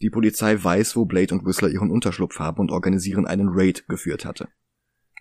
Die 0.01 0.11
Polizei 0.11 0.63
weiß, 0.63 0.97
wo 0.97 1.05
Blade 1.05 1.35
und 1.35 1.45
Whistler 1.45 1.69
ihren 1.69 1.91
Unterschlupf 1.91 2.39
haben 2.39 2.61
und 2.61 2.71
organisieren 2.71 3.27
einen 3.27 3.49
Raid 3.51 3.87
geführt 3.89 4.25
hatte. 4.25 4.49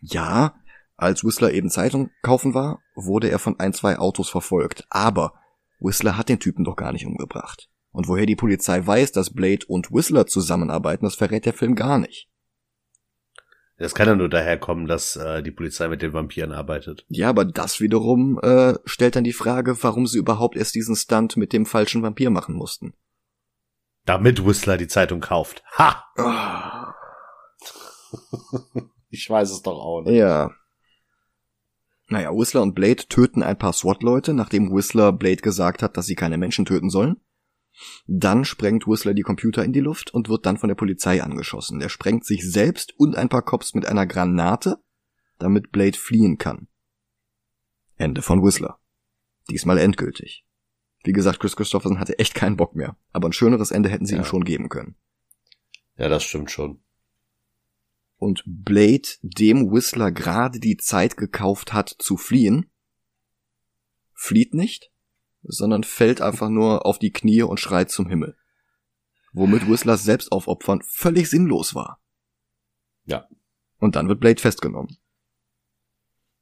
Ja, 0.02 0.56
als 0.96 1.24
Whistler 1.24 1.54
eben 1.54 1.70
Zeitung 1.70 2.12
kaufen 2.22 2.54
war, 2.54 2.82
wurde 2.96 3.30
er 3.30 3.40
von 3.40 3.60
ein, 3.60 3.74
zwei 3.74 3.98
Autos 3.98 4.30
verfolgt, 4.30 4.86
aber 4.90 5.34
Whistler 5.80 6.18
hat 6.18 6.30
den 6.30 6.40
Typen 6.40 6.64
doch 6.64 6.76
gar 6.76 6.92
nicht 6.92 7.06
umgebracht. 7.06 7.70
Und 7.92 8.08
woher 8.08 8.26
die 8.26 8.36
Polizei 8.36 8.86
weiß, 8.86 9.12
dass 9.12 9.34
Blade 9.34 9.66
und 9.68 9.92
Whistler 9.92 10.28
zusammenarbeiten, 10.28 11.06
das 11.06 11.16
verrät 11.16 11.46
der 11.46 11.54
Film 11.54 11.76
gar 11.76 11.98
nicht. 11.98 12.29
Das 13.80 13.96
kann 13.96 14.08
ja 14.08 14.16
nur 14.16 14.28
daher 14.28 14.60
kommen, 14.60 14.88
dass 14.88 15.16
äh, 15.16 15.42
die 15.42 15.52
Polizei 15.52 15.88
mit 15.88 16.02
den 16.02 16.12
Vampiren 16.12 16.52
arbeitet. 16.52 17.06
Ja, 17.08 17.30
aber 17.30 17.46
das 17.46 17.80
wiederum 17.80 18.38
äh, 18.42 18.74
stellt 18.84 19.16
dann 19.16 19.24
die 19.24 19.32
Frage, 19.32 19.82
warum 19.82 20.06
sie 20.06 20.18
überhaupt 20.18 20.58
erst 20.58 20.76
diesen 20.76 20.98
Stunt 20.98 21.38
mit 21.38 21.54
dem 21.54 21.66
falschen 21.66 22.04
Vampir 22.04 22.30
machen 22.30 22.56
mussten. 22.56 22.94
Damit 24.06 24.46
Whistler 24.46 24.76
die 24.78 24.88
Zeitung 24.88 25.22
kauft. 25.22 25.64
Ha! 25.78 26.04
ich 29.10 29.30
weiß 29.30 29.50
es 29.50 29.62
doch 29.62 29.80
auch 29.80 30.02
nicht. 30.02 30.18
Ja. 30.18 30.52
Naja, 32.08 32.32
Whistler 32.32 32.64
und 32.64 32.76
Blade 32.76 33.08
töten 33.08 33.44
ein 33.44 33.58
paar 33.58 33.72
SWAT-Leute, 33.72 34.34
nachdem 34.34 34.76
Whistler 34.76 35.14
Blade 35.14 35.42
gesagt 35.42 35.84
hat, 35.84 35.96
dass 35.96 36.06
sie 36.06 36.16
keine 36.16 36.38
Menschen 36.38 36.66
töten 36.66 36.90
sollen. 36.90 37.22
Dann 38.08 38.46
sprengt 38.46 38.88
Whistler 38.88 39.14
die 39.14 39.22
Computer 39.22 39.64
in 39.64 39.74
die 39.74 39.80
Luft 39.80 40.14
und 40.14 40.30
wird 40.30 40.46
dann 40.46 40.58
von 40.58 40.68
der 40.68 40.76
Polizei 40.76 41.24
angeschossen. 41.24 41.82
Er 41.82 41.90
sprengt 41.90 42.26
sich 42.26 42.50
selbst 42.50 42.94
und 42.98 43.16
ein 43.16 43.30
paar 43.30 43.44
Cops 43.44 43.74
mit 43.74 43.86
einer 43.86 44.06
Granate, 44.06 44.78
damit 45.38 45.72
Blade 45.72 45.98
fliehen 45.98 46.38
kann. 46.38 46.68
Ende 47.96 48.22
von 48.22 48.44
Whistler. 48.44 48.80
Diesmal 49.50 49.78
endgültig. 49.78 50.46
Wie 51.04 51.14
gesagt, 51.14 51.40
Chris 51.40 51.56
Christopherson 51.56 52.00
hatte 52.00 52.20
echt 52.20 52.36
keinen 52.36 52.58
Bock 52.58 52.76
mehr, 52.76 52.98
aber 53.14 53.30
ein 53.30 53.34
schöneres 53.34 53.72
Ende 53.72 53.90
hätten 53.90 54.06
sie 54.06 54.16
ja. 54.16 54.22
ihm 54.22 54.26
schon 54.26 54.44
geben 54.44 54.70
können. 54.70 54.96
Ja, 55.98 56.10
das 56.10 56.24
stimmt 56.24 56.52
schon. 56.52 56.82
Und 58.18 58.44
Blade, 58.46 59.08
dem 59.22 59.72
Whistler 59.72 60.12
gerade 60.12 60.60
die 60.60 60.78
Zeit 60.78 61.16
gekauft 61.16 61.72
hat 61.72 61.90
zu 61.90 62.18
fliehen, 62.18 62.70
flieht 64.14 64.54
nicht, 64.54 64.92
sondern 65.44 65.84
fällt 65.84 66.22
einfach 66.22 66.50
nur 66.50 66.86
auf 66.86 67.00
die 67.00 67.12
Knie 67.12 67.42
und 67.42 67.60
schreit 67.60 67.92
zum 67.92 68.08
Himmel. 68.08 68.36
Womit 69.32 69.70
Whistlers 69.70 70.04
Selbstaufopfern 70.04 70.82
völlig 70.84 71.30
sinnlos 71.30 71.76
war. 71.76 72.02
Ja. 73.06 73.28
Und 73.80 73.96
dann 73.96 74.08
wird 74.10 74.20
Blade 74.20 74.42
festgenommen. 74.42 74.98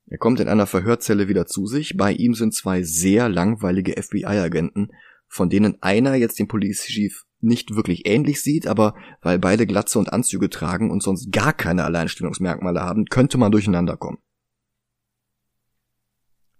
Er 0.09 0.17
kommt 0.17 0.39
in 0.39 0.47
einer 0.47 0.67
Verhörzelle 0.67 1.27
wieder 1.27 1.45
zu 1.45 1.67
sich. 1.67 1.97
Bei 1.97 2.13
ihm 2.13 2.33
sind 2.33 2.53
zwei 2.53 2.81
sehr 2.83 3.27
langweilige 3.27 4.01
FBI-Agenten, 4.01 4.91
von 5.27 5.49
denen 5.49 5.81
einer 5.81 6.15
jetzt 6.15 6.39
den 6.39 6.47
Police 6.47 6.85
Chief 6.85 7.25
nicht 7.39 7.75
wirklich 7.75 8.07
ähnlich 8.07 8.41
sieht, 8.41 8.67
aber 8.67 8.95
weil 9.21 9.37
beide 9.37 9.67
Glatze 9.67 9.99
und 9.99 10.11
Anzüge 10.11 10.49
tragen 10.49 10.89
und 10.89 11.03
sonst 11.03 11.31
gar 11.31 11.53
keine 11.53 11.83
Alleinstellungsmerkmale 11.83 12.81
haben, 12.81 13.05
könnte 13.05 13.37
man 13.37 13.51
durcheinander 13.51 13.97
kommen. 13.97 14.17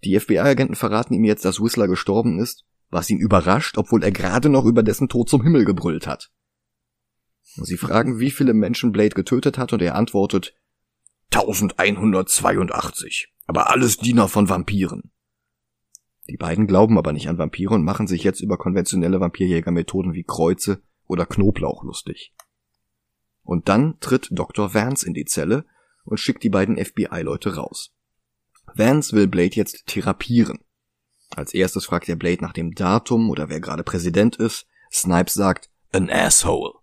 Die 0.07 0.17
FBI-Agenten 0.17 0.75
verraten 0.75 1.13
ihm 1.13 1.25
jetzt, 1.25 1.43
dass 1.43 1.61
Whistler 1.61 1.89
gestorben 1.89 2.39
ist, 2.39 2.63
was 2.89 3.09
ihn 3.09 3.19
überrascht, 3.19 3.77
obwohl 3.77 4.05
er 4.05 4.13
gerade 4.13 4.47
noch 4.47 4.63
über 4.63 4.81
dessen 4.81 5.09
Tod 5.09 5.27
zum 5.27 5.43
Himmel 5.43 5.65
gebrüllt 5.65 6.07
hat. 6.07 6.31
Sie 7.43 7.75
fragen, 7.75 8.17
wie 8.17 8.31
viele 8.31 8.53
Menschen 8.53 8.93
Blade 8.93 9.15
getötet 9.15 9.57
hat, 9.57 9.73
und 9.73 9.81
er 9.81 9.95
antwortet 9.95 10.55
1182, 11.31 13.33
aber 13.47 13.69
alles 13.69 13.97
Diener 13.97 14.29
von 14.29 14.47
Vampiren. 14.47 15.11
Die 16.29 16.37
beiden 16.37 16.67
glauben 16.67 16.97
aber 16.97 17.11
nicht 17.11 17.27
an 17.27 17.37
Vampire 17.37 17.73
und 17.73 17.83
machen 17.83 18.07
sich 18.07 18.23
jetzt 18.23 18.39
über 18.39 18.57
konventionelle 18.57 19.19
Vampirjägermethoden 19.19 20.13
wie 20.13 20.23
Kreuze 20.23 20.81
oder 21.07 21.25
Knoblauch 21.25 21.83
lustig. 21.83 22.33
Und 23.43 23.67
dann 23.67 23.99
tritt 23.99 24.29
Dr. 24.31 24.73
Vance 24.73 25.05
in 25.05 25.13
die 25.13 25.25
Zelle 25.25 25.65
und 26.05 26.17
schickt 26.17 26.43
die 26.43 26.49
beiden 26.49 26.77
FBI-Leute 26.77 27.57
raus. 27.57 27.91
Vance 28.77 29.15
will 29.15 29.27
Blade 29.27 29.55
jetzt 29.55 29.87
therapieren. 29.87 30.59
Als 31.35 31.53
erstes 31.53 31.85
fragt 31.85 32.07
er 32.09 32.15
Blade 32.15 32.41
nach 32.41 32.53
dem 32.53 32.73
Datum 32.73 33.29
oder 33.29 33.49
wer 33.49 33.59
gerade 33.59 33.83
Präsident 33.83 34.37
ist. 34.37 34.65
Snipes 34.91 35.33
sagt, 35.33 35.69
an 35.91 36.09
asshole. 36.09 36.73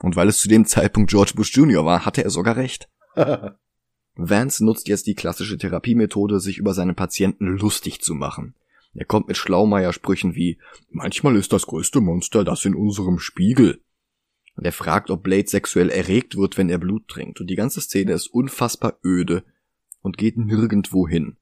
Und 0.00 0.14
weil 0.14 0.28
es 0.28 0.38
zu 0.38 0.48
dem 0.48 0.66
Zeitpunkt 0.66 1.10
George 1.10 1.32
Bush 1.34 1.54
Jr. 1.56 1.84
war, 1.84 2.04
hatte 2.04 2.22
er 2.22 2.30
sogar 2.30 2.56
recht. 2.56 2.88
Vance 4.14 4.64
nutzt 4.64 4.88
jetzt 4.88 5.06
die 5.06 5.14
klassische 5.14 5.58
Therapiemethode, 5.58 6.40
sich 6.40 6.58
über 6.58 6.74
seinen 6.74 6.94
Patienten 6.94 7.46
lustig 7.46 8.00
zu 8.02 8.14
machen. 8.14 8.54
Er 8.94 9.04
kommt 9.04 9.28
mit 9.28 9.36
Schlaumeier-Sprüchen 9.36 10.34
wie, 10.34 10.58
manchmal 10.90 11.36
ist 11.36 11.52
das 11.52 11.66
größte 11.66 12.00
Monster 12.00 12.44
das 12.44 12.64
in 12.64 12.74
unserem 12.74 13.18
Spiegel. 13.18 13.80
Und 14.56 14.64
er 14.64 14.72
fragt, 14.72 15.10
ob 15.10 15.22
Blade 15.22 15.48
sexuell 15.48 15.88
erregt 15.88 16.36
wird, 16.36 16.58
wenn 16.58 16.68
er 16.68 16.78
Blut 16.78 17.06
trinkt. 17.06 17.40
Und 17.40 17.48
die 17.48 17.54
ganze 17.54 17.80
Szene 17.80 18.12
ist 18.12 18.26
unfassbar 18.28 18.98
öde 19.04 19.44
und 20.00 20.18
geht 20.18 20.36
nirgendwo 20.36 21.08
hin. 21.08 21.36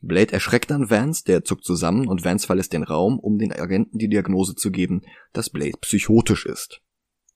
Blade 0.00 0.32
erschreckt 0.32 0.70
dann 0.70 0.90
Vance, 0.90 1.24
der 1.24 1.44
zuckt 1.44 1.64
zusammen 1.64 2.06
und 2.06 2.24
Vance 2.24 2.46
verlässt 2.46 2.72
den 2.72 2.84
Raum, 2.84 3.18
um 3.18 3.38
den 3.38 3.52
Agenten 3.52 3.98
die 3.98 4.08
Diagnose 4.08 4.54
zu 4.54 4.70
geben, 4.70 5.02
dass 5.32 5.50
Blade 5.50 5.78
psychotisch 5.80 6.46
ist. 6.46 6.80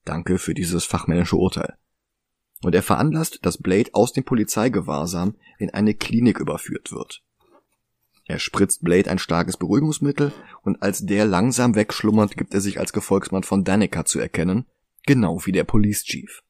Danke 0.05 0.37
für 0.37 0.53
dieses 0.53 0.85
fachmännische 0.85 1.35
Urteil. 1.35 1.75
Und 2.61 2.73
er 2.73 2.83
veranlasst, 2.83 3.39
dass 3.45 3.57
Blade 3.57 3.89
aus 3.93 4.13
dem 4.13 4.23
Polizeigewahrsam 4.23 5.35
in 5.59 5.69
eine 5.71 5.93
Klinik 5.93 6.39
überführt 6.39 6.91
wird. 6.93 7.21
Er 8.25 8.39
spritzt 8.39 8.83
Blade 8.83 9.11
ein 9.11 9.19
starkes 9.19 9.57
Beruhigungsmittel 9.57 10.31
und 10.61 10.81
als 10.81 11.05
der 11.05 11.25
langsam 11.25 11.75
wegschlummert, 11.75 12.37
gibt 12.37 12.53
er 12.53 12.61
sich 12.61 12.79
als 12.79 12.93
Gefolgsmann 12.93 13.43
von 13.43 13.65
Danica 13.65 14.05
zu 14.05 14.19
erkennen, 14.19 14.65
genau 15.05 15.45
wie 15.45 15.51
der 15.51 15.65
Police 15.65 16.03
Chief. 16.05 16.41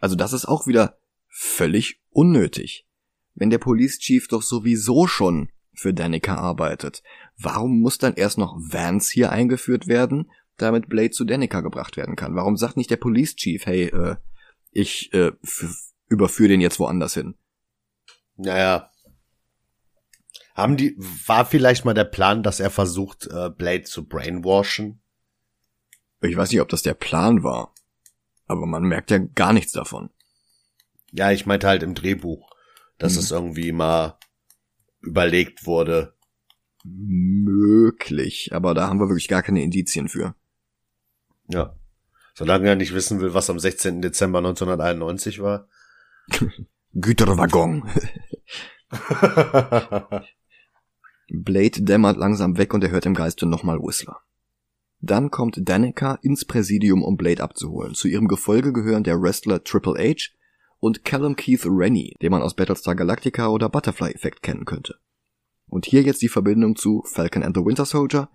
Also 0.00 0.14
das 0.14 0.34
ist 0.34 0.44
auch 0.44 0.66
wieder 0.66 0.98
völlig 1.28 2.02
unnötig. 2.16 2.86
Wenn 3.34 3.50
der 3.50 3.58
Police 3.58 3.98
Chief 3.98 4.26
doch 4.26 4.42
sowieso 4.42 5.06
schon 5.06 5.50
für 5.74 5.92
Danica 5.92 6.36
arbeitet, 6.36 7.02
warum 7.36 7.80
muss 7.80 7.98
dann 7.98 8.14
erst 8.14 8.38
noch 8.38 8.56
Vance 8.56 9.12
hier 9.12 9.30
eingeführt 9.30 9.86
werden, 9.86 10.30
damit 10.56 10.88
Blade 10.88 11.10
zu 11.10 11.24
Danica 11.24 11.60
gebracht 11.60 11.98
werden 11.98 12.16
kann? 12.16 12.34
Warum 12.34 12.56
sagt 12.56 12.78
nicht 12.78 12.90
der 12.90 12.96
Police 12.96 13.36
Chief, 13.36 13.66
hey, 13.66 13.84
äh, 13.88 14.16
ich 14.70 15.12
äh, 15.12 15.32
überführe 16.08 16.48
den 16.48 16.62
jetzt 16.62 16.78
woanders 16.78 17.12
hin? 17.12 17.34
Naja. 18.36 18.90
Haben 20.54 20.78
die, 20.78 20.96
war 20.96 21.44
vielleicht 21.44 21.84
mal 21.84 21.92
der 21.92 22.04
Plan, 22.04 22.42
dass 22.42 22.60
er 22.60 22.70
versucht, 22.70 23.26
äh, 23.26 23.50
Blade 23.50 23.82
zu 23.82 24.06
brainwashen? 24.06 25.02
Ich 26.22 26.34
weiß 26.34 26.50
nicht, 26.50 26.62
ob 26.62 26.70
das 26.70 26.80
der 26.80 26.94
Plan 26.94 27.42
war. 27.42 27.74
Aber 28.46 28.64
man 28.64 28.84
merkt 28.84 29.10
ja 29.10 29.18
gar 29.18 29.52
nichts 29.52 29.72
davon. 29.72 30.08
Ja, 31.16 31.32
ich 31.32 31.46
meinte 31.46 31.66
halt 31.66 31.82
im 31.82 31.94
Drehbuch, 31.94 32.50
dass 32.98 33.14
mhm. 33.14 33.18
es 33.20 33.30
irgendwie 33.30 33.72
mal 33.72 34.18
überlegt 35.00 35.66
wurde. 35.66 36.14
Möglich, 36.84 38.50
aber 38.52 38.74
da 38.74 38.86
haben 38.86 39.00
wir 39.00 39.08
wirklich 39.08 39.28
gar 39.28 39.42
keine 39.42 39.62
Indizien 39.62 40.08
für. 40.08 40.34
Ja. 41.48 41.74
Solange 42.34 42.68
er 42.68 42.76
nicht 42.76 42.94
wissen 42.94 43.20
will, 43.20 43.32
was 43.34 43.48
am 43.48 43.58
16. 43.58 44.02
Dezember 44.02 44.38
1991 44.38 45.40
war. 45.40 45.68
Güterwaggon. 46.92 47.90
Blade 51.28 51.82
dämmert 51.82 52.18
langsam 52.18 52.58
weg 52.58 52.72
und 52.74 52.84
er 52.84 52.90
hört 52.90 53.06
im 53.06 53.14
Geiste 53.14 53.46
nochmal 53.46 53.78
Whistler. 53.78 54.20
Dann 55.00 55.30
kommt 55.30 55.58
Danica 55.60 56.18
ins 56.22 56.44
Präsidium, 56.44 57.02
um 57.02 57.16
Blade 57.16 57.42
abzuholen. 57.42 57.94
Zu 57.94 58.08
ihrem 58.08 58.28
Gefolge 58.28 58.72
gehören 58.72 59.02
der 59.02 59.20
Wrestler 59.20 59.64
Triple 59.64 59.94
H, 59.98 60.35
und 60.78 61.04
Callum 61.04 61.36
Keith 61.36 61.66
Rennie, 61.66 62.14
den 62.22 62.30
man 62.30 62.42
aus 62.42 62.54
Battlestar 62.54 62.94
Galactica 62.94 63.48
oder 63.48 63.68
Butterfly 63.68 64.12
Effect 64.12 64.42
kennen 64.42 64.64
könnte. 64.64 64.96
Und 65.66 65.86
hier 65.86 66.02
jetzt 66.02 66.22
die 66.22 66.28
Verbindung 66.28 66.76
zu 66.76 67.02
Falcon 67.06 67.42
and 67.42 67.56
the 67.56 67.64
Winter 67.64 67.84
Soldier. 67.84 68.28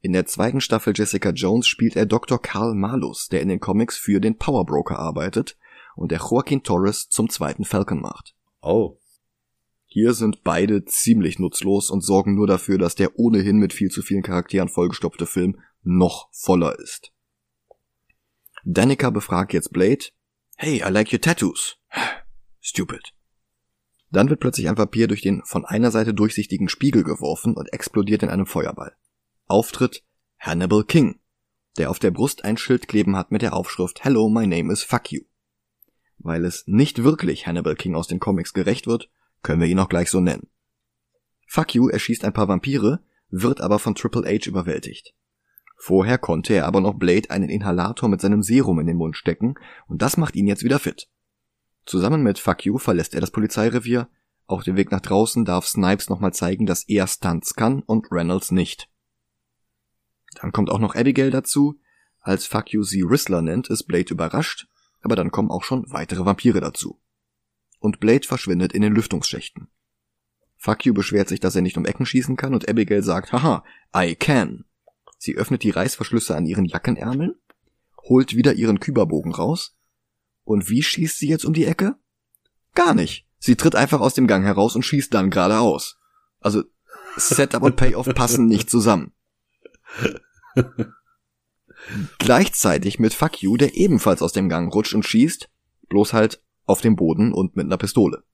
In 0.00 0.12
der 0.12 0.26
zweiten 0.26 0.60
Staffel 0.60 0.92
Jessica 0.94 1.30
Jones 1.30 1.66
spielt 1.66 1.96
er 1.96 2.06
Dr. 2.06 2.40
Karl 2.40 2.74
Malus, 2.74 3.28
der 3.28 3.40
in 3.40 3.48
den 3.48 3.60
Comics 3.60 3.96
für 3.96 4.20
den 4.20 4.36
Power 4.36 4.66
Broker 4.66 4.98
arbeitet 4.98 5.56
und 5.96 6.10
der 6.10 6.18
Joaquin 6.18 6.62
Torres 6.62 7.08
zum 7.08 7.30
zweiten 7.30 7.64
Falcon 7.64 8.00
macht. 8.00 8.34
Oh. 8.60 8.98
Hier 9.86 10.12
sind 10.12 10.42
beide 10.42 10.84
ziemlich 10.84 11.38
nutzlos 11.38 11.88
und 11.88 12.02
sorgen 12.02 12.34
nur 12.34 12.48
dafür, 12.48 12.78
dass 12.78 12.96
der 12.96 13.18
ohnehin 13.18 13.58
mit 13.58 13.72
viel 13.72 13.90
zu 13.90 14.02
vielen 14.02 14.22
Charakteren 14.22 14.68
vollgestopfte 14.68 15.26
Film 15.26 15.60
noch 15.82 16.28
voller 16.32 16.76
ist. 16.80 17.12
Danica 18.64 19.10
befragt 19.10 19.52
jetzt 19.52 19.72
Blade, 19.72 20.06
Hey, 20.56 20.76
I 20.76 20.88
like 20.88 21.12
your 21.12 21.20
tattoos. 21.20 21.76
Stupid. 22.60 23.12
Dann 24.10 24.30
wird 24.30 24.38
plötzlich 24.38 24.68
ein 24.68 24.78
Vampir 24.78 25.08
durch 25.08 25.20
den 25.20 25.42
von 25.44 25.64
einer 25.64 25.90
Seite 25.90 26.14
durchsichtigen 26.14 26.68
Spiegel 26.68 27.02
geworfen 27.02 27.54
und 27.54 27.72
explodiert 27.72 28.22
in 28.22 28.28
einem 28.28 28.46
Feuerball. 28.46 28.96
Auftritt 29.46 30.04
Hannibal 30.38 30.84
King, 30.84 31.18
der 31.76 31.90
auf 31.90 31.98
der 31.98 32.12
Brust 32.12 32.44
ein 32.44 32.56
Schild 32.56 32.86
kleben 32.86 33.16
hat 33.16 33.32
mit 33.32 33.42
der 33.42 33.54
Aufschrift 33.54 34.04
Hello, 34.04 34.28
my 34.28 34.46
name 34.46 34.72
is 34.72 34.84
fuck 34.84 35.10
you. 35.10 35.22
Weil 36.18 36.44
es 36.44 36.62
nicht 36.66 37.02
wirklich 37.02 37.48
Hannibal 37.48 37.74
King 37.74 37.96
aus 37.96 38.06
den 38.06 38.20
Comics 38.20 38.52
gerecht 38.52 38.86
wird, 38.86 39.10
können 39.42 39.60
wir 39.60 39.68
ihn 39.68 39.80
auch 39.80 39.88
gleich 39.88 40.08
so 40.08 40.20
nennen. 40.20 40.48
Fuck 41.48 41.74
you 41.74 41.88
erschießt 41.88 42.24
ein 42.24 42.32
paar 42.32 42.46
Vampire, 42.46 43.04
wird 43.28 43.60
aber 43.60 43.80
von 43.80 43.96
Triple 43.96 44.24
H 44.24 44.48
überwältigt. 44.48 45.14
Vorher 45.76 46.18
konnte 46.18 46.54
er 46.54 46.66
aber 46.66 46.80
noch 46.80 46.94
Blade 46.94 47.30
einen 47.30 47.48
Inhalator 47.48 48.08
mit 48.08 48.20
seinem 48.20 48.42
Serum 48.42 48.80
in 48.80 48.86
den 48.86 48.96
Mund 48.96 49.16
stecken 49.16 49.54
und 49.86 50.02
das 50.02 50.16
macht 50.16 50.36
ihn 50.36 50.46
jetzt 50.46 50.64
wieder 50.64 50.78
fit. 50.78 51.08
Zusammen 51.84 52.22
mit 52.22 52.38
Fuck 52.38 52.64
You 52.64 52.78
verlässt 52.78 53.14
er 53.14 53.20
das 53.20 53.30
Polizeirevier. 53.30 54.08
Auf 54.46 54.64
dem 54.64 54.76
Weg 54.76 54.90
nach 54.90 55.00
draußen 55.00 55.44
darf 55.44 55.66
Snipes 55.66 56.08
nochmal 56.08 56.32
zeigen, 56.32 56.66
dass 56.66 56.84
er 56.88 57.06
Stunts 57.06 57.54
kann 57.54 57.82
und 57.82 58.10
Reynolds 58.10 58.50
nicht. 58.50 58.90
Dann 60.40 60.52
kommt 60.52 60.70
auch 60.70 60.78
noch 60.78 60.94
Abigail 60.94 61.30
dazu. 61.30 61.78
Als 62.20 62.46
Fuck 62.46 62.72
You 62.72 62.82
sie 62.82 63.02
Rizzler 63.02 63.42
nennt, 63.42 63.68
ist 63.68 63.84
Blade 63.84 64.12
überrascht, 64.12 64.66
aber 65.02 65.16
dann 65.16 65.30
kommen 65.30 65.50
auch 65.50 65.62
schon 65.62 65.84
weitere 65.90 66.24
Vampire 66.24 66.60
dazu. 66.60 67.00
und 67.84 68.00
Blade 68.00 68.26
verschwindet 68.26 68.72
in 68.72 68.80
den 68.80 68.94
Lüftungsschächten. 68.94 69.68
Fuck 70.56 70.86
you 70.86 70.94
beschwert 70.94 71.28
sich, 71.28 71.40
dass 71.40 71.54
er 71.54 71.60
nicht 71.60 71.76
um 71.76 71.84
Ecken 71.84 72.06
schießen 72.06 72.36
kann 72.36 72.54
und 72.54 72.66
Abigail 72.66 73.02
sagt, 73.02 73.32
haha, 73.32 73.62
I 73.94 74.14
can. 74.14 74.64
Sie 75.24 75.36
öffnet 75.36 75.62
die 75.62 75.70
Reißverschlüsse 75.70 76.36
an 76.36 76.44
ihren 76.44 76.66
Jackenärmeln, 76.66 77.34
holt 78.02 78.36
wieder 78.36 78.52
ihren 78.52 78.78
Küberbogen 78.78 79.32
raus. 79.32 79.74
Und 80.44 80.68
wie 80.68 80.82
schießt 80.82 81.18
sie 81.18 81.28
jetzt 81.28 81.46
um 81.46 81.54
die 81.54 81.64
Ecke? 81.64 81.96
Gar 82.74 82.92
nicht. 82.92 83.26
Sie 83.38 83.56
tritt 83.56 83.74
einfach 83.74 84.02
aus 84.02 84.12
dem 84.12 84.26
Gang 84.26 84.44
heraus 84.44 84.76
und 84.76 84.82
schießt 84.82 85.14
dann 85.14 85.30
geradeaus. 85.30 85.98
Also 86.40 86.64
Setup 87.16 87.62
und 87.62 87.76
Payoff 87.76 88.06
passen 88.14 88.48
nicht 88.48 88.68
zusammen. 88.68 89.12
Gleichzeitig 92.18 92.98
mit 92.98 93.14
Fuck 93.14 93.40
You, 93.40 93.56
der 93.56 93.76
ebenfalls 93.76 94.20
aus 94.20 94.32
dem 94.32 94.50
Gang 94.50 94.70
rutscht 94.74 94.92
und 94.92 95.06
schießt, 95.06 95.48
bloß 95.88 96.12
halt 96.12 96.42
auf 96.66 96.82
dem 96.82 96.96
Boden 96.96 97.32
und 97.32 97.56
mit 97.56 97.64
einer 97.64 97.78
Pistole. 97.78 98.24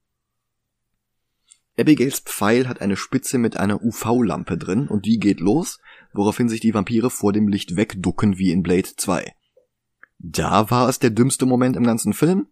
Abigails 1.79 2.19
Pfeil 2.19 2.67
hat 2.67 2.81
eine 2.81 2.97
Spitze 2.97 3.39
mit 3.39 3.57
einer 3.57 3.81
UV-Lampe 3.81 4.59
drin 4.59 4.89
und 4.89 5.07
die 5.07 5.21
geht 5.21 5.39
los, 5.39 5.79
woraufhin 6.13 6.49
sich 6.49 6.61
die 6.61 6.75
Vampire 6.75 7.11
vor 7.11 7.33
dem 7.33 7.49
Licht 7.49 7.77
wegducken 7.77 8.39
wie 8.39 8.53
in 8.53 8.63
Blade 8.63 8.89
2. 8.97 9.33
Da 10.19 10.71
war 10.71 10.89
es 10.89 10.99
der 10.99 11.11
dümmste 11.11 11.47
Moment 11.47 11.77
im 11.77 11.85
ganzen 11.85 12.13
Film. 12.13 12.49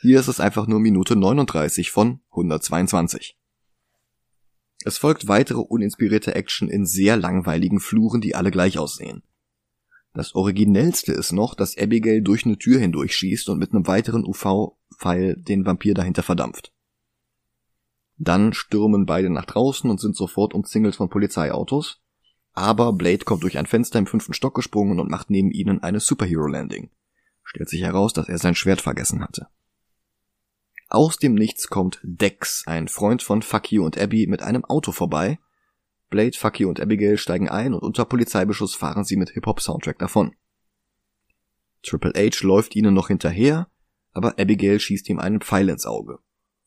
Hier 0.00 0.20
ist 0.20 0.28
es 0.28 0.40
einfach 0.40 0.66
nur 0.66 0.80
Minute 0.80 1.16
39 1.16 1.90
von 1.90 2.20
122. 2.30 3.36
Es 4.84 4.98
folgt 4.98 5.28
weitere 5.28 5.60
uninspirierte 5.60 6.34
Action 6.34 6.68
in 6.68 6.86
sehr 6.86 7.16
langweiligen 7.16 7.80
Fluren, 7.80 8.20
die 8.20 8.34
alle 8.34 8.50
gleich 8.50 8.78
aussehen. 8.78 9.22
Das 10.14 10.34
originellste 10.34 11.12
ist 11.12 11.32
noch, 11.32 11.54
dass 11.54 11.76
Abigail 11.76 12.22
durch 12.22 12.46
eine 12.46 12.56
Tür 12.56 12.78
hindurch 12.80 13.14
schießt 13.14 13.48
und 13.50 13.58
mit 13.58 13.72
einem 13.72 13.86
weiteren 13.86 14.24
UV-Pfeil 14.24 15.36
den 15.36 15.66
Vampir 15.66 15.94
dahinter 15.94 16.22
verdampft. 16.22 16.72
Dann 18.16 18.54
stürmen 18.54 19.04
beide 19.04 19.28
nach 19.28 19.44
draußen 19.44 19.90
und 19.90 20.00
sind 20.00 20.16
sofort 20.16 20.54
umzingelt 20.54 20.96
von 20.96 21.10
Polizeiautos. 21.10 22.00
Aber 22.56 22.92
Blade 22.92 23.24
kommt 23.24 23.44
durch 23.44 23.58
ein 23.58 23.66
Fenster 23.66 24.00
im 24.00 24.08
fünften 24.08 24.34
Stock 24.34 24.54
gesprungen 24.54 24.98
und 24.98 25.10
macht 25.10 25.30
neben 25.30 25.52
ihnen 25.52 25.84
eine 25.84 26.00
Superhero-Landing. 26.00 26.90
Stellt 27.44 27.68
sich 27.68 27.82
heraus, 27.82 28.12
dass 28.12 28.28
er 28.28 28.38
sein 28.38 28.56
Schwert 28.56 28.80
vergessen 28.80 29.22
hatte. 29.22 29.46
Aus 30.88 31.18
dem 31.18 31.34
Nichts 31.34 31.68
kommt 31.68 32.00
Dex, 32.02 32.64
ein 32.66 32.88
Freund 32.88 33.22
von 33.22 33.42
Fucky 33.42 33.78
und 33.78 33.96
Abby, 33.96 34.26
mit 34.26 34.42
einem 34.42 34.64
Auto 34.64 34.90
vorbei 34.90 35.38
Blade, 36.08 36.36
Fucky 36.36 36.64
und 36.64 36.80
Abigail 36.80 37.18
steigen 37.18 37.48
ein 37.48 37.74
und 37.74 37.82
unter 37.82 38.04
Polizeibeschuss 38.04 38.74
fahren 38.74 39.04
sie 39.04 39.16
mit 39.16 39.30
Hip-Hop-Soundtrack 39.30 39.98
davon. 39.98 40.34
Triple 41.82 42.12
H 42.16 42.46
läuft 42.46 42.76
ihnen 42.76 42.94
noch 42.94 43.08
hinterher, 43.08 43.68
aber 44.12 44.38
Abigail 44.38 44.78
schießt 44.78 45.08
ihm 45.08 45.18
einen 45.18 45.40
Pfeil 45.40 45.68
ins 45.68 45.86
Auge. 45.86 46.18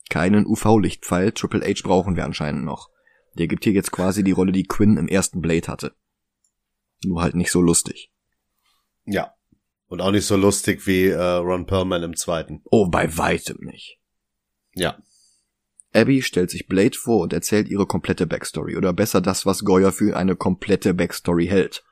Keinen 0.09 0.45
UV-Lichtpfeil, 0.45 1.31
Triple 1.31 1.61
H 1.61 1.81
brauchen 1.83 2.15
wir 2.15 2.25
anscheinend 2.25 2.65
noch. 2.65 2.89
Der 3.39 3.47
gibt 3.47 3.63
hier 3.63 3.73
jetzt 3.73 3.91
quasi 3.91 4.23
die 4.23 4.33
Rolle, 4.33 4.51
die 4.51 4.65
Quinn 4.65 4.97
im 4.97 5.07
ersten 5.07 5.39
Blade 5.39 5.67
hatte. 5.67 5.95
Nur 7.05 7.21
halt 7.21 7.35
nicht 7.35 7.51
so 7.51 7.61
lustig. 7.61 8.11
Ja. 9.05 9.33
Und 9.87 10.01
auch 10.01 10.11
nicht 10.11 10.25
so 10.25 10.35
lustig 10.35 10.85
wie 10.85 11.07
äh, 11.07 11.17
Ron 11.17 11.65
Perlman 11.65 12.03
im 12.03 12.15
zweiten. 12.17 12.61
Oh, 12.65 12.89
bei 12.89 13.17
weitem 13.17 13.57
nicht. 13.61 13.97
Ja. 14.73 15.01
Abby 15.93 16.21
stellt 16.21 16.51
sich 16.51 16.67
Blade 16.67 16.97
vor 16.97 17.21
und 17.21 17.33
erzählt 17.33 17.69
ihre 17.69 17.87
komplette 17.87 18.27
Backstory, 18.27 18.75
oder 18.75 18.93
besser 18.93 19.21
das, 19.21 19.45
was 19.45 19.63
Goya 19.63 19.91
für 19.91 20.15
eine 20.15 20.35
komplette 20.35 20.93
Backstory 20.93 21.47
hält. 21.47 21.83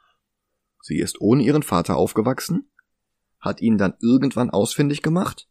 Sie 0.82 1.00
ist 1.00 1.20
ohne 1.22 1.44
ihren 1.44 1.64
Vater 1.64 1.96
aufgewachsen, 1.96 2.70
hat 3.40 3.62
ihn 3.62 3.78
dann 3.78 3.96
irgendwann 4.02 4.50
ausfindig 4.50 5.02
gemacht 5.02 5.48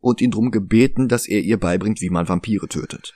und 0.00 0.20
ihn 0.20 0.32
drum 0.32 0.50
gebeten, 0.50 1.08
dass 1.08 1.26
er 1.26 1.40
ihr 1.40 1.58
beibringt, 1.58 2.00
wie 2.00 2.10
man 2.10 2.28
Vampire 2.28 2.68
tötet. 2.68 3.14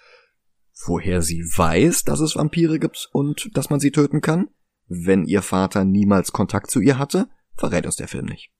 Woher 0.84 1.22
sie 1.22 1.42
weiß, 1.42 2.04
dass 2.04 2.20
es 2.20 2.34
Vampire 2.34 2.78
gibt 2.78 3.08
und 3.12 3.56
dass 3.56 3.70
man 3.70 3.78
sie 3.78 3.92
töten 3.92 4.20
kann, 4.20 4.50
wenn 4.88 5.24
ihr 5.24 5.42
Vater 5.42 5.84
niemals 5.84 6.32
Kontakt 6.32 6.70
zu 6.70 6.80
ihr 6.80 6.98
hatte, 6.98 7.28
verrät 7.54 7.86
uns 7.86 7.96
der 7.96 8.08
Film 8.08 8.26
nicht. 8.26 8.52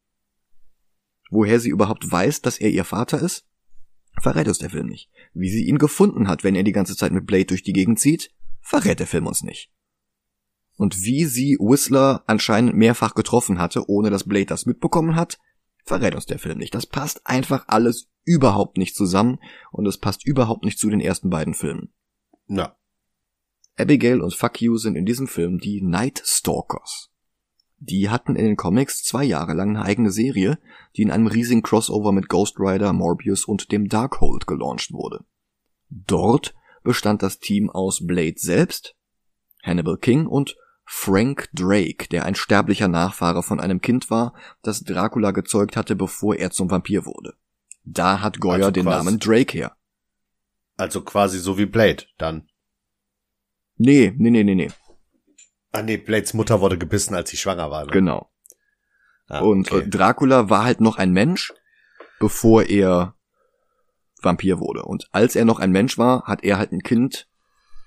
Woher 1.31 1.59
sie 1.59 1.71
überhaupt 1.71 2.11
weiß, 2.11 2.43
dass 2.43 2.59
er 2.59 2.71
ihr 2.71 2.85
Vater 2.85 3.21
ist, 3.21 3.47
verrät 4.21 4.47
uns 4.47 4.59
der 4.59 4.71
Film 4.71 4.87
nicht. 4.87 5.11
Wie 5.33 5.51
sie 5.51 5.65
ihn 5.65 5.79
gefunden 5.79 6.29
hat, 6.29 6.45
wenn 6.45 6.55
er 6.55 6.63
die 6.63 6.73
ganze 6.73 6.97
Zeit 6.97 7.13
mit 7.13 7.27
Blade 7.27 7.47
durch 7.47 7.63
die 7.63 7.73
Gegend 7.73 7.99
zieht, 7.99 8.31
verrät 8.61 9.01
der 9.01 9.07
Film 9.07 9.27
uns 9.27 9.43
nicht. 9.43 9.73
Und 10.77 11.03
wie 11.03 11.25
sie 11.25 11.57
Whistler 11.59 12.23
anscheinend 12.27 12.75
mehrfach 12.77 13.15
getroffen 13.15 13.59
hatte, 13.59 13.89
ohne 13.89 14.11
dass 14.11 14.25
Blade 14.25 14.47
das 14.47 14.67
mitbekommen 14.67 15.17
hat, 15.17 15.39
verrät 15.85 16.15
uns 16.15 16.27
der 16.27 16.39
Film 16.39 16.59
nicht. 16.59 16.75
Das 16.75 16.87
passt 16.87 17.27
einfach 17.27 17.65
alles 17.67 18.09
überhaupt 18.25 18.79
nicht 18.79 18.95
zusammen 18.95 19.39
und 19.71 19.87
es 19.87 19.99
passt 19.99 20.25
überhaupt 20.25 20.65
nicht 20.65 20.79
zu 20.79 20.89
den 20.89 21.01
ersten 21.01 21.29
beiden 21.29 21.55
Filmen. 21.55 21.93
Na. 22.47 22.77
Abigail 23.77 24.21
und 24.21 24.35
Fuck 24.35 24.61
You 24.61 24.77
sind 24.77 24.97
in 24.97 25.07
diesem 25.07 25.29
Film 25.29 25.59
die 25.59 25.81
Night 25.83 26.23
Stalkers. 26.25 27.11
Die 27.79 28.11
hatten 28.11 28.37
in 28.37 28.45
den 28.45 28.57
Comics 28.57 29.03
zwei 29.03 29.25
Jahre 29.25 29.55
lang 29.55 29.71
eine 29.71 29.85
eigene 29.85 30.11
Serie, 30.11 30.59
die 30.97 31.03
in 31.03 31.11
einem 31.11 31.27
riesigen 31.27 31.63
Crossover 31.63 32.13
mit 32.13 32.29
Ghost 32.29 32.61
Rider, 32.61 32.93
Morbius 32.93 33.45
und 33.45 33.73
dem 33.73 33.89
Darkhold 33.89 34.47
gelauncht 34.47 34.93
wurde. 34.93 35.25
Dort 35.89 36.55
bestand 36.85 37.23
das 37.23 37.39
Team 37.39 37.71
aus 37.71 38.07
Blade 38.07 38.37
selbst, 38.37 38.95
Hannibal 39.65 39.97
King 39.97 40.27
und 40.27 40.57
Frank 40.85 41.49
Drake, 41.55 42.09
der 42.09 42.25
ein 42.25 42.35
sterblicher 42.35 42.89
Nachfahre 42.89 43.43
von 43.43 43.61
einem 43.61 43.81
Kind 43.81 44.11
war, 44.11 44.35
das 44.63 44.83
Dracula 44.85 45.31
gezeugt 45.31 45.77
hatte, 45.77 45.97
bevor 45.97 46.37
er 46.37 46.51
zum 46.51 46.71
Vampir 46.71 47.07
wurde. 47.07 47.35
Da 47.85 48.21
hat 48.21 48.41
Goya 48.41 48.67
also 48.67 48.71
den 48.71 48.85
Namen 48.85 49.19
Drake 49.19 49.53
her. 49.57 49.77
Also 50.83 51.01
quasi 51.01 51.39
so 51.39 51.59
wie 51.59 51.67
Blade, 51.67 52.07
dann. 52.19 52.49
Nee, 53.77 54.13
nee, 54.19 54.31
nee, 54.31 54.43
nee, 54.43 54.57
nee. 54.57 54.71
Ah 55.71 55.83
nee, 55.83 55.97
Blades 55.97 56.35
Mutter 56.35 56.61
wurde 56.61 56.77
gebissen, 56.77 57.15
als 57.15 57.31
sie 57.31 57.37
schwanger 57.37 57.71
war. 57.71 57.87
Ne? 57.87 57.93
Genau. 57.93 58.29
Ah, 59.29 59.39
und 59.43 59.71
okay. 59.71 59.89
Dracula 59.89 60.51
war 60.51 60.65
halt 60.65 60.81
noch 60.81 60.97
ein 60.97 61.13
Mensch, 61.13 61.53
bevor 62.19 62.65
er 62.65 63.15
Vampir 64.21 64.59
wurde. 64.59 64.83
Und 64.83 65.09
als 65.13 65.37
er 65.37 65.45
noch 65.45 65.61
ein 65.61 65.71
Mensch 65.71 65.99
war, 65.99 66.25
hat 66.25 66.43
er 66.43 66.59
halt 66.59 66.73
ein 66.73 66.83
Kind 66.83 67.29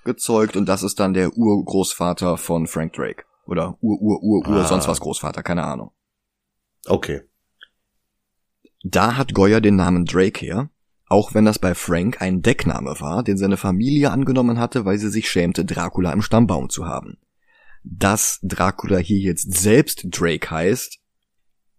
gezeugt 0.06 0.56
und 0.56 0.66
das 0.66 0.82
ist 0.82 0.98
dann 1.02 1.14
der 1.14 1.34
Urgroßvater 1.36 2.38
von 2.38 2.66
Frank 2.66 2.94
Drake. 2.94 3.26
Oder 3.46 3.78
Ur-Ur-Ur-Ur, 3.82 4.64
ah. 4.64 4.68
sonst 4.68 4.88
was 4.88 5.02
Großvater, 5.02 5.44
keine 5.44 5.66
Ahnung. 5.66 5.92
Okay. 6.86 7.24
Da 8.84 9.18
hat 9.18 9.34
Goya 9.34 9.60
den 9.60 9.76
Namen 9.76 10.06
Drake 10.06 10.40
her, 10.40 10.70
auch 11.16 11.34
wenn 11.34 11.46
das 11.46 11.60
bei 11.60 11.74
Frank 11.74 12.22
ein 12.22 12.42
Deckname 12.42 13.00
war, 13.00 13.24
den 13.24 13.38
seine 13.38 13.58
Familie 13.58 14.12
angenommen 14.12 14.60
hatte, 14.60 14.86
weil 14.86 14.98
sie 14.98 15.10
sich 15.10 15.30
schämte, 15.30 15.66
Dracula 15.66 16.12
im 16.12 16.22
Stammbaum 16.22 16.70
zu 16.70 16.86
haben 16.86 17.18
dass 17.86 18.40
Dracula 18.42 18.98
hier 18.98 19.20
jetzt 19.20 19.54
selbst 19.54 20.06
Drake 20.10 20.50
heißt, 20.50 21.00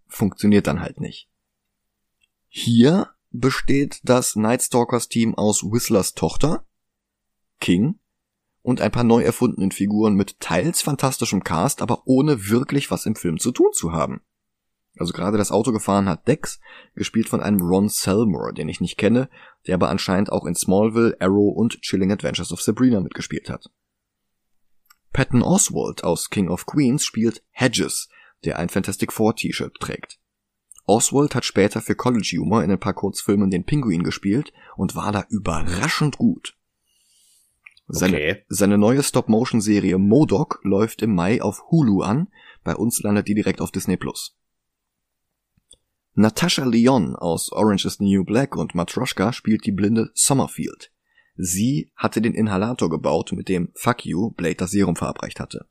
funktioniert 0.07 0.67
dann 0.69 0.81
halt 0.81 1.01
nicht. 1.01 1.29
Hier 2.49 3.11
besteht 3.31 4.01
das 4.05 4.37
Nightstalkers 4.37 5.09
Team 5.09 5.35
aus 5.35 5.65
Whistlers 5.65 6.15
Tochter, 6.15 6.65
King, 7.61 7.99
und 8.63 8.81
ein 8.81 8.93
paar 8.93 9.05
neu 9.05 9.23
erfundenen 9.23 9.73
Figuren 9.73 10.15
mit 10.15 10.41
teils 10.41 10.81
fantastischem 10.81 11.45
Cast, 11.45 11.83
aber 11.83 12.03
ohne 12.07 12.49
wirklich 12.49 12.91
was 12.91 13.07
im 13.07 13.17
Film 13.17 13.39
zu 13.39 13.53
tun 13.53 13.73
zu 13.73 13.93
haben. 13.93 14.23
Also 14.99 15.13
gerade 15.13 15.37
das 15.37 15.51
Auto 15.51 15.73
gefahren 15.73 16.09
hat 16.09 16.27
Dex, 16.27 16.61
gespielt 16.95 17.29
von 17.29 17.41
einem 17.41 17.61
Ron 17.61 17.89
Selmore, 17.89 18.55
den 18.55 18.69
ich 18.69 18.81
nicht 18.81 18.97
kenne, 18.97 19.29
der 19.67 19.75
aber 19.75 19.91
anscheinend 19.91 20.33
auch 20.33 20.47
in 20.47 20.55
Smallville, 20.55 21.17
Arrow 21.21 21.55
und 21.55 21.81
Chilling 21.83 22.13
Adventures 22.13 22.53
of 22.53 22.63
Sabrina 22.63 23.01
mitgespielt 23.01 23.51
hat. 23.51 23.71
Patton 25.13 25.43
Oswald 25.43 26.05
aus 26.05 26.31
King 26.31 26.49
of 26.49 26.67
Queens 26.67 27.05
spielt 27.05 27.43
Hedges, 27.51 28.09
der 28.45 28.59
ein 28.59 28.69
Fantastic 28.69 29.13
Four 29.13 29.35
T-Shirt 29.35 29.75
trägt. 29.81 30.19
Oswald 30.87 31.35
hat 31.35 31.45
später 31.45 31.81
für 31.81 31.97
College 31.97 32.37
Humor 32.39 32.63
in 32.63 32.71
ein 32.71 32.79
paar 32.79 32.95
Kurzfilmen 32.95 33.51
den 33.51 33.65
Pinguin 33.65 34.03
gespielt 34.05 34.53
und 34.77 34.95
war 34.95 35.13
da 35.13 35.25
überraschend 35.29 36.17
gut. 36.17 36.57
Seine, 37.89 38.17
okay. 38.17 38.45
seine 38.49 38.79
neue 38.79 39.03
Stop-Motion-Serie 39.03 39.99
Modoc 39.99 40.61
läuft 40.63 41.03
im 41.03 41.15
Mai 41.15 41.41
auf 41.41 41.63
Hulu 41.71 42.03
an, 42.03 42.29
bei 42.65 42.75
uns 42.75 43.01
landet 43.01 43.29
die 43.29 43.35
direkt 43.35 43.61
auf 43.61 43.71
Disney+. 43.71 43.97
Plus. 43.97 44.37
Natasha 46.19 46.65
Leon 46.65 47.15
aus 47.15 47.53
Orange 47.53 47.85
is 47.85 47.99
the 47.99 48.05
New 48.05 48.25
Black 48.25 48.57
und 48.57 48.75
Matroschka 48.75 49.35
spielt 49.35 49.67
die 49.67 49.73
blinde 49.73 50.11
Summerfield. 50.15 50.91
Sie 51.37 51.93
hatte 51.95 52.23
den 52.23 52.33
Inhalator 52.33 52.89
gebaut, 52.89 53.33
mit 53.33 53.51
dem 53.51 53.71
Fuck 53.75 54.07
You 54.07 54.31
Blade 54.31 54.55
das 54.55 54.71
Serum 54.71 54.97
verabreicht 54.97 55.41
hatte. 55.41 55.69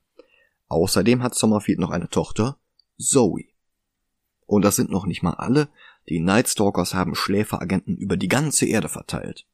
Außerdem 0.68 1.24
hat 1.24 1.34
Sommerfield 1.34 1.80
noch 1.80 1.89
eine 1.89 2.10
Tochter, 2.10 2.60
Zoe. 3.00 3.46
Und 4.46 4.64
das 4.64 4.76
sind 4.76 4.91
noch 4.91 5.08
nicht 5.08 5.24
mal 5.24 5.34
alle, 5.34 5.68
die 6.10 6.20
Nightstalkers 6.20 6.93
haben 6.93 7.16
Schläferagenten 7.16 7.98
über 7.98 8.16
die 8.16 8.28
ganze 8.28 8.68
Erde 8.68 8.88
verteilt. 8.88 9.48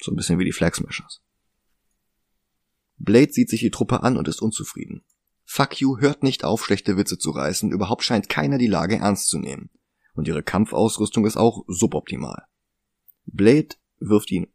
So 0.00 0.10
ein 0.10 0.16
bisschen 0.16 0.40
wie 0.40 0.44
die 0.44 0.50
Flag 0.50 0.74
Smashers. 0.74 1.22
Blade 2.98 3.32
sieht 3.32 3.50
sich 3.50 3.60
die 3.60 3.70
Truppe 3.70 4.02
an 4.02 4.16
und 4.16 4.26
ist 4.26 4.42
unzufrieden. 4.42 5.04
Fuck 5.44 5.80
You 5.80 5.98
hört 5.98 6.24
nicht 6.24 6.42
auf, 6.42 6.64
schlechte 6.64 6.96
Witze 6.96 7.18
zu 7.18 7.30
reißen, 7.30 7.70
überhaupt 7.70 8.02
scheint 8.02 8.28
keiner 8.28 8.58
die 8.58 8.66
Lage 8.66 8.96
ernst 8.96 9.28
zu 9.28 9.38
nehmen. 9.38 9.70
Und 10.14 10.28
ihre 10.28 10.42
Kampfausrüstung 10.42 11.26
ist 11.26 11.36
auch 11.36 11.64
suboptimal. 11.68 12.44
Blade 13.26 13.76
wirft 13.98 14.30
ihn, 14.30 14.48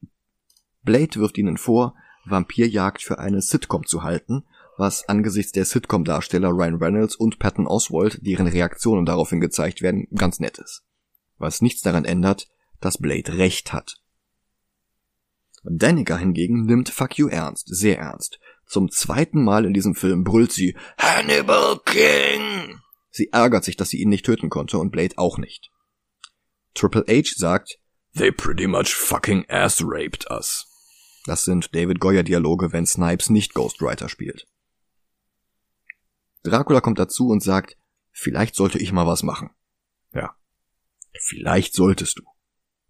Blade 0.84 1.16
wirft 1.16 1.38
ihnen 1.38 1.58
vor, 1.58 1.96
Vampirjagd 2.26 3.02
für 3.02 3.20
eine 3.20 3.42
Sitcom 3.42 3.86
zu 3.86 4.04
halten, 4.04 4.44
was 4.78 5.08
angesichts 5.10 5.52
der 5.52 5.66
Sitcom-Darsteller 5.66 6.50
Ryan 6.50 6.76
Reynolds 6.76 7.16
und 7.16 7.40
Patton 7.40 7.68
Oswald, 7.68 8.20
deren 8.26 8.48
Reaktionen 8.48 9.06
daraufhin 9.06 9.40
gezeigt 9.40 9.82
werden, 9.82 10.08
ganz 10.14 10.40
nett 10.40 10.60
ist. 10.60 10.84
Was 11.38 11.62
nichts 11.62 11.82
daran 11.82 12.06
ändert, 12.06 12.48
dass 12.80 13.00
Blade 13.00 13.38
recht 13.38 13.74
hat. 13.74 14.02
Danica 15.64 16.18
hingegen 16.18 16.66
nimmt 16.66 16.90
Fuck 16.90 17.18
You 17.18 17.28
ernst, 17.28 17.68
sehr 17.68 17.98
ernst. 17.98 18.40
Zum 18.66 18.92
zweiten 18.92 19.44
Mal 19.44 19.66
in 19.66 19.74
diesem 19.74 19.96
Film 19.96 20.24
brüllt 20.24 20.52
sie 20.52 20.76
Hannibal 20.98 21.80
King! 21.86 22.80
Sie 23.10 23.30
ärgert 23.32 23.64
sich, 23.64 23.78
dass 23.78 23.90
sie 23.90 24.02
ihn 24.02 24.10
nicht 24.10 24.26
töten 24.26 24.50
konnte 24.50 24.78
und 24.78 24.92
Blade 24.92 25.18
auch 25.18 25.38
nicht. 25.38 25.72
Triple 26.74 27.06
H 27.08 27.34
sagt, 27.36 27.80
They 28.16 28.32
pretty 28.32 28.68
much 28.68 28.96
fucking 28.96 29.46
ass 29.50 29.84
raped 29.84 30.30
us. 30.32 30.66
Das 31.26 31.44
sind 31.44 31.76
David 31.76 32.00
Goyer 32.00 32.24
Dialoge, 32.24 32.72
wenn 32.72 32.86
Snipes 32.86 33.30
nicht 33.30 33.54
Ghostwriter 33.54 34.10
spielt. 34.10 34.48
Dracula 36.44 36.82
kommt 36.82 37.00
dazu 37.00 37.28
und 37.28 37.44
sagt, 37.44 37.78
vielleicht 38.12 38.56
sollte 38.56 38.80
ich 38.80 38.92
mal 38.92 39.06
was 39.06 39.24
machen. 39.24 39.50
Ja. 40.14 40.36
Vielleicht 41.20 41.74
solltest 41.74 42.20
du. 42.20 42.24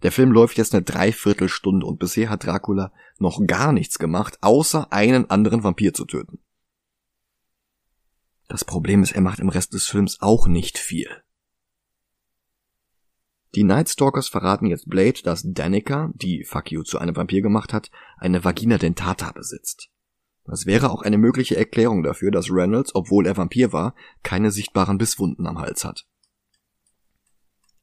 Der 0.04 0.12
Film 0.12 0.32
läuft 0.32 0.58
jetzt 0.58 0.76
eine 0.76 0.84
Dreiviertelstunde 0.84 1.86
und 1.86 1.98
bisher 1.98 2.30
hat 2.30 2.46
Dracula 2.46 2.94
noch 3.18 3.42
gar 3.48 3.72
nichts 3.72 3.98
gemacht, 3.98 4.38
außer 4.42 4.94
einen 4.94 5.30
anderen 5.30 5.64
Vampir 5.64 5.94
zu 5.94 6.06
töten. 6.06 6.40
Das 8.48 8.64
Problem 8.64 9.04
ist, 9.04 9.12
er 9.12 9.22
macht 9.22 9.40
im 9.40 9.50
Rest 9.50 9.74
des 9.74 9.88
Films 9.88 10.22
auch 10.22 10.48
nicht 10.48 10.78
viel. 10.78 11.10
Die 13.56 13.64
Nightstalkers 13.64 14.28
verraten 14.28 14.68
jetzt 14.68 14.88
Blade, 14.90 15.22
dass 15.24 15.44
Danica, 15.46 16.12
die 16.14 16.44
Fuck 16.44 16.72
You 16.72 16.84
zu 16.84 17.00
einem 17.00 17.16
Vampir 17.16 17.42
gemacht 17.42 17.74
hat, 17.74 17.90
eine 18.18 18.44
Vagina 18.44 18.78
dentata 18.78 19.32
besitzt. 19.32 19.90
Das 20.44 20.66
wäre 20.66 20.92
auch 20.92 21.02
eine 21.02 21.18
mögliche 21.18 21.58
Erklärung 21.58 22.04
dafür, 22.04 22.32
dass 22.32 22.52
Reynolds, 22.52 22.96
obwohl 22.96 23.26
er 23.26 23.36
Vampir 23.36 23.74
war, 23.74 23.96
keine 24.24 24.52
sichtbaren 24.52 24.98
Bisswunden 24.98 25.46
am 25.46 25.60
Hals 25.60 25.84
hat. 25.84 26.08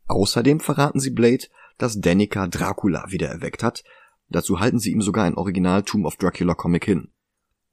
Außerdem 0.06 0.60
verraten 0.60 1.00
sie 1.00 1.10
Blade, 1.10 1.46
dass 1.76 2.00
Danica 2.00 2.46
Dracula 2.46 3.06
wiedererweckt 3.08 3.62
hat. 3.62 3.84
Dazu 4.28 4.60
halten 4.60 4.78
sie 4.78 4.92
ihm 4.92 5.02
sogar 5.02 5.24
ein 5.24 5.34
Original 5.34 5.82
Tomb 5.82 6.06
of 6.06 6.16
Dracula 6.16 6.54
Comic 6.54 6.84
hin. 6.84 7.13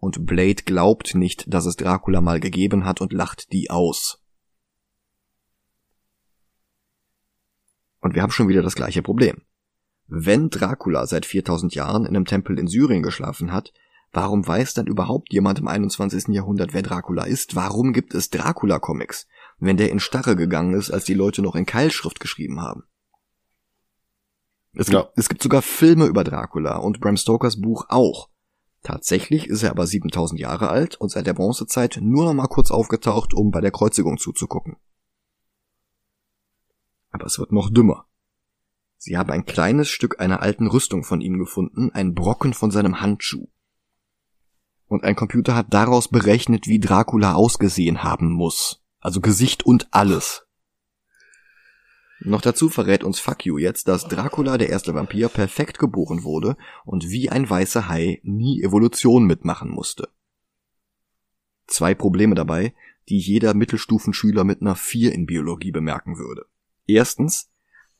Und 0.01 0.25
Blade 0.25 0.63
glaubt 0.65 1.13
nicht, 1.13 1.45
dass 1.53 1.67
es 1.67 1.75
Dracula 1.75 2.21
mal 2.21 2.39
gegeben 2.39 2.85
hat 2.85 3.01
und 3.01 3.13
lacht 3.13 3.53
die 3.53 3.69
aus. 3.69 4.19
Und 7.99 8.15
wir 8.15 8.23
haben 8.23 8.31
schon 8.31 8.47
wieder 8.47 8.63
das 8.63 8.73
gleiche 8.73 9.03
Problem. 9.03 9.43
Wenn 10.07 10.49
Dracula 10.49 11.05
seit 11.05 11.27
4000 11.27 11.75
Jahren 11.75 12.05
in 12.05 12.15
einem 12.15 12.25
Tempel 12.25 12.57
in 12.57 12.65
Syrien 12.65 13.03
geschlafen 13.03 13.51
hat, 13.51 13.73
warum 14.11 14.45
weiß 14.45 14.73
dann 14.73 14.87
überhaupt 14.87 15.31
jemand 15.31 15.59
im 15.59 15.67
21. 15.67 16.29
Jahrhundert, 16.29 16.73
wer 16.73 16.81
Dracula 16.81 17.25
ist? 17.25 17.55
Warum 17.55 17.93
gibt 17.93 18.15
es 18.15 18.31
Dracula-Comics, 18.31 19.27
wenn 19.59 19.77
der 19.77 19.91
in 19.91 19.99
Starre 19.99 20.35
gegangen 20.35 20.73
ist, 20.73 20.89
als 20.89 21.05
die 21.05 21.13
Leute 21.13 21.43
noch 21.43 21.55
in 21.55 21.67
Keilschrift 21.67 22.19
geschrieben 22.19 22.59
haben? 22.59 22.85
Es, 24.73 24.87
ja. 24.87 25.01
gibt, 25.01 25.13
es 25.17 25.29
gibt 25.29 25.43
sogar 25.43 25.61
Filme 25.61 26.07
über 26.07 26.23
Dracula 26.23 26.77
und 26.77 26.99
Bram 27.01 27.17
Stokers 27.17 27.61
Buch 27.61 27.85
auch. 27.89 28.30
Tatsächlich 28.83 29.47
ist 29.47 29.61
er 29.61 29.71
aber 29.71 29.85
7000 29.85 30.39
Jahre 30.39 30.69
alt 30.69 30.95
und 30.95 31.09
seit 31.09 31.27
der 31.27 31.33
Bronzezeit 31.33 31.99
nur 32.01 32.25
noch 32.25 32.33
mal 32.33 32.47
kurz 32.47 32.71
aufgetaucht, 32.71 33.33
um 33.33 33.51
bei 33.51 33.61
der 33.61 33.71
Kreuzigung 33.71 34.17
zuzugucken. 34.17 34.77
Aber 37.11 37.25
es 37.25 37.37
wird 37.37 37.51
noch 37.51 37.69
dümmer. 37.69 38.07
Sie 38.97 39.17
haben 39.17 39.31
ein 39.31 39.45
kleines 39.45 39.89
Stück 39.89 40.19
einer 40.19 40.41
alten 40.41 40.67
Rüstung 40.67 41.03
von 41.03 41.21
ihm 41.21 41.37
gefunden, 41.37 41.91
ein 41.91 42.13
Brocken 42.13 42.53
von 42.53 42.71
seinem 42.71 43.01
Handschuh. 43.01 43.47
Und 44.87 45.03
ein 45.03 45.15
Computer 45.15 45.55
hat 45.55 45.73
daraus 45.73 46.07
berechnet, 46.07 46.67
wie 46.67 46.79
Dracula 46.79 47.33
ausgesehen 47.33 48.03
haben 48.03 48.31
muss. 48.31 48.83
Also 48.99 49.21
Gesicht 49.21 49.65
und 49.65 49.87
alles. 49.91 50.45
Noch 52.23 52.41
dazu 52.41 52.69
verrät 52.69 53.03
uns 53.03 53.19
Fuck 53.19 53.45
You 53.45 53.57
jetzt, 53.57 53.87
dass 53.87 54.07
Dracula, 54.07 54.59
der 54.59 54.69
erste 54.69 54.93
Vampir, 54.93 55.27
perfekt 55.27 55.79
geboren 55.79 56.23
wurde 56.23 56.55
und 56.85 57.09
wie 57.09 57.31
ein 57.31 57.49
weißer 57.49 57.89
Hai 57.89 58.19
nie 58.23 58.61
Evolution 58.61 59.25
mitmachen 59.25 59.71
musste. 59.71 60.07
Zwei 61.65 61.95
Probleme 61.95 62.35
dabei, 62.35 62.75
die 63.09 63.17
jeder 63.17 63.55
Mittelstufenschüler 63.55 64.43
mit 64.43 64.61
einer 64.61 64.75
4 64.75 65.13
in 65.13 65.25
Biologie 65.25 65.71
bemerken 65.71 66.19
würde. 66.19 66.45
Erstens, 66.85 67.49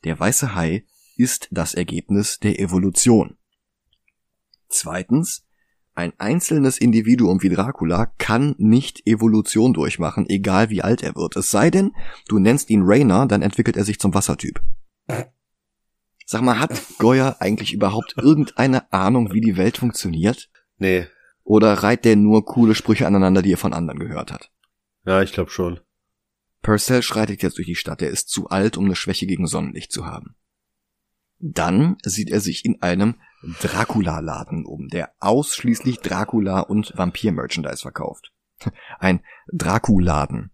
der 0.04 0.20
weiße 0.20 0.54
Hai 0.54 0.84
ist 1.16 1.48
das 1.50 1.74
Ergebnis 1.74 2.38
der 2.38 2.60
Evolution. 2.60 3.36
Zweitens, 4.68 5.44
ein 5.94 6.12
einzelnes 6.18 6.78
Individuum 6.78 7.42
wie 7.42 7.50
Dracula 7.50 8.06
kann 8.18 8.54
nicht 8.58 9.06
Evolution 9.06 9.74
durchmachen, 9.74 10.28
egal 10.28 10.70
wie 10.70 10.82
alt 10.82 11.02
er 11.02 11.14
wird. 11.14 11.36
Es 11.36 11.50
sei 11.50 11.70
denn, 11.70 11.92
du 12.28 12.38
nennst 12.38 12.70
ihn 12.70 12.82
Rainer, 12.84 13.26
dann 13.26 13.42
entwickelt 13.42 13.76
er 13.76 13.84
sich 13.84 13.98
zum 13.98 14.14
Wassertyp. 14.14 14.60
Sag 16.24 16.42
mal, 16.42 16.58
hat 16.58 16.80
Goya 16.98 17.36
eigentlich 17.40 17.72
überhaupt 17.72 18.14
irgendeine 18.16 18.90
Ahnung, 18.92 19.32
wie 19.32 19.40
die 19.40 19.56
Welt 19.56 19.78
funktioniert? 19.78 20.50
Nee. 20.78 21.06
Oder 21.44 21.74
reiht 21.74 22.04
der 22.04 22.16
nur 22.16 22.44
coole 22.44 22.74
Sprüche 22.74 23.06
aneinander, 23.06 23.42
die 23.42 23.52
er 23.52 23.58
von 23.58 23.74
anderen 23.74 23.98
gehört 23.98 24.32
hat? 24.32 24.50
Ja, 25.04 25.22
ich 25.22 25.32
glaube 25.32 25.50
schon. 25.50 25.80
Purcell 26.62 27.02
schreitet 27.02 27.42
jetzt 27.42 27.58
durch 27.58 27.66
die 27.66 27.74
Stadt, 27.74 28.02
er 28.02 28.10
ist 28.10 28.28
zu 28.28 28.48
alt, 28.48 28.76
um 28.76 28.84
eine 28.84 28.94
Schwäche 28.94 29.26
gegen 29.26 29.46
Sonnenlicht 29.46 29.90
zu 29.90 30.06
haben. 30.06 30.36
Dann 31.38 31.96
sieht 32.04 32.30
er 32.30 32.40
sich 32.40 32.64
in 32.64 32.80
einem 32.82 33.16
Dracula-Laden 33.42 34.64
um, 34.64 34.88
der 34.88 35.12
ausschließlich 35.18 36.00
Dracula 36.00 36.60
und 36.60 36.92
Vampir-Merchandise 36.96 37.82
verkauft. 37.82 38.32
Ein 38.98 39.20
Draculaden. 39.52 40.50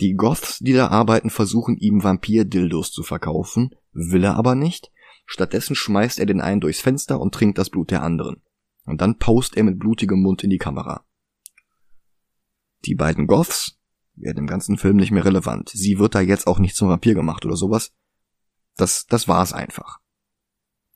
Die 0.00 0.14
Goths, 0.14 0.58
die 0.58 0.74
da 0.74 0.88
arbeiten, 0.88 1.30
versuchen 1.30 1.76
ihm 1.76 2.04
Vampir-Dildos 2.04 2.92
zu 2.92 3.02
verkaufen, 3.02 3.74
will 3.92 4.24
er 4.24 4.36
aber 4.36 4.54
nicht. 4.54 4.92
Stattdessen 5.26 5.74
schmeißt 5.74 6.20
er 6.20 6.26
den 6.26 6.40
einen 6.40 6.60
durchs 6.60 6.80
Fenster 6.80 7.20
und 7.20 7.34
trinkt 7.34 7.58
das 7.58 7.70
Blut 7.70 7.90
der 7.90 8.02
anderen. 8.02 8.42
Und 8.84 9.00
dann 9.00 9.18
post 9.18 9.56
er 9.56 9.64
mit 9.64 9.78
blutigem 9.78 10.22
Mund 10.22 10.44
in 10.44 10.50
die 10.50 10.58
Kamera. 10.58 11.04
Die 12.84 12.94
beiden 12.94 13.26
Goths 13.26 13.78
werden 14.14 14.38
im 14.38 14.46
ganzen 14.46 14.78
Film 14.78 14.96
nicht 14.96 15.10
mehr 15.10 15.24
relevant. 15.24 15.70
Sie 15.70 15.98
wird 15.98 16.14
da 16.14 16.20
jetzt 16.20 16.46
auch 16.46 16.58
nicht 16.58 16.76
zum 16.76 16.88
Vampir 16.88 17.14
gemacht 17.14 17.44
oder 17.44 17.56
sowas. 17.56 17.92
Das, 18.78 19.06
das 19.06 19.28
war's 19.28 19.52
einfach. 19.52 19.98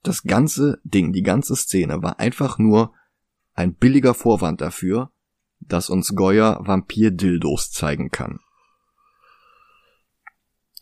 Das 0.03 0.23
ganze 0.23 0.81
Ding, 0.85 1.13
die 1.13 1.23
ganze 1.23 1.57
Szene 1.57 2.03
war 2.03 2.19
einfach 2.19 2.59
nur 2.59 2.95
ein 3.55 3.75
billiger 3.75 4.15
Vorwand 4.15 4.61
dafür, 4.61 5.11
dass 5.61 5.91
uns 5.91 6.15
Goya 6.15 6.59
Vampir-Dildos 6.63 7.73
zeigen 7.73 8.11
kann. 8.11 8.41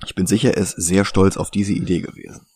Ich 0.05 0.15
bin 0.15 0.27
sicher, 0.27 0.55
er 0.55 0.63
ist 0.63 0.73
sehr 0.73 1.05
stolz 1.05 1.37
auf 1.37 1.51
diese 1.51 1.73
Idee 1.73 2.01
gewesen. 2.01 2.47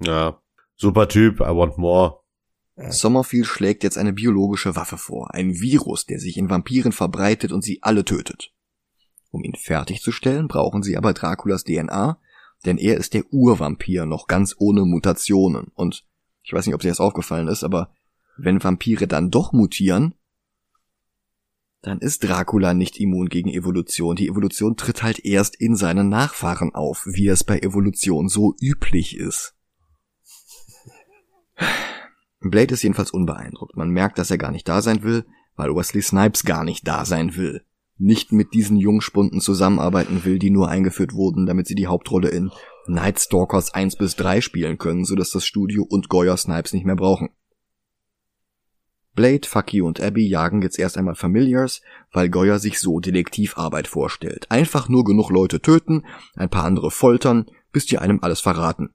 Ja, 0.00 0.40
super 0.76 1.08
Typ, 1.08 1.40
I 1.40 1.54
want 1.54 1.78
more. 1.78 2.20
Sommerfield 2.76 3.46
schlägt 3.46 3.84
jetzt 3.84 3.96
eine 3.96 4.12
biologische 4.12 4.76
Waffe 4.76 4.98
vor, 4.98 5.32
ein 5.34 5.60
Virus, 5.60 6.04
der 6.04 6.18
sich 6.18 6.36
in 6.36 6.50
Vampiren 6.50 6.92
verbreitet 6.92 7.52
und 7.52 7.62
sie 7.62 7.82
alle 7.82 8.04
tötet. 8.04 8.52
Um 9.30 9.44
ihn 9.44 9.54
fertigzustellen, 9.54 10.46
brauchen 10.46 10.82
sie 10.82 10.96
aber 10.96 11.14
Draculas 11.14 11.64
DNA, 11.64 12.20
denn 12.64 12.78
er 12.78 12.96
ist 12.96 13.14
der 13.14 13.24
Urvampir, 13.32 14.06
noch 14.06 14.26
ganz 14.26 14.54
ohne 14.58 14.84
Mutationen. 14.84 15.68
Und 15.74 16.04
ich 16.42 16.52
weiß 16.52 16.66
nicht, 16.66 16.74
ob 16.74 16.80
dir 16.80 16.88
das 16.88 17.00
aufgefallen 17.00 17.48
ist, 17.48 17.64
aber 17.64 17.90
wenn 18.36 18.62
Vampire 18.62 19.06
dann 19.06 19.30
doch 19.30 19.52
mutieren, 19.52 20.14
dann 21.82 21.98
ist 22.00 22.24
Dracula 22.24 22.74
nicht 22.74 22.98
immun 22.98 23.28
gegen 23.28 23.48
Evolution. 23.48 24.16
Die 24.16 24.28
Evolution 24.28 24.76
tritt 24.76 25.02
halt 25.02 25.24
erst 25.24 25.54
in 25.54 25.76
seinen 25.76 26.08
Nachfahren 26.08 26.74
auf, 26.74 27.06
wie 27.06 27.28
es 27.28 27.44
bei 27.44 27.60
Evolution 27.60 28.28
so 28.28 28.54
üblich 28.60 29.16
ist. 29.16 29.54
Blade 32.40 32.74
ist 32.74 32.82
jedenfalls 32.82 33.10
unbeeindruckt. 33.10 33.76
Man 33.76 33.90
merkt, 33.90 34.18
dass 34.18 34.30
er 34.30 34.38
gar 34.38 34.50
nicht 34.50 34.68
da 34.68 34.82
sein 34.82 35.02
will, 35.02 35.26
weil 35.54 35.74
Wesley 35.74 36.02
Snipes 36.02 36.44
gar 36.44 36.64
nicht 36.64 36.86
da 36.86 37.04
sein 37.04 37.36
will. 37.36 37.64
Nicht 37.98 38.30
mit 38.32 38.52
diesen 38.52 38.76
Jungspunden 38.76 39.40
zusammenarbeiten 39.40 40.24
will, 40.24 40.38
die 40.38 40.50
nur 40.50 40.68
eingeführt 40.68 41.14
wurden, 41.14 41.46
damit 41.46 41.66
sie 41.66 41.74
die 41.74 41.86
Hauptrolle 41.86 42.28
in 42.28 42.50
Night 42.86 43.18
Stalkers 43.20 43.72
1 43.72 43.96
bis 43.96 44.16
3 44.16 44.40
spielen 44.40 44.78
können, 44.78 45.04
sodass 45.04 45.30
das 45.30 45.46
Studio 45.46 45.84
und 45.88 46.08
Goya 46.08 46.36
Snipes 46.36 46.72
nicht 46.72 46.84
mehr 46.84 46.96
brauchen. 46.96 47.30
Blade, 49.14 49.48
Fucky 49.48 49.80
und 49.80 49.98
Abby 49.98 50.28
jagen 50.28 50.60
jetzt 50.60 50.78
erst 50.78 50.98
einmal 50.98 51.14
Familiars, 51.14 51.80
weil 52.12 52.28
Goya 52.28 52.58
sich 52.58 52.78
so 52.78 53.00
Detektivarbeit 53.00 53.88
vorstellt. 53.88 54.50
Einfach 54.50 54.90
nur 54.90 55.04
genug 55.04 55.30
Leute 55.30 55.62
töten, 55.62 56.04
ein 56.34 56.50
paar 56.50 56.64
andere 56.64 56.90
foltern, 56.90 57.46
bis 57.72 57.86
die 57.86 57.98
einem 57.98 58.20
alles 58.20 58.40
verraten. 58.40 58.94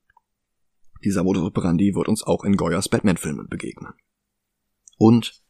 Dieser 1.04 1.24
Modus 1.24 1.44
operandi 1.44 1.96
wird 1.96 2.08
uns 2.08 2.22
auch 2.22 2.44
in 2.44 2.56
Goyas 2.56 2.88
Batman-Filmen 2.88 3.48
begegnen. 3.50 3.94
Und 4.98 5.42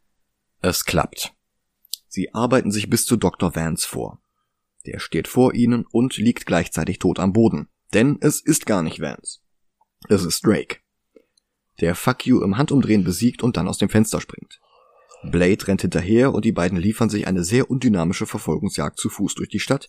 es 0.62 0.86
klappt. 0.86 1.34
Sie 2.14 2.34
arbeiten 2.34 2.72
sich 2.72 2.90
bis 2.90 3.06
zu 3.06 3.16
Dr. 3.16 3.56
Vance 3.56 3.88
vor. 3.88 4.22
Der 4.86 5.00
steht 5.00 5.30
vor 5.30 5.54
ihnen 5.54 5.86
und 5.90 6.18
liegt 6.18 6.46
gleichzeitig 6.46 7.00
tot 7.00 7.20
am 7.20 7.32
Boden. 7.32 7.70
Denn 7.94 8.18
es 8.20 8.42
ist 8.42 8.66
gar 8.66 8.84
nicht 8.84 9.00
Vance. 9.00 9.40
Es 10.10 10.26
ist 10.26 10.46
Drake. 10.46 10.80
Der 11.80 11.96
Fuck 11.96 12.28
You 12.28 12.42
im 12.42 12.58
Handumdrehen 12.58 13.06
besiegt 13.06 13.44
und 13.44 13.56
dann 13.56 13.70
aus 13.70 13.78
dem 13.78 13.88
Fenster 13.88 14.20
springt. 14.20 14.60
Blade 15.24 15.66
rennt 15.66 15.84
hinterher 15.84 16.34
und 16.34 16.44
die 16.44 16.52
beiden 16.52 16.78
liefern 16.78 17.10
sich 17.10 17.28
eine 17.28 17.46
sehr 17.46 17.72
undynamische 17.72 18.26
Verfolgungsjagd 18.26 19.00
zu 19.00 19.08
Fuß 19.08 19.36
durch 19.36 19.48
die 19.48 19.62
Stadt, 19.62 19.88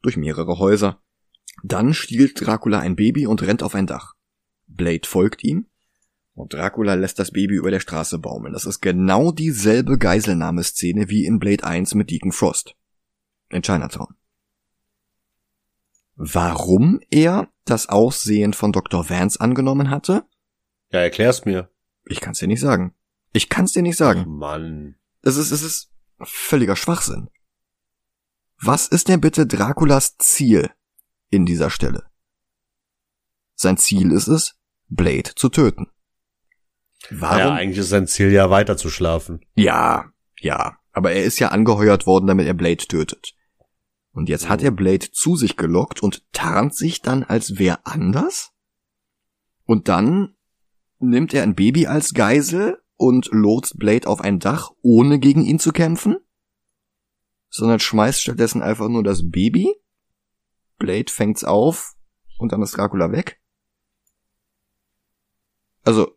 durch 0.00 0.16
mehrere 0.16 0.60
Häuser. 0.60 1.02
Dann 1.64 1.92
stiehlt 1.92 2.40
Dracula 2.40 2.78
ein 2.78 2.94
Baby 2.94 3.26
und 3.26 3.42
rennt 3.42 3.64
auf 3.64 3.74
ein 3.74 3.88
Dach. 3.88 4.14
Blade 4.68 5.08
folgt 5.08 5.42
ihm 5.42 5.66
und 6.34 6.52
Dracula 6.52 6.94
lässt 6.94 7.18
das 7.18 7.30
Baby 7.30 7.54
über 7.54 7.70
der 7.70 7.80
Straße 7.80 8.18
baumeln. 8.18 8.52
Das 8.52 8.66
ist 8.66 8.80
genau 8.80 9.30
dieselbe 9.30 9.98
Geiselnahmeszene 9.98 11.08
wie 11.08 11.24
in 11.24 11.38
Blade 11.38 11.64
1 11.64 11.94
mit 11.94 12.10
Deacon 12.10 12.32
Frost. 12.32 12.74
In 13.50 13.62
Chinatown. 13.62 14.16
Warum 16.16 17.00
er 17.10 17.48
das 17.64 17.88
Aussehen 17.88 18.52
von 18.52 18.72
Dr. 18.72 19.08
Vance 19.08 19.40
angenommen 19.40 19.90
hatte? 19.90 20.24
Ja, 20.90 21.00
erklär's 21.00 21.44
mir. 21.44 21.70
Ich 22.04 22.20
kann's 22.20 22.38
dir 22.38 22.48
nicht 22.48 22.60
sagen. 22.60 22.94
Ich 23.32 23.48
kann's 23.48 23.72
dir 23.72 23.82
nicht 23.82 23.96
sagen. 23.96 24.20
Ach, 24.22 24.26
Mann. 24.26 24.96
Es 25.22 25.36
ist, 25.36 25.50
es 25.50 25.62
ist 25.62 25.90
völliger 26.20 26.76
Schwachsinn. 26.76 27.30
Was 28.60 28.86
ist 28.86 29.08
denn 29.08 29.20
bitte 29.20 29.46
Draculas 29.46 30.16
Ziel 30.18 30.70
in 31.30 31.46
dieser 31.46 31.70
Stelle? 31.70 32.04
Sein 33.54 33.76
Ziel 33.76 34.12
ist 34.12 34.28
es, 34.28 34.56
Blade 34.88 35.34
zu 35.34 35.48
töten. 35.48 35.88
Warum? 37.10 37.38
Ja, 37.38 37.54
eigentlich 37.54 37.78
ist 37.78 37.90
sein 37.90 38.06
Ziel 38.06 38.32
ja 38.32 38.50
weiter 38.50 38.76
zu 38.76 38.90
schlafen. 38.90 39.44
Ja, 39.54 40.06
ja. 40.40 40.78
Aber 40.92 41.12
er 41.12 41.24
ist 41.24 41.38
ja 41.38 41.48
angeheuert 41.48 42.06
worden, 42.06 42.26
damit 42.26 42.46
er 42.46 42.54
Blade 42.54 42.86
tötet. 42.86 43.34
Und 44.12 44.28
jetzt 44.28 44.48
hat 44.48 44.62
er 44.62 44.70
Blade 44.70 45.10
zu 45.10 45.34
sich 45.34 45.56
gelockt 45.56 46.02
und 46.02 46.24
tarnt 46.32 46.74
sich 46.74 47.02
dann 47.02 47.24
als 47.24 47.58
wer 47.58 47.84
anders? 47.86 48.52
Und 49.64 49.88
dann 49.88 50.36
nimmt 51.00 51.34
er 51.34 51.42
ein 51.42 51.56
Baby 51.56 51.86
als 51.88 52.14
Geisel 52.14 52.78
und 52.96 53.28
lotst 53.32 53.78
Blade 53.78 54.06
auf 54.06 54.20
ein 54.20 54.38
Dach, 54.38 54.70
ohne 54.82 55.18
gegen 55.18 55.44
ihn 55.44 55.58
zu 55.58 55.72
kämpfen? 55.72 56.16
Sondern 57.48 57.80
schmeißt 57.80 58.22
stattdessen 58.22 58.62
einfach 58.62 58.88
nur 58.88 59.02
das 59.02 59.28
Baby? 59.28 59.74
Blade 60.78 61.10
fängt's 61.10 61.42
auf 61.42 61.94
und 62.38 62.52
dann 62.52 62.62
ist 62.62 62.76
Dracula 62.76 63.10
weg? 63.10 63.40
Also, 65.82 66.13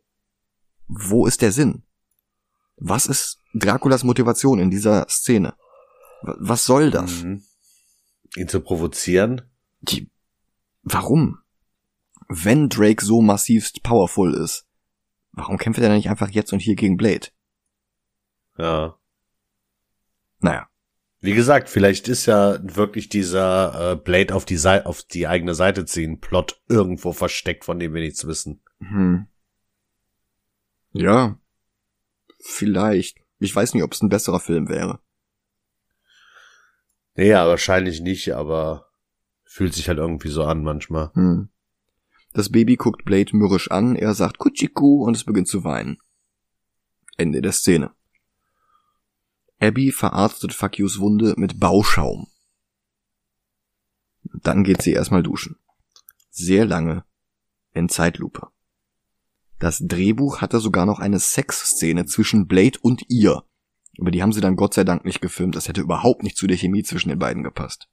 wo 0.88 1.25
ist 1.25 1.41
der 1.41 1.51
Sinn? 1.51 1.83
Was 2.77 3.05
ist 3.07 3.41
Draculas 3.53 4.03
Motivation 4.03 4.59
in 4.59 4.69
dieser 4.69 5.07
Szene? 5.09 5.55
Was 6.21 6.65
soll 6.65 6.91
das? 6.91 7.23
Mhm. 7.23 7.43
Ihn 8.35 8.47
zu 8.47 8.61
provozieren? 8.61 9.41
Die, 9.81 10.09
warum? 10.83 11.39
Wenn 12.29 12.69
Drake 12.69 13.03
so 13.03 13.21
massivst 13.21 13.83
powerful 13.83 14.33
ist, 14.33 14.65
warum 15.31 15.57
kämpft 15.57 15.79
er 15.79 15.88
denn 15.88 15.97
nicht 15.97 16.09
einfach 16.09 16.29
jetzt 16.29 16.53
und 16.53 16.59
hier 16.59 16.75
gegen 16.75 16.97
Blade? 16.97 17.27
Ja. 18.57 18.97
Naja. 20.39 20.67
Wie 21.19 21.33
gesagt, 21.33 21.69
vielleicht 21.69 22.07
ist 22.07 22.27
ja 22.27 22.59
wirklich 22.61 23.09
dieser 23.09 23.93
äh, 23.93 23.95
Blade 23.95 24.35
auf 24.35 24.45
die, 24.45 24.57
Seite, 24.57 24.85
auf 24.85 25.01
die 25.01 25.27
eigene 25.27 25.55
Seite 25.55 25.85
ziehen 25.85 26.19
Plot 26.19 26.61
irgendwo 26.67 27.11
versteckt, 27.11 27.65
von 27.65 27.79
dem 27.79 27.93
wir 27.93 28.01
nichts 28.01 28.27
wissen. 28.27 28.61
Hm. 28.79 29.27
Ja. 31.02 31.39
Vielleicht. 32.39 33.20
Ich 33.39 33.56
weiß 33.56 33.74
nicht, 33.74 33.84
ob 33.84 33.93
es 33.93 34.02
ein 34.02 34.10
besserer 34.10 34.39
Film 34.39 34.70
wäre. 34.70 35.00
Nee, 37.16 37.30
ja, 37.30 37.48
wahrscheinlich 37.48 38.02
nicht, 38.02 38.34
aber 38.34 38.89
fühlt 39.43 39.74
sich 39.74 39.88
halt 39.88 39.98
irgendwie 39.98 40.30
so 40.30 40.43
an 40.43 40.64
manchmal. 40.64 41.12
Hm. 41.14 41.50
Das 42.34 42.52
Baby 42.52 42.76
guckt 42.76 43.06
Blade 43.06 43.36
mürrisch 43.36 43.72
an, 43.72 43.95
er 43.95 44.14
sagt 44.14 44.38
Kuchiku 44.38 45.04
und 45.04 45.16
es 45.16 45.24
beginnt 45.24 45.48
zu 45.48 45.64
weinen. 45.64 45.98
Ende 47.18 47.41
der 47.41 47.52
Szene. 47.52 47.91
Abby 49.60 49.91
verarztet 49.91 50.54
Fakius 50.54 51.00
Wunde 51.00 51.34
mit 51.38 51.60
Bauschaum. 51.60 52.28
Dann 54.24 54.64
geht 54.64 54.84
sie 54.84 54.93
erstmal 54.93 55.24
duschen. 55.24 55.58
Sehr 56.30 56.66
lange 56.66 57.04
in 57.74 57.89
Zeitlupe. 57.89 58.50
Das 59.60 59.80
Drehbuch 59.86 60.41
hatte 60.41 60.60
sogar 60.60 60.86
noch 60.86 60.99
eine 60.99 61.20
Sexszene 61.20 62.05
zwischen 62.05 62.47
Blade 62.47 62.78
und 62.82 63.03
ihr. 63.10 63.43
Aber 63.99 64.12
die 64.12 64.22
haben 64.22 64.32
sie 64.32 64.41
dann 64.41 64.55
Gott 64.55 64.74
sei 64.74 64.84
Dank 64.84 65.05
nicht 65.05 65.22
gefilmt. 65.22 65.55
Das 65.55 65.68
hätte 65.68 65.82
überhaupt 65.82 66.24
nicht 66.24 66.38
zu 66.38 66.45
der 66.45 66.58
Chemie 66.58 66.84
zwischen 66.84 67.10
den 67.10 67.20
beiden 67.20 67.43
gepasst. 67.43 67.88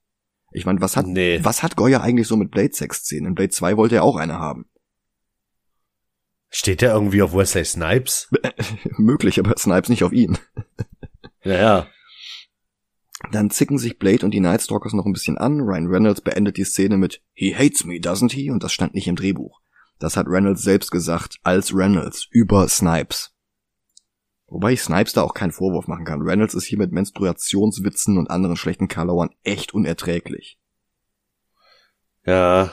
Ich 0.52 0.66
meine, 0.66 0.80
was 0.80 0.96
hat, 0.96 1.06
nee. 1.06 1.40
was 1.42 1.62
hat 1.62 1.76
Goya 1.76 2.00
eigentlich 2.00 2.28
so 2.28 2.36
mit 2.36 2.50
Blade-Sex-Szenen? 2.50 3.28
In 3.28 3.34
Blade 3.34 3.50
2 3.50 3.76
wollte 3.76 3.96
er 3.96 4.04
auch 4.04 4.16
eine 4.16 4.38
haben. 4.38 4.66
Steht 6.50 6.82
der 6.82 6.92
irgendwie 6.92 7.22
auf 7.22 7.34
Wesley 7.34 7.64
Snipes? 7.64 8.30
Möglich, 8.96 9.40
aber 9.40 9.56
Snipes 9.56 9.88
nicht 9.88 10.04
auf 10.04 10.12
ihn. 10.12 10.38
ja, 11.42 11.56
ja. 11.56 11.86
Dann 13.32 13.50
zicken 13.50 13.78
sich 13.78 13.98
Blade 13.98 14.24
und 14.24 14.32
die 14.32 14.40
Nightstalkers 14.40 14.92
noch 14.92 15.06
ein 15.06 15.12
bisschen 15.12 15.38
an. 15.38 15.60
Ryan 15.60 15.88
Reynolds 15.88 16.20
beendet 16.20 16.56
die 16.56 16.64
Szene 16.64 16.98
mit 16.98 17.22
He 17.32 17.56
hates 17.56 17.84
me, 17.84 17.94
doesn't 17.94 18.32
he? 18.32 18.50
Und 18.50 18.62
das 18.62 18.72
stand 18.72 18.94
nicht 18.94 19.08
im 19.08 19.16
Drehbuch. 19.16 19.60
Das 20.04 20.18
hat 20.18 20.26
Reynolds 20.28 20.60
selbst 20.60 20.90
gesagt, 20.90 21.38
als 21.44 21.74
Reynolds, 21.74 22.28
über 22.30 22.68
Snipes. 22.68 23.32
Wobei 24.48 24.72
ich 24.72 24.82
Snipes 24.82 25.14
da 25.14 25.22
auch 25.22 25.32
keinen 25.32 25.50
Vorwurf 25.50 25.88
machen 25.88 26.04
kann. 26.04 26.20
Reynolds 26.20 26.52
ist 26.52 26.66
hier 26.66 26.76
mit 26.76 26.92
Menstruationswitzen 26.92 28.18
und 28.18 28.28
anderen 28.28 28.56
schlechten 28.56 28.86
Karlauern 28.86 29.30
echt 29.44 29.72
unerträglich. 29.72 30.58
Ja. 32.26 32.70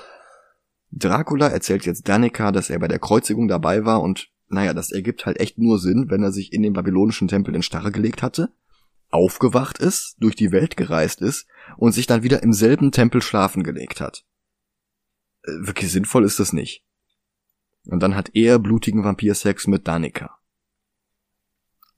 Dracula 0.91 1.47
erzählt 1.47 1.85
jetzt 1.85 2.09
Danica, 2.09 2.51
dass 2.51 2.69
er 2.69 2.79
bei 2.79 2.89
der 2.89 2.99
Kreuzigung 2.99 3.47
dabei 3.47 3.85
war 3.85 4.01
und 4.01 4.29
naja, 4.49 4.73
das 4.73 4.91
ergibt 4.91 5.25
halt 5.25 5.39
echt 5.39 5.57
nur 5.57 5.79
Sinn, 5.79 6.07
wenn 6.09 6.23
er 6.23 6.33
sich 6.33 6.51
in 6.51 6.63
den 6.63 6.73
babylonischen 6.73 7.29
Tempel 7.29 7.55
in 7.55 7.63
Starre 7.63 7.93
gelegt 7.93 8.21
hatte, 8.21 8.51
aufgewacht 9.09 9.77
ist, 9.77 10.17
durch 10.19 10.35
die 10.35 10.51
Welt 10.51 10.75
gereist 10.75 11.21
ist 11.21 11.47
und 11.77 11.93
sich 11.93 12.07
dann 12.07 12.23
wieder 12.23 12.43
im 12.43 12.51
selben 12.51 12.91
Tempel 12.91 13.21
schlafen 13.21 13.63
gelegt 13.63 14.01
hat. 14.01 14.25
Äh, 15.43 15.65
wirklich 15.65 15.93
sinnvoll 15.93 16.25
ist 16.25 16.37
das 16.37 16.51
nicht. 16.51 16.83
Und 17.85 18.01
dann 18.01 18.15
hat 18.15 18.31
er 18.33 18.59
blutigen 18.59 19.03
Vampirsex 19.03 19.67
mit 19.67 19.87
Danica. 19.87 20.37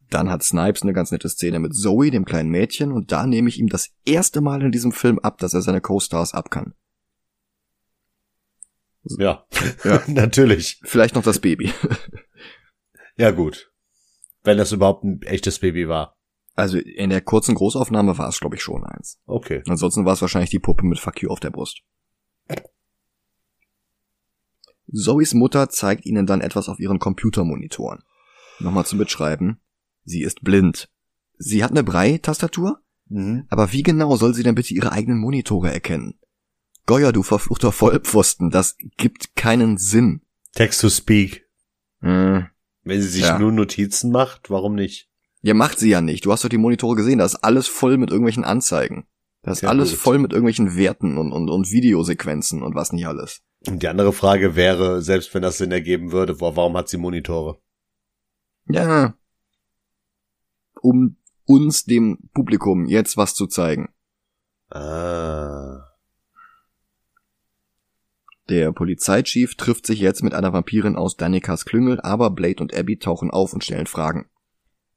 Dann 0.10 0.30
hat 0.30 0.44
Snipes 0.44 0.84
eine 0.84 0.94
ganz 0.94 1.12
nette 1.12 1.28
Szene 1.28 1.60
mit 1.60 1.76
Zoe, 1.76 2.12
dem 2.12 2.26
kleinen 2.26 2.50
Mädchen, 2.50 2.92
und 2.92 3.12
da 3.12 3.26
nehme 3.26 3.50
ich 3.50 3.60
ihm 3.60 3.68
das 3.68 3.90
erste 4.06 4.42
Mal 4.42 4.62
in 4.62 4.72
diesem 4.72 4.92
Film 4.92 5.20
ab, 5.20 5.40
dass 5.40 5.54
er 5.54 5.62
seine 5.62 5.82
Co-Stars 5.82 6.34
ab 6.34 6.52
kann. 6.52 6.76
Ja, 9.04 9.46
ja. 9.84 10.02
natürlich. 10.08 10.80
Vielleicht 10.84 11.16
noch 11.16 11.24
das 11.24 11.40
Baby. 11.40 11.74
ja, 13.18 13.32
gut. 13.32 13.72
Wenn 14.44 14.58
das 14.58 14.72
überhaupt 14.72 15.04
ein 15.04 15.22
echtes 15.24 15.60
Baby 15.60 15.88
war. 15.88 16.18
Also 16.56 16.78
in 16.78 17.10
der 17.10 17.22
kurzen 17.22 17.56
Großaufnahme 17.56 18.18
war 18.18 18.30
es, 18.30 18.40
glaube 18.40 18.56
ich, 18.56 18.62
schon 18.62 18.84
eins. 18.86 19.20
Okay. 19.26 19.64
Ansonsten 19.68 20.06
war 20.06 20.14
es 20.14 20.22
wahrscheinlich 20.22 20.52
die 20.52 20.60
Puppe 20.60 20.86
mit 20.86 21.00
Fuck 21.00 21.22
you 21.22 21.30
auf 21.30 21.40
der 21.40 21.50
Brust. 21.50 21.82
Zoes 24.94 25.34
Mutter 25.34 25.70
zeigt 25.70 26.06
ihnen 26.06 26.26
dann 26.26 26.41
etwas 26.41 26.70
auf 26.70 26.80
ihren 26.80 27.00
Computermonitoren. 27.00 28.04
Nochmal 28.60 28.86
zum 28.86 29.00
Mitschreiben. 29.00 29.60
Sie 30.06 30.22
ist 30.22 30.44
blind. 30.44 30.89
Sie 31.38 31.64
hat 31.64 31.72
eine 31.72 31.84
Brei-Tastatur? 31.84 32.80
Mhm. 33.10 33.46
Aber 33.50 33.72
wie 33.72 33.84
genau 33.84 34.16
soll 34.16 34.34
sie 34.34 34.44
denn 34.44 34.56
bitte 34.56 34.74
ihre 34.74 34.91
eigenen 34.91 35.20
Monitore 35.20 35.72
erkennen? 35.72 36.20
Goya, 36.86 37.12
du 37.12 37.24
verfluchter 37.24 37.72
Vollpfosten, 37.72 38.50
das 38.50 38.78
gibt 38.98 39.36
keinen 39.36 39.78
Sinn. 39.78 40.22
Text 40.54 40.82
to 40.82 40.89
speak. 40.89 41.48
Mhm. 42.02 42.48
Wenn 42.84 43.02
sie 43.02 43.08
sich 43.08 43.24
ja. 43.24 43.39
nur 43.39 43.52
Notizen 43.52 44.12
macht, 44.12 44.50
warum 44.50 44.76
nicht? 44.76 45.10
Ja, 45.41 45.54
macht 45.54 45.80
sie 45.80 45.89
ja 45.89 46.02
nicht. 46.02 46.26
Du 46.26 46.32
hast 46.32 46.44
doch 46.44 46.50
die 46.50 46.58
Monitore 46.58 46.96
gesehen, 46.96 47.20
da 47.20 47.26
ist 47.26 47.38
alles 47.38 47.68
voll 47.68 47.98
mit 47.98 48.12
irgendwelchen 48.12 48.44
Anzeigen. 48.44 49.06
Da 49.44 49.52
ist 49.52 49.64
alles 49.66 49.91
gut. 49.91 50.00
voll 50.00 50.20
mit 50.20 50.32
irgendwelchen 50.32 50.78
Werten 50.78 51.18
und, 51.18 51.34
und, 51.34 51.50
und 51.50 51.70
Videosequenzen 51.70 52.64
und 52.64 52.76
was 52.76 52.94
nicht 52.94 53.06
alles. 53.06 53.41
Und 53.68 53.84
die 53.84 53.89
andere 53.89 54.14
Frage 54.14 54.56
wäre, 54.56 55.02
selbst 55.02 55.34
wenn 55.34 55.41
das 55.41 55.58
Sinn 55.58 55.72
ergeben 55.72 56.12
würde, 56.12 56.39
warum 56.39 56.76
hat 56.78 56.88
sie 56.88 56.98
Monitore? 56.98 57.62
Ja. 58.68 59.16
Um 60.82 61.18
uns, 61.46 61.84
dem 61.84 62.30
Publikum, 62.34 62.86
jetzt 62.86 63.18
was 63.18 63.36
zu 63.36 63.48
zeigen. 63.48 63.89
Ah. 64.70 65.89
Der 68.50 68.72
Polizeichief 68.72 69.56
trifft 69.56 69.86
sich 69.86 70.00
jetzt 70.00 70.24
mit 70.24 70.34
einer 70.34 70.54
Vampirin 70.54 70.96
aus 70.96 71.18
Danikas 71.18 71.66
Klüngel, 71.66 72.00
aber 72.02 72.30
Blade 72.30 72.62
und 72.62 72.74
Abby 72.74 72.98
tauchen 72.98 73.30
auf 73.30 73.54
und 73.54 73.64
stellen 73.64 73.88
Fragen. 73.88 74.30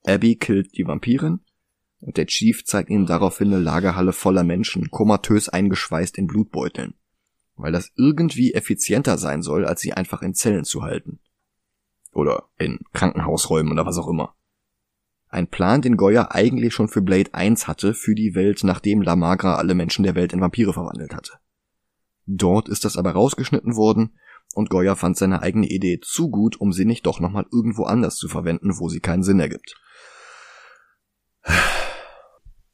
Abby 0.05 0.36
killt 0.36 0.76
die 0.76 0.86
Vampirin 0.86 1.40
und 2.01 2.16
der 2.16 2.26
Chief 2.26 2.64
zeigt 2.64 2.90
ihnen 2.90 3.07
daraufhin 3.07 3.49
eine 3.49 3.62
Lagerhalle 3.62 4.12
voller 4.12 4.44
Menschen, 4.44 4.90
komatös 4.90 5.49
eingeschweißt 5.49 6.18
in 6.18 6.26
Blutbeuteln 6.26 6.94
weil 7.57 7.72
das 7.72 7.90
irgendwie 7.97 8.55
effizienter 8.55 9.18
sein 9.18 9.42
soll, 9.42 9.64
als 9.64 9.80
sie 9.80 9.92
einfach 9.92 10.22
in 10.22 10.34
Zellen 10.34 10.64
zu 10.64 10.82
halten. 10.82 11.18
Oder 12.12 12.49
in 12.59 12.80
Krankenhausräumen 12.92 13.72
oder 13.72 13.86
was 13.86 13.99
auch 13.99 14.09
immer. 14.09 14.34
Ein 15.28 15.49
Plan, 15.49 15.82
den 15.82 15.97
Goya 15.97 16.30
eigentlich 16.30 16.72
schon 16.72 16.88
für 16.88 17.03
Blade 17.03 17.34
1 17.34 17.66
hatte, 17.66 17.94
für 17.94 18.14
die 18.14 18.34
Welt, 18.34 18.62
nachdem 18.62 19.03
La 19.03 19.16
Magra 19.16 19.57
alle 19.57 19.74
Menschen 19.74 20.03
der 20.03 20.14
Welt 20.14 20.32
in 20.32 20.40
Vampire 20.40 20.72
verwandelt 20.72 21.14
hatte. 21.14 21.32
Dort 22.26 22.68
ist 22.68 22.84
das 22.84 22.97
aber 22.97 23.12
rausgeschnitten 23.12 23.76
worden 23.76 24.18
und 24.55 24.70
Goya 24.70 24.94
fand 24.94 25.16
seine 25.16 25.42
eigene 25.42 25.66
Idee 25.66 26.01
zu 26.01 26.30
gut, 26.30 26.61
um 26.61 26.72
sie 26.72 26.84
nicht 26.84 27.07
doch 27.07 27.20
nochmal 27.20 27.47
irgendwo 27.53 27.84
anders 27.84 28.16
zu 28.16 28.28
verwenden, 28.28 28.78
wo 28.78 28.88
sie 28.88 29.01
keinen 29.01 29.22
Sinn 29.22 29.40
ergibt. 29.40 29.76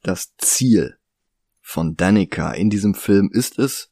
Das 0.03 0.35
Ziel 0.35 0.99
von 1.61 1.95
Danica 1.95 2.51
in 2.51 2.69
diesem 2.69 2.93
Film 2.93 3.29
ist 3.31 3.57
es, 3.57 3.89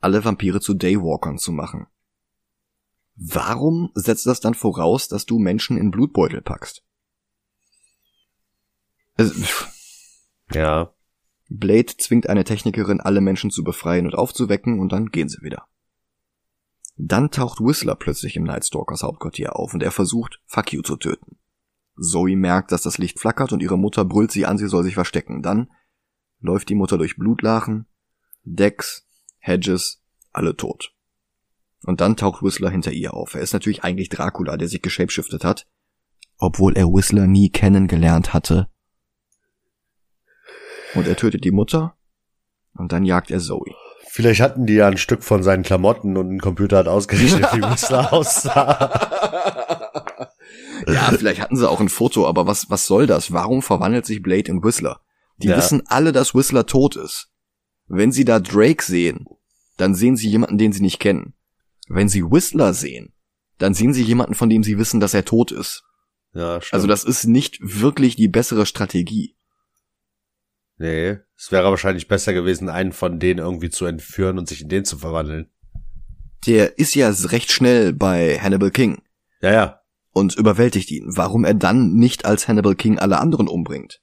alle 0.00 0.24
Vampire 0.24 0.60
zu 0.60 0.74
Daywalkern 0.74 1.38
zu 1.38 1.52
machen. 1.52 1.86
Warum 3.14 3.90
setzt 3.94 4.26
das 4.26 4.40
dann 4.40 4.54
voraus, 4.54 5.06
dass 5.06 5.24
du 5.24 5.38
Menschen 5.38 5.78
in 5.78 5.92
Blutbeutel 5.92 6.42
packst? 6.42 6.84
ja. 10.52 10.92
Blade 11.48 11.96
zwingt 11.96 12.28
eine 12.28 12.42
Technikerin, 12.42 13.00
alle 13.00 13.20
Menschen 13.20 13.52
zu 13.52 13.62
befreien 13.62 14.06
und 14.06 14.16
aufzuwecken, 14.16 14.80
und 14.80 14.90
dann 14.90 15.10
gehen 15.10 15.28
sie 15.28 15.42
wieder. 15.42 15.68
Dann 16.96 17.30
taucht 17.30 17.60
Whistler 17.60 17.94
plötzlich 17.94 18.36
im 18.36 18.42
Nightstalkers 18.42 19.04
Hauptquartier 19.04 19.54
auf 19.54 19.72
und 19.74 19.82
er 19.82 19.92
versucht, 19.92 20.40
Fuck 20.46 20.72
you 20.72 20.82
zu 20.82 20.96
töten. 20.96 21.38
Zoe 21.98 22.36
merkt, 22.36 22.72
dass 22.72 22.82
das 22.82 22.98
Licht 22.98 23.18
flackert 23.18 23.52
und 23.52 23.62
ihre 23.62 23.78
Mutter 23.78 24.04
brüllt 24.04 24.30
sie 24.30 24.46
an, 24.46 24.58
sie 24.58 24.68
soll 24.68 24.84
sich 24.84 24.94
verstecken. 24.94 25.42
Dann 25.42 25.70
läuft 26.40 26.68
die 26.68 26.74
Mutter 26.74 26.98
durch 26.98 27.16
Blutlachen, 27.16 27.86
Dex, 28.44 29.06
Hedges, 29.38 30.02
alle 30.32 30.56
tot. 30.56 30.92
Und 31.84 32.00
dann 32.00 32.16
taucht 32.16 32.42
Whistler 32.42 32.70
hinter 32.70 32.92
ihr 32.92 33.14
auf. 33.14 33.34
Er 33.34 33.40
ist 33.40 33.52
natürlich 33.52 33.84
eigentlich 33.84 34.08
Dracula, 34.08 34.56
der 34.56 34.68
sich 34.68 34.82
geshapeshiftet 34.82 35.44
hat, 35.44 35.66
obwohl 36.38 36.76
er 36.76 36.86
Whistler 36.86 37.26
nie 37.26 37.50
kennengelernt 37.50 38.34
hatte. 38.34 38.68
Und 40.94 41.06
er 41.06 41.16
tötet 41.16 41.44
die 41.44 41.50
Mutter 41.50 41.96
und 42.74 42.92
dann 42.92 43.04
jagt 43.04 43.30
er 43.30 43.40
Zoe. 43.40 43.74
Vielleicht 44.08 44.40
hatten 44.40 44.66
die 44.66 44.74
ja 44.74 44.88
ein 44.88 44.96
Stück 44.96 45.22
von 45.22 45.42
seinen 45.42 45.62
Klamotten 45.62 46.16
und 46.16 46.30
ein 46.30 46.40
Computer 46.40 46.78
hat 46.78 46.88
ausgerechnet, 46.88 47.52
wie 47.52 47.62
Whistler 47.62 48.12
aussah. 48.12 49.65
Ja, 50.86 51.12
vielleicht 51.18 51.40
hatten 51.40 51.56
sie 51.56 51.68
auch 51.68 51.80
ein 51.80 51.88
Foto, 51.88 52.26
aber 52.26 52.46
was, 52.46 52.70
was 52.70 52.86
soll 52.86 53.06
das? 53.06 53.32
Warum 53.32 53.62
verwandelt 53.62 54.06
sich 54.06 54.22
Blade 54.22 54.50
in 54.50 54.62
Whistler? 54.62 55.00
Die 55.38 55.48
ja. 55.48 55.56
wissen 55.56 55.82
alle, 55.86 56.12
dass 56.12 56.34
Whistler 56.34 56.66
tot 56.66 56.96
ist. 56.96 57.30
Wenn 57.86 58.12
sie 58.12 58.24
da 58.24 58.40
Drake 58.40 58.82
sehen, 58.82 59.26
dann 59.76 59.94
sehen 59.94 60.16
sie 60.16 60.28
jemanden, 60.28 60.58
den 60.58 60.72
sie 60.72 60.82
nicht 60.82 60.98
kennen. 60.98 61.34
Wenn 61.88 62.08
sie 62.08 62.24
Whistler 62.24 62.72
sehen, 62.72 63.12
dann 63.58 63.74
sehen 63.74 63.92
sie 63.92 64.02
jemanden, 64.02 64.34
von 64.34 64.50
dem 64.50 64.62
sie 64.62 64.78
wissen, 64.78 65.00
dass 65.00 65.14
er 65.14 65.24
tot 65.24 65.52
ist. 65.52 65.84
Ja, 66.34 66.60
stimmt. 66.60 66.74
Also 66.74 66.86
das 66.86 67.04
ist 67.04 67.24
nicht 67.24 67.58
wirklich 67.60 68.16
die 68.16 68.28
bessere 68.28 68.66
Strategie. 68.66 69.36
Nee, 70.78 71.18
es 71.36 71.52
wäre 71.52 71.70
wahrscheinlich 71.70 72.08
besser 72.08 72.34
gewesen, 72.34 72.68
einen 72.68 72.92
von 72.92 73.18
denen 73.18 73.38
irgendwie 73.38 73.70
zu 73.70 73.86
entführen 73.86 74.38
und 74.38 74.48
sich 74.48 74.62
in 74.62 74.68
den 74.68 74.84
zu 74.84 74.98
verwandeln. 74.98 75.50
Der 76.46 76.78
ist 76.78 76.94
ja 76.94 77.08
recht 77.08 77.50
schnell 77.50 77.92
bei 77.92 78.38
Hannibal 78.38 78.70
King. 78.70 79.02
Ja, 79.40 79.52
ja. 79.52 79.80
Und 80.16 80.34
überwältigt 80.34 80.90
ihn. 80.92 81.14
Warum 81.14 81.44
er 81.44 81.52
dann 81.52 81.92
nicht 81.92 82.24
als 82.24 82.48
Hannibal 82.48 82.74
King 82.74 82.98
alle 82.98 83.18
anderen 83.18 83.48
umbringt? 83.48 84.00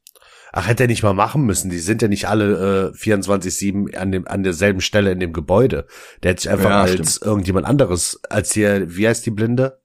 Ach, 0.51 0.67
hätte 0.67 0.83
er 0.83 0.87
nicht 0.87 1.01
mal 1.01 1.15
machen 1.15 1.43
müssen. 1.43 1.71
Die 1.71 1.79
sind 1.79 2.03
ja 2.03 2.07
nicht 2.07 2.27
alle 2.27 2.91
äh, 2.93 2.95
24-7 2.95 3.95
an, 3.95 4.11
dem, 4.11 4.27
an 4.27 4.43
derselben 4.43 4.81
Stelle 4.81 5.11
in 5.11 5.19
dem 5.19 5.33
Gebäude. 5.33 5.87
Der 6.21 6.29
hätte 6.29 6.43
sich 6.43 6.51
einfach 6.51 6.69
ja, 6.69 6.81
als 6.81 7.15
stimmt. 7.15 7.21
irgendjemand 7.25 7.65
anderes, 7.65 8.21
als 8.29 8.53
hier, 8.53 8.95
wie 8.95 9.07
heißt 9.07 9.25
die 9.25 9.31
Blinde? 9.31 9.81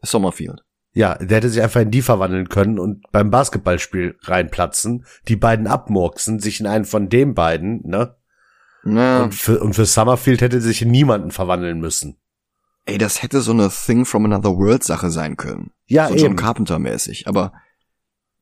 Sommerfield. 0.00 0.62
Ja, 0.92 1.16
der 1.16 1.38
hätte 1.38 1.50
sich 1.50 1.60
einfach 1.60 1.80
in 1.80 1.90
die 1.90 2.02
verwandeln 2.02 2.48
können 2.48 2.78
und 2.78 3.02
beim 3.10 3.32
Basketballspiel 3.32 4.16
reinplatzen, 4.22 5.06
die 5.26 5.34
beiden 5.34 5.66
abmurksen, 5.66 6.38
sich 6.38 6.60
in 6.60 6.68
einen 6.68 6.84
von 6.84 7.08
den 7.08 7.34
beiden, 7.34 7.80
ne? 7.84 8.14
Ja. 8.84 9.24
Und, 9.24 9.34
für, 9.34 9.58
und 9.58 9.74
für 9.74 9.86
Summerfield 9.86 10.40
hätte 10.40 10.60
sich 10.60 10.82
in 10.82 10.92
niemanden 10.92 11.32
verwandeln 11.32 11.80
müssen. 11.80 12.16
Ey, 12.86 12.98
das 12.98 13.22
hätte 13.22 13.40
so 13.40 13.50
eine 13.50 13.68
Thing 13.68 14.04
from 14.04 14.24
Another 14.26 14.56
World 14.56 14.84
Sache 14.84 15.10
sein 15.10 15.36
können. 15.36 15.72
Ja, 15.86 16.06
so 16.06 16.14
eben. 16.14 16.22
John 16.22 16.36
Carpenter 16.36 16.78
mäßig, 16.78 17.26
aber 17.26 17.52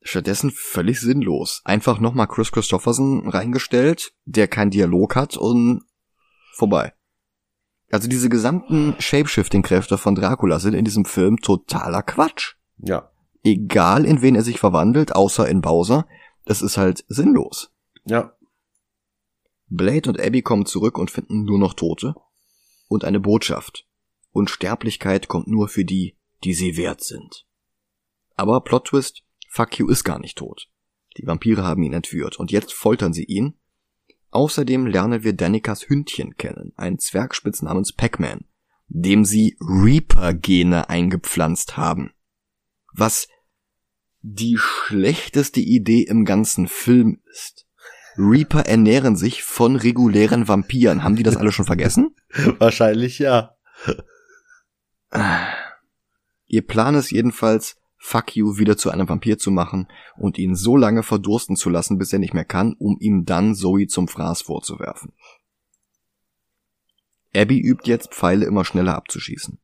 stattdessen 0.01 0.51
völlig 0.51 1.01
sinnlos. 1.01 1.61
Einfach 1.65 1.99
nochmal 1.99 2.27
Chris 2.27 2.51
Christopherson 2.51 3.27
reingestellt, 3.27 4.13
der 4.25 4.47
keinen 4.47 4.69
Dialog 4.69 5.15
hat 5.15 5.35
und 5.35 5.83
vorbei. 6.53 6.93
Also 7.91 8.07
diese 8.07 8.29
gesamten 8.29 8.95
Shapeshifting-Kräfte 8.99 9.97
von 9.97 10.15
Dracula 10.15 10.59
sind 10.59 10.75
in 10.75 10.85
diesem 10.85 11.05
Film 11.05 11.37
totaler 11.37 12.03
Quatsch. 12.03 12.53
Ja. 12.77 13.09
Egal 13.43 14.05
in 14.05 14.21
wen 14.21 14.35
er 14.35 14.43
sich 14.43 14.59
verwandelt, 14.59 15.15
außer 15.15 15.47
in 15.47 15.61
Bowser, 15.61 16.07
das 16.45 16.61
ist 16.61 16.77
halt 16.77 17.03
sinnlos. 17.07 17.71
Ja. 18.05 18.33
Blade 19.69 20.09
und 20.09 20.19
Abby 20.19 20.43
kommen 20.43 20.67
zurück 20.67 20.99
und 20.99 21.09
finden 21.09 21.45
nur 21.45 21.57
noch 21.57 21.73
Tote 21.73 22.13
und 22.87 23.05
eine 23.05 23.19
Botschaft. 23.19 23.87
Unsterblichkeit 24.35 25.27
kommt 25.27 25.47
nur 25.47 25.67
für 25.67 25.85
die, 25.85 26.15
die 26.43 26.53
sie 26.53 26.77
wert 26.77 27.03
sind. 27.03 27.45
Aber 28.35 28.61
Plot 28.61 28.87
Twist, 28.87 29.23
Fuck 29.49 29.79
you 29.79 29.87
ist 29.87 30.03
gar 30.03 30.19
nicht 30.19 30.37
tot. 30.37 30.67
Die 31.17 31.25
Vampire 31.25 31.63
haben 31.63 31.83
ihn 31.83 31.93
entführt 31.93 32.37
und 32.37 32.51
jetzt 32.51 32.73
foltern 32.73 33.13
sie 33.13 33.23
ihn 33.23 33.55
Außerdem 34.35 34.85
lernen 34.85 35.23
wir 35.23 35.31
Danikas 35.31 35.87
Hündchen 35.87 36.35
kennen, 36.35 36.73
ein 36.75 36.99
Zwergspitz 36.99 37.61
namens 37.61 37.93
Pac-Man, 37.93 38.41
dem 38.89 39.23
sie 39.23 39.55
Reaper-Gene 39.61 40.89
eingepflanzt 40.89 41.77
haben. 41.77 42.11
Was 42.91 43.29
die 44.21 44.57
schlechteste 44.59 45.61
Idee 45.61 46.01
im 46.01 46.25
ganzen 46.25 46.67
Film 46.67 47.21
ist. 47.31 47.65
Reaper 48.17 48.65
ernähren 48.65 49.15
sich 49.15 49.41
von 49.41 49.77
regulären 49.77 50.49
Vampiren. 50.49 51.05
Haben 51.05 51.15
die 51.15 51.23
das 51.23 51.37
alle 51.37 51.53
schon 51.53 51.65
vergessen? 51.65 52.13
Wahrscheinlich 52.59 53.19
ja. 53.19 53.55
Ihr 56.47 56.65
Plan 56.65 56.95
ist 56.95 57.11
jedenfalls, 57.11 57.77
Fuck 57.97 58.35
You 58.35 58.57
wieder 58.57 58.77
zu 58.77 58.91
einem 58.91 59.09
Vampir 59.09 59.39
zu 59.39 59.49
machen 59.49 59.87
und 60.15 60.37
ihn 60.37 60.55
so 60.55 60.77
lange 60.77 61.01
verdursten 61.01 61.55
zu 61.55 61.69
lassen, 61.69 61.97
bis 61.97 62.13
er 62.13 62.19
nicht 62.19 62.35
mehr 62.35 62.45
kann, 62.45 62.73
um 62.77 62.97
ihm 62.99 63.25
dann 63.25 63.55
Zoe 63.55 63.87
zum 63.87 64.07
Fraß 64.07 64.43
vorzuwerfen. 64.43 65.13
Abby 67.35 67.59
übt 67.59 67.89
jetzt 67.89 68.13
Pfeile 68.13 68.45
immer 68.45 68.63
schneller 68.63 68.95
abzuschießen. 68.95 69.59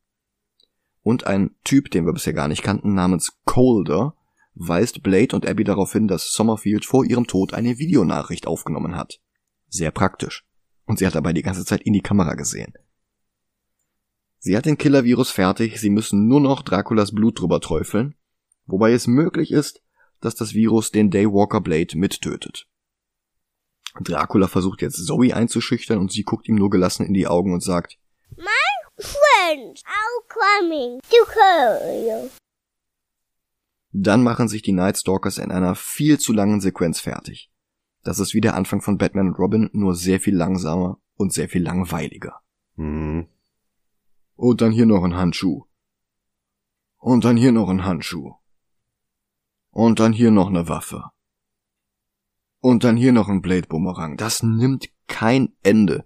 Und 1.03 1.27
ein 1.27 1.55
Typ, 1.63 1.91
den 1.91 2.05
wir 2.05 2.13
bisher 2.13 2.33
gar 2.33 2.47
nicht 2.47 2.63
kannten, 2.63 2.93
namens 2.93 3.37
Colder, 3.45 4.15
weist 4.53 5.03
Blade 5.03 5.35
und 5.35 5.47
Abby 5.47 5.63
darauf 5.63 5.93
hin, 5.93 6.07
dass 6.07 6.33
Sommerfield 6.33 6.85
vor 6.85 7.05
ihrem 7.05 7.27
Tod 7.27 7.53
eine 7.53 7.77
Videonachricht 7.77 8.47
aufgenommen 8.47 8.95
hat. 8.95 9.19
Sehr 9.69 9.91
praktisch. 9.91 10.45
Und 10.85 10.99
sie 10.99 11.07
hat 11.07 11.15
dabei 11.15 11.33
die 11.33 11.43
ganze 11.43 11.63
Zeit 11.63 11.81
in 11.81 11.93
die 11.93 12.01
Kamera 12.01 12.33
gesehen. 12.33 12.73
Sie 14.43 14.57
hat 14.57 14.65
den 14.65 14.77
Killer-Virus 14.77 15.31
fertig, 15.31 15.79
sie 15.79 15.89
müssen 15.89 16.27
nur 16.27 16.41
noch 16.41 16.61
Draculas 16.61 17.13
Blut 17.13 17.39
drüber 17.39 17.61
träufeln 17.61 18.15
wobei 18.71 18.93
es 18.93 19.07
möglich 19.07 19.51
ist, 19.51 19.81
dass 20.19 20.35
das 20.35 20.53
Virus 20.53 20.91
den 20.91 21.09
Daywalker 21.09 21.61
Blade 21.61 21.97
mittötet. 21.97 22.67
Dracula 23.99 24.47
versucht 24.47 24.81
jetzt 24.81 25.05
Zoe 25.05 25.35
einzuschüchtern 25.35 25.99
und 25.99 26.11
sie 26.11 26.23
guckt 26.23 26.47
ihm 26.47 26.55
nur 26.55 26.69
gelassen 26.69 27.05
in 27.05 27.13
die 27.13 27.27
Augen 27.27 27.53
und 27.53 27.61
sagt, 27.61 27.97
My 28.37 28.45
friends 28.97 29.83
are 29.85 30.27
coming 30.29 30.99
to 31.01 31.25
kill 31.25 32.07
you. 32.07 32.29
Dann 33.91 34.23
machen 34.23 34.47
sich 34.47 34.61
die 34.61 34.71
Night 34.71 34.97
Stalkers 34.97 35.37
in 35.37 35.51
einer 35.51 35.75
viel 35.75 36.17
zu 36.17 36.31
langen 36.31 36.61
Sequenz 36.61 37.01
fertig. 37.01 37.51
Das 38.03 38.19
ist 38.19 38.33
wie 38.33 38.41
der 38.41 38.55
Anfang 38.55 38.81
von 38.81 38.97
Batman 38.97 39.27
und 39.27 39.39
Robin, 39.39 39.69
nur 39.73 39.95
sehr 39.95 40.21
viel 40.21 40.35
langsamer 40.35 40.99
und 41.15 41.33
sehr 41.33 41.49
viel 41.49 41.61
langweiliger. 41.61 42.39
Mhm. 42.77 43.27
Und 44.41 44.61
dann 44.61 44.71
hier 44.71 44.87
noch 44.87 45.03
ein 45.03 45.15
Handschuh. 45.15 45.65
Und 46.97 47.25
dann 47.25 47.37
hier 47.37 47.51
noch 47.51 47.69
ein 47.69 47.85
Handschuh. 47.85 48.33
Und 49.69 49.99
dann 49.99 50.13
hier 50.13 50.31
noch 50.31 50.47
eine 50.47 50.67
Waffe. 50.67 51.11
Und 52.59 52.83
dann 52.83 52.97
hier 52.97 53.11
noch 53.11 53.29
ein 53.29 53.43
Blade 53.43 53.67
Boomerang. 53.67 54.17
Das 54.17 54.41
nimmt 54.41 54.89
kein 55.05 55.55
Ende. 55.61 56.05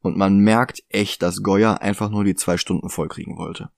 Und 0.00 0.16
man 0.16 0.40
merkt 0.40 0.82
echt, 0.88 1.22
dass 1.22 1.44
Goya 1.44 1.74
einfach 1.74 2.10
nur 2.10 2.24
die 2.24 2.34
zwei 2.34 2.56
Stunden 2.56 2.88
vollkriegen 2.88 3.36
wollte. 3.36 3.70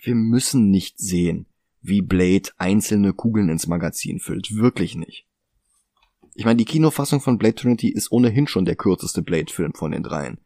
Wir 0.00 0.14
müssen 0.14 0.70
nicht 0.70 1.00
sehen, 1.00 1.46
wie 1.80 2.00
Blade 2.00 2.50
einzelne 2.58 3.12
Kugeln 3.12 3.48
ins 3.48 3.66
Magazin 3.66 4.20
füllt. 4.20 4.54
Wirklich 4.54 4.94
nicht. 4.94 5.26
Ich 6.34 6.44
meine, 6.44 6.58
die 6.58 6.64
Kinofassung 6.64 7.20
von 7.20 7.38
Blade 7.38 7.56
Trinity 7.56 7.88
ist 7.88 8.12
ohnehin 8.12 8.46
schon 8.46 8.66
der 8.66 8.76
kürzeste 8.76 9.22
Blade-Film 9.22 9.74
von 9.74 9.90
den 9.90 10.04
dreien. 10.04 10.38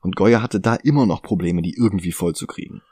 Und 0.00 0.16
Goya 0.16 0.42
hatte 0.42 0.60
da 0.60 0.74
immer 0.74 1.06
noch 1.06 1.22
Probleme, 1.22 1.62
die 1.62 1.74
irgendwie 1.74 2.12
vollzukriegen. 2.12 2.82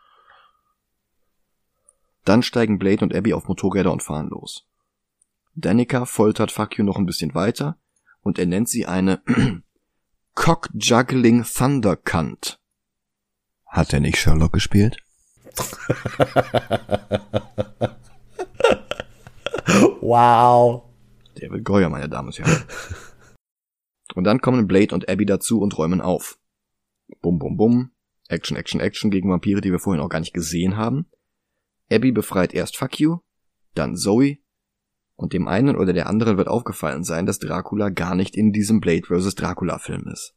Dann 2.25 2.43
steigen 2.43 2.79
Blade 2.79 3.05
und 3.05 3.15
Abby 3.15 3.33
auf 3.33 3.47
Motorräder 3.47 3.93
und 3.93 4.03
fahren 4.03 4.29
los. 4.29 4.67
Danica 5.55 6.05
foltert 6.05 6.51
Fuck 6.51 6.77
You 6.77 6.85
noch 6.85 6.99
ein 6.99 7.07
bisschen 7.07 7.35
weiter 7.35 7.79
und 8.21 8.39
er 8.39 8.47
nennt 8.47 8.69
sie 8.69 8.87
eine 8.87 9.23
Cock-Juggling 10.35 11.45
Thundercunt. 11.45 12.61
Hat 13.67 13.93
er 13.93 14.01
nicht 14.01 14.19
Sherlock 14.19 14.53
gespielt? 14.53 14.97
wow. 20.01 20.83
Der 21.41 21.51
will 21.51 21.63
Goya, 21.63 21.89
meine 21.89 22.09
Damen 22.09 22.29
und 22.29 22.39
Herren. 22.39 22.65
Und 24.15 24.25
dann 24.25 24.41
kommen 24.41 24.67
Blade 24.67 24.95
und 24.95 25.09
Abby 25.09 25.27
dazu 25.27 25.61
und 25.61 25.77
räumen 25.79 26.01
auf. 26.01 26.39
Bum, 27.27 27.41
bum, 27.41 27.57
bum. 27.57 27.91
Action, 28.29 28.57
Action, 28.57 28.81
Action 28.81 29.11
gegen 29.11 29.29
Vampire, 29.29 29.61
die 29.61 29.72
wir 29.72 29.81
vorhin 29.81 30.01
auch 30.01 30.09
gar 30.09 30.20
nicht 30.20 30.33
gesehen 30.33 30.77
haben. 30.77 31.07
Abby 31.91 32.12
befreit 32.12 32.55
erst 32.55 32.77
Fuck 32.77 33.01
You, 33.01 33.18
dann 33.74 33.97
Zoe, 33.97 34.39
und 35.16 35.33
dem 35.33 35.49
einen 35.49 35.74
oder 35.74 35.93
der 35.93 36.07
anderen 36.07 36.37
wird 36.37 36.47
aufgefallen 36.47 37.03
sein, 37.03 37.27
dass 37.27 37.41
Dracula 37.41 37.89
gar 37.89 38.14
nicht 38.14 38.37
in 38.37 38.53
diesem 38.53 38.79
Blade 38.79 39.09
vs. 39.09 39.35
Dracula 39.35 39.81
Film 39.81 40.07
ist. 40.07 40.37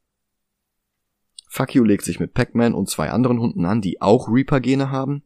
Fuck 1.47 1.75
You 1.75 1.83
legt 1.83 2.05
sich 2.05 2.19
mit 2.19 2.33
Pac-Man 2.33 2.73
und 2.73 2.89
zwei 2.89 3.11
anderen 3.11 3.39
Hunden 3.39 3.65
an, 3.65 3.81
die 3.81 4.01
auch 4.01 4.27
Reaper-Gene 4.27 4.89
haben, 4.89 5.21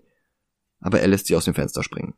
aber 0.82 1.00
er 1.00 1.08
lässt 1.08 1.28
sie 1.28 1.38
aus 1.38 1.46
dem 1.46 1.54
Fenster 1.54 1.82
springen. 1.82 2.16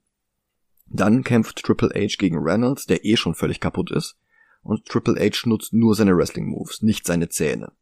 Dann 0.88 1.24
kämpft 1.24 1.62
Triple 1.62 1.92
H 1.94 2.16
gegen 2.18 2.40
Reynolds, 2.40 2.88
der 2.88 3.06
eh 3.06 3.16
schon 3.16 3.36
völlig 3.36 3.60
kaputt 3.60 3.92
ist, 3.92 4.18
und 4.64 4.86
Triple 4.86 5.20
H 5.20 5.48
nutzt 5.48 5.72
nur 5.72 5.94
seine 5.94 6.18
Wrestling-Moves, 6.18 6.82
nicht 6.82 7.06
seine 7.06 7.30
Zähne. 7.30 7.74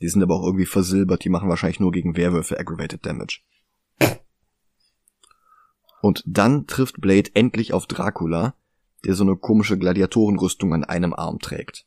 Die 0.00 0.08
sind 0.08 0.22
aber 0.22 0.36
auch 0.36 0.44
irgendwie 0.44 0.66
versilbert, 0.66 1.24
die 1.24 1.28
machen 1.28 1.48
wahrscheinlich 1.48 1.80
nur 1.80 1.92
gegen 1.92 2.16
Werwölfe 2.16 2.58
Aggravated 2.58 3.04
Damage. 3.04 3.40
Und 6.02 6.22
dann 6.26 6.66
trifft 6.66 7.00
Blade 7.00 7.30
endlich 7.34 7.72
auf 7.72 7.86
Dracula, 7.86 8.54
der 9.04 9.14
so 9.14 9.24
eine 9.24 9.36
komische 9.36 9.78
Gladiatorenrüstung 9.78 10.74
an 10.74 10.84
einem 10.84 11.14
Arm 11.14 11.38
trägt. 11.38 11.86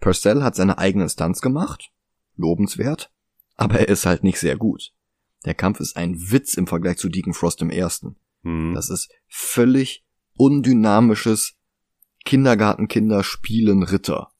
Purcell 0.00 0.42
hat 0.42 0.54
seine 0.54 0.78
eigenen 0.78 1.08
Stunts 1.08 1.40
gemacht, 1.40 1.92
lobenswert, 2.36 3.10
aber 3.56 3.80
er 3.80 3.88
ist 3.88 4.06
halt 4.06 4.24
nicht 4.24 4.38
sehr 4.38 4.56
gut. 4.56 4.92
Der 5.44 5.54
Kampf 5.54 5.80
ist 5.80 5.96
ein 5.96 6.30
Witz 6.30 6.54
im 6.54 6.66
Vergleich 6.66 6.98
zu 6.98 7.08
Deacon 7.08 7.34
Frost 7.34 7.62
im 7.62 7.70
ersten. 7.70 8.16
Hm. 8.42 8.74
Das 8.74 8.90
ist 8.90 9.10
völlig 9.28 10.04
undynamisches 10.36 11.54
Kindergartenkinder 12.24 13.24
spielen 13.24 13.82
Ritter. 13.82 14.32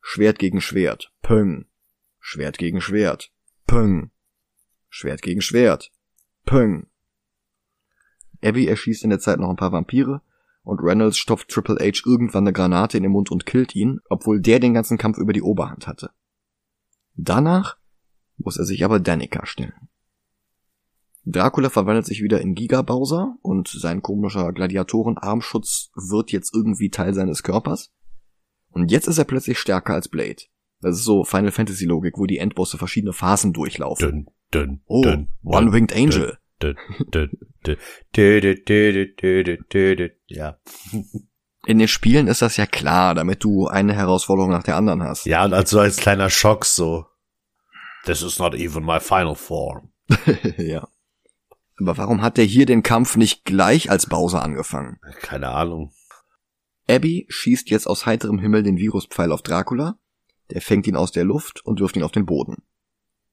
Schwert 0.00 0.38
gegen 0.38 0.60
Schwert, 0.60 1.12
Pöng. 1.22 1.66
Schwert 2.20 2.58
gegen 2.58 2.80
Schwert, 2.80 3.32
Pöng. 3.66 4.10
Schwert 4.88 5.22
gegen 5.22 5.40
Schwert, 5.40 5.90
Pöng. 6.44 6.86
Abby 8.42 8.66
erschießt 8.66 9.04
in 9.04 9.10
der 9.10 9.18
Zeit 9.18 9.40
noch 9.40 9.50
ein 9.50 9.56
paar 9.56 9.72
Vampire 9.72 10.22
und 10.62 10.80
Reynolds 10.80 11.18
stopft 11.18 11.48
Triple 11.48 11.76
H 11.76 12.02
irgendwann 12.04 12.44
eine 12.44 12.52
Granate 12.52 12.96
in 12.96 13.02
den 13.02 13.12
Mund 13.12 13.30
und 13.30 13.46
killt 13.46 13.74
ihn, 13.74 14.00
obwohl 14.08 14.40
der 14.40 14.60
den 14.60 14.74
ganzen 14.74 14.98
Kampf 14.98 15.18
über 15.18 15.32
die 15.32 15.42
Oberhand 15.42 15.86
hatte. 15.86 16.10
Danach 17.14 17.76
muss 18.36 18.56
er 18.56 18.64
sich 18.64 18.84
aber 18.84 19.00
Danica 19.00 19.46
stellen. 19.46 19.88
Dracula 21.24 21.68
verwandelt 21.68 22.06
sich 22.06 22.22
wieder 22.22 22.40
in 22.40 22.54
Giga 22.54 22.82
Bowser 22.82 23.36
und 23.42 23.68
sein 23.68 24.02
komischer 24.02 24.52
Gladiatorenarmschutz 24.52 25.90
wird 25.94 26.32
jetzt 26.32 26.54
irgendwie 26.54 26.90
Teil 26.90 27.12
seines 27.12 27.42
Körpers. 27.42 27.92
Und 28.70 28.90
jetzt 28.90 29.06
ist 29.06 29.18
er 29.18 29.24
plötzlich 29.24 29.58
stärker 29.58 29.94
als 29.94 30.08
Blade. 30.08 30.44
Das 30.80 30.96
ist 30.96 31.04
so 31.04 31.24
Final 31.24 31.52
Fantasy 31.52 31.84
Logik, 31.84 32.16
wo 32.16 32.26
die 32.26 32.38
Endbosse 32.38 32.78
verschiedene 32.78 33.12
Phasen 33.12 33.52
durchlaufen. 33.52 34.26
Dun, 34.50 34.62
dun, 34.66 34.82
oh, 34.86 35.02
dun, 35.02 35.28
One 35.42 35.72
Winged 35.72 35.94
Angel. 35.94 36.38
Ja. 40.26 40.58
In 41.66 41.78
den 41.78 41.88
Spielen 41.88 42.26
ist 42.26 42.42
das 42.42 42.56
ja 42.56 42.66
klar, 42.66 43.14
damit 43.14 43.44
du 43.44 43.66
eine 43.66 43.94
Herausforderung 43.94 44.50
nach 44.50 44.62
der 44.62 44.76
anderen 44.76 45.02
hast. 45.02 45.26
Ja, 45.26 45.44
und 45.44 45.52
also 45.52 45.80
als 45.80 45.96
kleiner 45.96 46.30
Schock 46.30 46.64
so. 46.64 47.06
This 48.04 48.22
is 48.22 48.38
not 48.38 48.54
even 48.54 48.84
my 48.84 48.98
final 48.98 49.34
form. 49.34 49.92
ja. 50.56 50.88
Aber 51.78 51.96
warum 51.98 52.22
hat 52.22 52.38
der 52.38 52.44
hier 52.44 52.66
den 52.66 52.82
Kampf 52.82 53.16
nicht 53.16 53.44
gleich 53.44 53.90
als 53.90 54.06
Bowser 54.06 54.42
angefangen? 54.42 54.98
Keine 55.20 55.48
Ahnung. 55.48 55.92
Abby 56.88 57.26
schießt 57.28 57.70
jetzt 57.70 57.86
aus 57.86 58.06
heiterem 58.06 58.38
Himmel 58.38 58.62
den 58.62 58.78
Viruspfeil 58.78 59.32
auf 59.32 59.42
Dracula 59.42 59.98
der 60.50 60.60
fängt 60.60 60.86
ihn 60.86 60.96
aus 60.96 61.12
der 61.12 61.24
Luft 61.24 61.64
und 61.64 61.80
wirft 61.80 61.96
ihn 61.96 62.02
auf 62.02 62.12
den 62.12 62.26
Boden. 62.26 62.62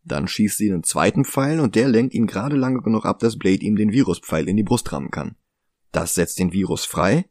Dann 0.04 0.28
schießt 0.28 0.58
sie 0.58 0.72
einen 0.72 0.84
zweiten 0.84 1.26
Pfeil 1.26 1.60
und 1.60 1.76
der 1.76 1.90
lenkt 1.90 2.14
ihn 2.14 2.28
gerade 2.28 2.56
lange 2.56 2.82
genug 2.82 3.06
ab, 3.06 3.20
dass 3.20 3.38
Blade 3.38 3.64
ihm 3.64 3.76
den 3.76 3.92
Viruspfeil 3.92 4.48
in 4.48 4.56
die 4.56 4.64
Brust 4.64 4.92
rammen 4.92 5.12
kann. 5.12 5.36
Das 5.92 6.14
setzt 6.14 6.40
den 6.40 6.54
Virus 6.54 6.86
frei, 6.86 7.30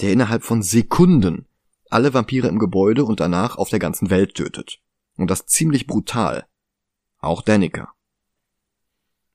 der 0.00 0.12
innerhalb 0.12 0.42
von 0.42 0.62
Sekunden 0.62 1.46
alle 1.88 2.14
Vampire 2.14 2.48
im 2.48 2.58
Gebäude 2.58 3.04
und 3.04 3.20
danach 3.20 3.56
auf 3.56 3.68
der 3.68 3.78
ganzen 3.78 4.10
Welt 4.10 4.34
tötet. 4.34 4.80
Und 5.16 5.30
das 5.30 5.46
ziemlich 5.46 5.86
brutal. 5.86 6.46
Auch 7.18 7.42
Danica. 7.42 7.92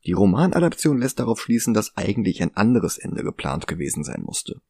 Die 0.05 0.13
Romanadaption 0.13 0.99
lässt 0.99 1.19
darauf 1.19 1.41
schließen, 1.41 1.73
dass 1.73 1.97
eigentlich 1.97 2.41
ein 2.41 2.55
anderes 2.55 2.97
Ende 2.97 3.23
geplant 3.23 3.67
gewesen 3.67 4.03
sein 4.03 4.21
musste. 4.23 4.61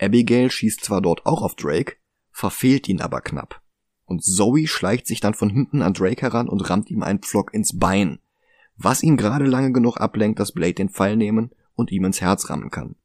Abigail 0.00 0.50
schießt 0.50 0.84
zwar 0.84 1.00
dort 1.00 1.26
auch 1.26 1.42
auf 1.42 1.54
Drake, 1.54 1.96
verfehlt 2.30 2.88
ihn 2.88 3.00
aber 3.00 3.20
knapp. 3.20 3.61
Und 4.04 4.24
Zoe 4.24 4.66
schleicht 4.66 5.06
sich 5.06 5.20
dann 5.20 5.34
von 5.34 5.50
hinten 5.50 5.82
an 5.82 5.94
Drake 5.94 6.22
heran 6.22 6.48
und 6.48 6.68
rammt 6.68 6.90
ihm 6.90 7.02
einen 7.02 7.20
Pflock 7.20 7.54
ins 7.54 7.78
Bein, 7.78 8.18
was 8.76 9.02
ihn 9.02 9.16
gerade 9.16 9.46
lange 9.46 9.72
genug 9.72 9.98
ablenkt, 9.98 10.40
dass 10.40 10.52
Blade 10.52 10.74
den 10.74 10.88
Pfeil 10.88 11.16
nehmen 11.16 11.50
und 11.74 11.90
ihm 11.90 12.04
ins 12.04 12.20
Herz 12.20 12.50
rammen 12.50 12.70
kann. 12.70 12.96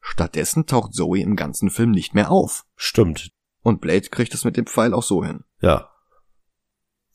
Stattdessen 0.00 0.66
taucht 0.66 0.94
Zoe 0.94 1.20
im 1.20 1.36
ganzen 1.36 1.68
Film 1.68 1.90
nicht 1.90 2.14
mehr 2.14 2.30
auf. 2.30 2.64
Stimmt. 2.76 3.32
Und 3.62 3.80
Blade 3.80 4.08
kriegt 4.08 4.32
es 4.34 4.44
mit 4.44 4.56
dem 4.56 4.66
Pfeil 4.66 4.94
auch 4.94 5.02
so 5.02 5.24
hin. 5.24 5.44
Ja. 5.60 5.90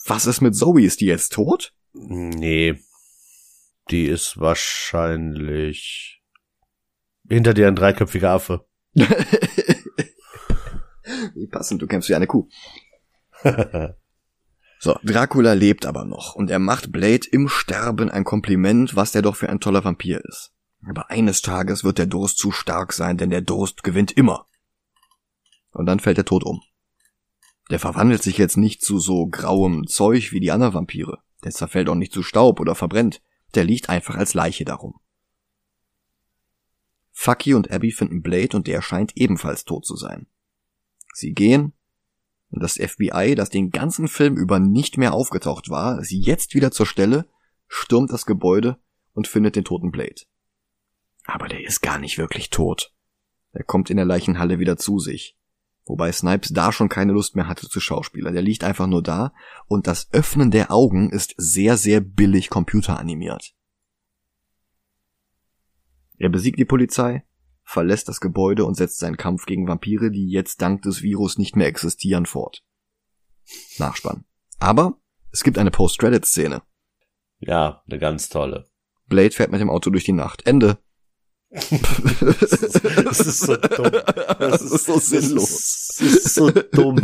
Was 0.05 0.25
ist 0.25 0.41
mit 0.41 0.55
Zoe? 0.55 0.83
Ist 0.83 0.99
die 0.99 1.05
jetzt 1.05 1.33
tot? 1.33 1.73
Nee. 1.93 2.79
Die 3.89 4.05
ist 4.05 4.39
wahrscheinlich 4.39 6.21
hinter 7.27 7.53
dir 7.53 7.67
ein 7.67 7.75
dreiköpfiger 7.75 8.31
Affe. 8.31 8.65
Wie 8.93 9.05
passend, 11.47 11.81
du 11.81 11.87
kämpfst 11.87 12.09
wie 12.09 12.15
eine 12.15 12.27
Kuh. 12.27 12.47
So, 14.83 14.97
Dracula 15.03 15.53
lebt 15.53 15.85
aber 15.85 16.05
noch 16.05 16.33
und 16.33 16.49
er 16.49 16.57
macht 16.57 16.91
Blade 16.91 17.27
im 17.31 17.47
Sterben 17.47 18.09
ein 18.09 18.23
Kompliment, 18.23 18.95
was 18.95 19.11
der 19.11 19.21
doch 19.21 19.35
für 19.35 19.47
ein 19.47 19.59
toller 19.59 19.83
Vampir 19.83 20.25
ist. 20.25 20.53
Aber 20.83 21.11
eines 21.11 21.43
Tages 21.43 21.83
wird 21.83 21.99
der 21.99 22.07
Durst 22.07 22.39
zu 22.39 22.51
stark 22.51 22.91
sein, 22.91 23.15
denn 23.15 23.29
der 23.29 23.41
Durst 23.41 23.83
gewinnt 23.83 24.11
immer. 24.11 24.47
Und 25.69 25.85
dann 25.85 25.99
fällt 25.99 26.17
er 26.17 26.25
tot 26.25 26.43
um. 26.43 26.63
Der 27.69 27.77
verwandelt 27.77 28.23
sich 28.23 28.39
jetzt 28.39 28.57
nicht 28.57 28.81
zu 28.81 28.97
so 28.97 29.27
grauem 29.27 29.85
Zeug 29.85 30.31
wie 30.31 30.39
die 30.39 30.49
anderen 30.49 30.73
Vampire. 30.73 31.19
Der 31.43 31.51
zerfällt 31.51 31.87
auch 31.87 31.93
nicht 31.93 32.11
zu 32.11 32.23
Staub 32.23 32.59
oder 32.59 32.73
verbrennt. 32.73 33.21
Der 33.53 33.63
liegt 33.63 33.87
einfach 33.87 34.15
als 34.15 34.33
Leiche 34.33 34.65
darum. 34.65 34.99
Fucky 37.11 37.53
und 37.53 37.69
Abby 37.69 37.91
finden 37.91 38.23
Blade 38.23 38.57
und 38.57 38.65
der 38.65 38.81
scheint 38.81 39.15
ebenfalls 39.15 39.63
tot 39.63 39.85
zu 39.85 39.95
sein. 39.95 40.25
Sie 41.13 41.33
gehen, 41.33 41.73
das 42.59 42.73
FBI, 42.73 43.35
das 43.35 43.49
den 43.49 43.71
ganzen 43.71 44.07
Film 44.07 44.35
über 44.35 44.59
nicht 44.59 44.97
mehr 44.97 45.13
aufgetaucht 45.13 45.69
war, 45.69 45.99
ist 45.99 46.11
jetzt 46.11 46.53
wieder 46.53 46.71
zur 46.71 46.85
Stelle, 46.85 47.25
stürmt 47.67 48.11
das 48.11 48.25
Gebäude 48.25 48.77
und 49.13 49.27
findet 49.27 49.55
den 49.55 49.63
toten 49.63 49.91
Blade. 49.91 50.23
Aber 51.25 51.47
der 51.47 51.63
ist 51.63 51.81
gar 51.81 51.97
nicht 51.97 52.17
wirklich 52.17 52.49
tot. 52.49 52.93
Er 53.53 53.63
kommt 53.63 53.89
in 53.89 53.97
der 53.97 54.05
Leichenhalle 54.05 54.59
wieder 54.59 54.77
zu 54.77 54.99
sich. 54.99 55.37
Wobei 55.85 56.11
Snipes 56.11 56.53
da 56.53 56.71
schon 56.71 56.89
keine 56.89 57.11
Lust 57.11 57.35
mehr 57.35 57.47
hatte 57.47 57.67
zu 57.67 57.79
Schauspieler. 57.79 58.31
Der 58.31 58.41
liegt 58.41 58.63
einfach 58.63 58.87
nur 58.87 59.01
da 59.01 59.33
und 59.67 59.87
das 59.87 60.11
Öffnen 60.11 60.51
der 60.51 60.71
Augen 60.71 61.09
ist 61.09 61.33
sehr, 61.37 61.77
sehr 61.77 62.01
billig 62.01 62.49
computeranimiert. 62.49 63.53
Er 66.17 66.29
besiegt 66.29 66.59
die 66.59 66.65
Polizei, 66.65 67.23
verlässt 67.71 68.09
das 68.09 68.19
Gebäude 68.19 68.65
und 68.65 68.75
setzt 68.75 68.99
seinen 68.99 69.17
Kampf 69.17 69.45
gegen 69.45 69.67
Vampire, 69.67 70.11
die 70.11 70.29
jetzt 70.29 70.61
dank 70.61 70.81
des 70.81 71.01
Virus 71.01 71.37
nicht 71.37 71.55
mehr 71.55 71.67
existieren, 71.67 72.25
fort. 72.25 72.63
Nachspann. 73.77 74.25
Aber 74.59 74.99
es 75.31 75.43
gibt 75.43 75.57
eine 75.57 75.71
Post-Credit-Szene. 75.71 76.61
Ja, 77.39 77.81
eine 77.87 77.99
ganz 77.99 78.29
tolle. 78.29 78.69
Blade 79.07 79.31
fährt 79.31 79.51
mit 79.51 79.61
dem 79.61 79.69
Auto 79.69 79.89
durch 79.89 80.03
die 80.03 80.11
Nacht. 80.11 80.45
Ende. 80.45 80.77
Das 81.49 83.19
ist 83.19 83.39
so 83.39 83.57
dumm. 83.57 83.91
Das 84.39 84.61
ist 84.61 84.85
so 84.85 84.99
sinnlos. 84.99 85.95
Das 85.97 86.01
ist 86.01 86.35
so 86.35 86.49
dumm. 86.49 87.01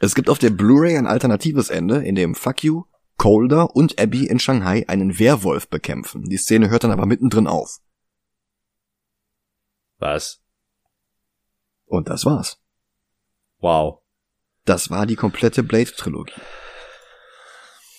Es 0.00 0.14
gibt 0.14 0.28
auf 0.28 0.38
der 0.38 0.50
Blu-ray 0.50 0.96
ein 0.96 1.06
alternatives 1.06 1.70
Ende, 1.70 2.04
in 2.04 2.14
dem 2.14 2.34
Fuck 2.34 2.64
You, 2.64 2.84
Colder 3.16 3.74
und 3.74 3.98
Abby 3.98 4.26
in 4.26 4.38
Shanghai 4.38 4.84
einen 4.88 5.18
Werwolf 5.18 5.68
bekämpfen. 5.68 6.24
Die 6.24 6.36
Szene 6.36 6.70
hört 6.70 6.84
dann 6.84 6.90
aber 6.90 7.06
mittendrin 7.06 7.46
auf. 7.46 7.80
Was? 9.98 10.42
Und 11.86 12.08
das 12.08 12.24
war's. 12.24 12.60
Wow. 13.58 14.00
Das 14.64 14.90
war 14.90 15.06
die 15.06 15.16
komplette 15.16 15.62
Blade-Trilogie. 15.62 16.32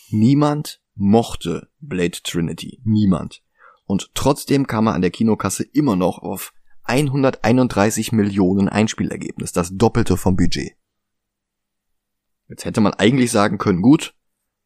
Niemand 0.10 0.82
mochte 0.96 1.70
Blade 1.80 2.22
Trinity. 2.24 2.82
Niemand. 2.84 3.44
Und 3.86 4.12
trotzdem 4.16 4.68
kam 4.68 4.88
er 4.88 4.94
an 4.94 5.02
der 5.02 5.12
Kinokasse 5.12 5.64
immer 5.64 5.96
noch 5.96 6.20
auf 6.20 6.54
131 6.84 8.12
Millionen 8.12 8.70
Einspielergebnis, 8.70 9.52
das 9.52 9.72
Doppelte 9.76 10.18
vom 10.18 10.36
Budget. 10.36 10.74
Jetzt 12.48 12.66
hätte 12.66 12.82
man 12.82 12.94
eigentlich 12.94 13.32
sagen 13.32 13.58
können, 13.58 13.82
gut, 13.82 14.16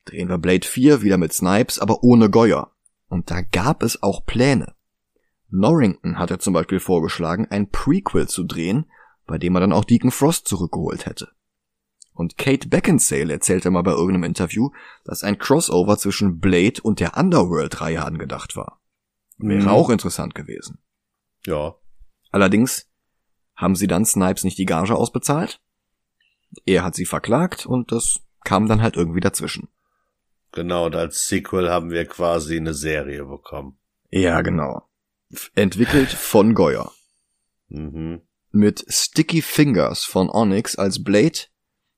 drehen 0.05 0.29
wir 0.29 0.37
Blade 0.37 0.65
4 0.65 1.01
wieder 1.01 1.17
mit 1.17 1.33
Snipes, 1.33 1.79
aber 1.79 2.03
ohne 2.03 2.29
Goyer. 2.29 2.71
Und 3.07 3.31
da 3.31 3.41
gab 3.41 3.83
es 3.83 4.01
auch 4.03 4.25
Pläne. 4.25 4.75
Norrington 5.49 6.19
hatte 6.19 6.37
zum 6.39 6.53
Beispiel 6.53 6.79
vorgeschlagen, 6.79 7.47
ein 7.49 7.69
Prequel 7.71 8.27
zu 8.27 8.43
drehen, 8.43 8.85
bei 9.25 9.37
dem 9.37 9.55
er 9.55 9.61
dann 9.61 9.73
auch 9.73 9.83
Deacon 9.85 10.11
Frost 10.11 10.47
zurückgeholt 10.47 11.05
hätte. 11.05 11.29
Und 12.13 12.37
Kate 12.37 12.67
Beckinsale 12.67 13.31
erzählte 13.33 13.71
mal 13.71 13.81
bei 13.81 13.91
irgendeinem 13.91 14.25
Interview, 14.25 14.71
dass 15.05 15.23
ein 15.23 15.37
Crossover 15.37 15.97
zwischen 15.97 16.39
Blade 16.39 16.81
und 16.83 16.99
der 16.99 17.15
Underworld-Reihe 17.17 18.03
angedacht 18.03 18.55
war. 18.55 18.81
Wäre 19.37 19.61
Mhm. 19.61 19.67
auch 19.69 19.89
interessant 19.89 20.35
gewesen. 20.35 20.79
Ja. 21.45 21.75
Allerdings 22.31 22.87
haben 23.55 23.75
sie 23.75 23.87
dann 23.87 24.05
Snipes 24.05 24.43
nicht 24.43 24.57
die 24.57 24.65
Gage 24.65 24.95
ausbezahlt. 24.95 25.61
Er 26.65 26.83
hat 26.83 26.95
sie 26.95 27.05
verklagt 27.05 27.65
und 27.65 27.91
das 27.91 28.19
kam 28.43 28.67
dann 28.67 28.81
halt 28.81 28.97
irgendwie 28.97 29.21
dazwischen. 29.21 29.69
Genau, 30.51 30.87
und 30.87 30.95
als 30.95 31.27
Sequel 31.27 31.69
haben 31.69 31.91
wir 31.91 32.05
quasi 32.05 32.57
eine 32.57 32.73
Serie 32.73 33.25
bekommen. 33.25 33.77
Ja, 34.09 34.41
genau. 34.41 34.87
Entwickelt 35.55 36.09
von 36.09 36.55
Goyer. 36.55 36.91
Mhm. 37.67 38.21
Mit 38.51 38.83
Sticky 38.87 39.43
Fingers 39.43 40.03
von 40.05 40.29
Onyx 40.29 40.75
als 40.75 41.03
Blade. 41.03 41.39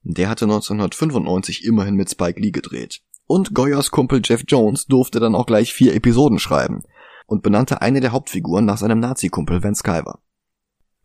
Der 0.03 0.29
hatte 0.29 0.45
1995 0.45 1.63
immerhin 1.63 1.95
mit 1.95 2.09
Spike 2.09 2.39
Lee 2.39 2.51
gedreht. 2.51 3.01
Und 3.25 3.53
Goyers 3.53 3.91
Kumpel 3.91 4.21
Jeff 4.23 4.43
Jones 4.45 4.87
durfte 4.87 5.21
dann 5.21 5.35
auch 5.35 5.45
gleich 5.45 5.73
vier 5.73 5.95
Episoden 5.95 6.39
schreiben 6.39 6.83
und 7.27 7.43
benannte 7.43 7.81
eine 7.81 8.01
der 8.01 8.11
Hauptfiguren 8.11 8.65
nach 8.65 8.77
seinem 8.77 8.99
Nazi-Kumpel 8.99 9.63
Van 9.63 9.75
Skyver. 9.75 10.19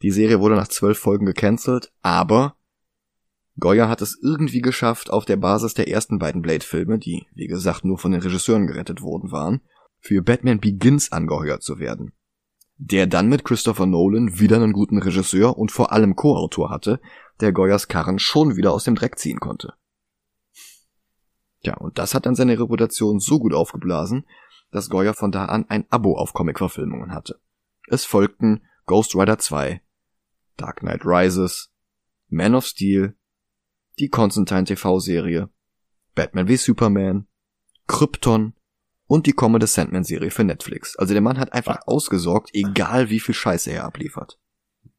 Die 0.02 0.10
Serie 0.10 0.40
wurde 0.40 0.56
nach 0.56 0.66
zwölf 0.66 0.98
Folgen 0.98 1.26
gecancelt, 1.26 1.92
aber 2.02 2.56
Goyer 3.58 3.88
hat 3.88 4.02
es 4.02 4.18
irgendwie 4.22 4.60
geschafft, 4.60 5.10
auf 5.10 5.24
der 5.24 5.36
Basis 5.36 5.74
der 5.74 5.88
ersten 5.88 6.18
beiden 6.18 6.42
Blade-Filme, 6.42 6.98
die, 6.98 7.26
wie 7.34 7.46
gesagt, 7.46 7.84
nur 7.84 7.98
von 7.98 8.12
den 8.12 8.20
Regisseuren 8.20 8.66
gerettet 8.66 9.00
worden 9.00 9.32
waren, 9.32 9.62
für 9.98 10.22
Batman 10.22 10.60
Begins 10.60 11.10
angeheuert 11.10 11.62
zu 11.62 11.78
werden. 11.78 12.12
Der 12.76 13.06
dann 13.06 13.28
mit 13.28 13.44
Christopher 13.44 13.86
Nolan 13.86 14.38
wieder 14.38 14.56
einen 14.56 14.74
guten 14.74 14.98
Regisseur 14.98 15.56
und 15.56 15.72
vor 15.72 15.92
allem 15.92 16.14
Co-Autor 16.14 16.68
hatte, 16.68 17.00
der 17.40 17.52
Goyers 17.52 17.88
Karren 17.88 18.18
schon 18.18 18.56
wieder 18.56 18.72
aus 18.72 18.84
dem 18.84 18.94
Dreck 18.94 19.18
ziehen 19.18 19.40
konnte. 19.40 19.72
Ja, 21.60 21.78
und 21.78 21.98
das 21.98 22.14
hat 22.14 22.26
dann 22.26 22.34
seine 22.34 22.58
Reputation 22.58 23.18
so 23.18 23.38
gut 23.38 23.54
aufgeblasen, 23.54 24.26
dass 24.70 24.90
Goyer 24.90 25.14
von 25.14 25.32
da 25.32 25.46
an 25.46 25.64
ein 25.68 25.86
Abo 25.88 26.16
auf 26.16 26.34
Comic-Verfilmungen 26.34 27.12
hatte. 27.12 27.40
Es 27.88 28.04
folgten 28.04 28.66
Ghost 28.84 29.14
Rider 29.14 29.38
2, 29.38 29.80
Dark 30.58 30.80
Knight 30.80 31.04
Rises, 31.04 31.72
Man 32.28 32.54
of 32.54 32.66
Steel, 32.66 33.16
die 33.98 34.08
Constantine 34.08 34.64
TV-Serie, 34.64 35.48
Batman 36.14 36.48
wie 36.48 36.56
Superman, 36.56 37.26
Krypton 37.86 38.54
und 39.06 39.26
die 39.26 39.32
kommende 39.32 39.66
Sandman-Serie 39.66 40.30
für 40.30 40.44
Netflix. 40.44 40.96
Also 40.96 41.14
der 41.14 41.22
Mann 41.22 41.38
hat 41.38 41.52
einfach 41.52 41.80
ausgesorgt, 41.86 42.50
egal 42.52 43.10
wie 43.10 43.20
viel 43.20 43.34
Scheiße 43.34 43.70
er 43.70 43.84
abliefert. 43.84 44.38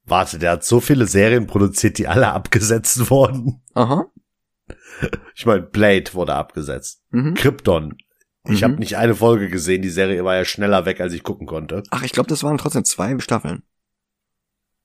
Warte, 0.05 0.39
der 0.39 0.51
hat 0.51 0.63
so 0.63 0.79
viele 0.79 1.05
Serien 1.05 1.47
produziert, 1.47 1.97
die 1.97 2.07
alle 2.07 2.31
abgesetzt 2.31 3.09
wurden. 3.09 3.61
Aha. 3.73 4.09
Ich 5.35 5.45
meine, 5.45 5.61
Blade 5.63 6.13
wurde 6.13 6.33
abgesetzt. 6.35 7.03
Mhm. 7.09 7.33
Krypton. 7.33 7.97
Ich 8.45 8.61
Mhm. 8.61 8.63
habe 8.63 8.73
nicht 8.75 8.95
eine 8.95 9.15
Folge 9.15 9.49
gesehen, 9.49 9.81
die 9.81 9.89
Serie 9.89 10.23
war 10.23 10.35
ja 10.37 10.45
schneller 10.45 10.85
weg, 10.85 11.01
als 11.01 11.11
ich 11.11 11.23
gucken 11.23 11.45
konnte. 11.45 11.83
Ach, 11.89 12.03
ich 12.03 12.13
glaube, 12.13 12.29
das 12.29 12.43
waren 12.43 12.57
trotzdem 12.57 12.85
zwei 12.85 13.19
Staffeln. 13.19 13.63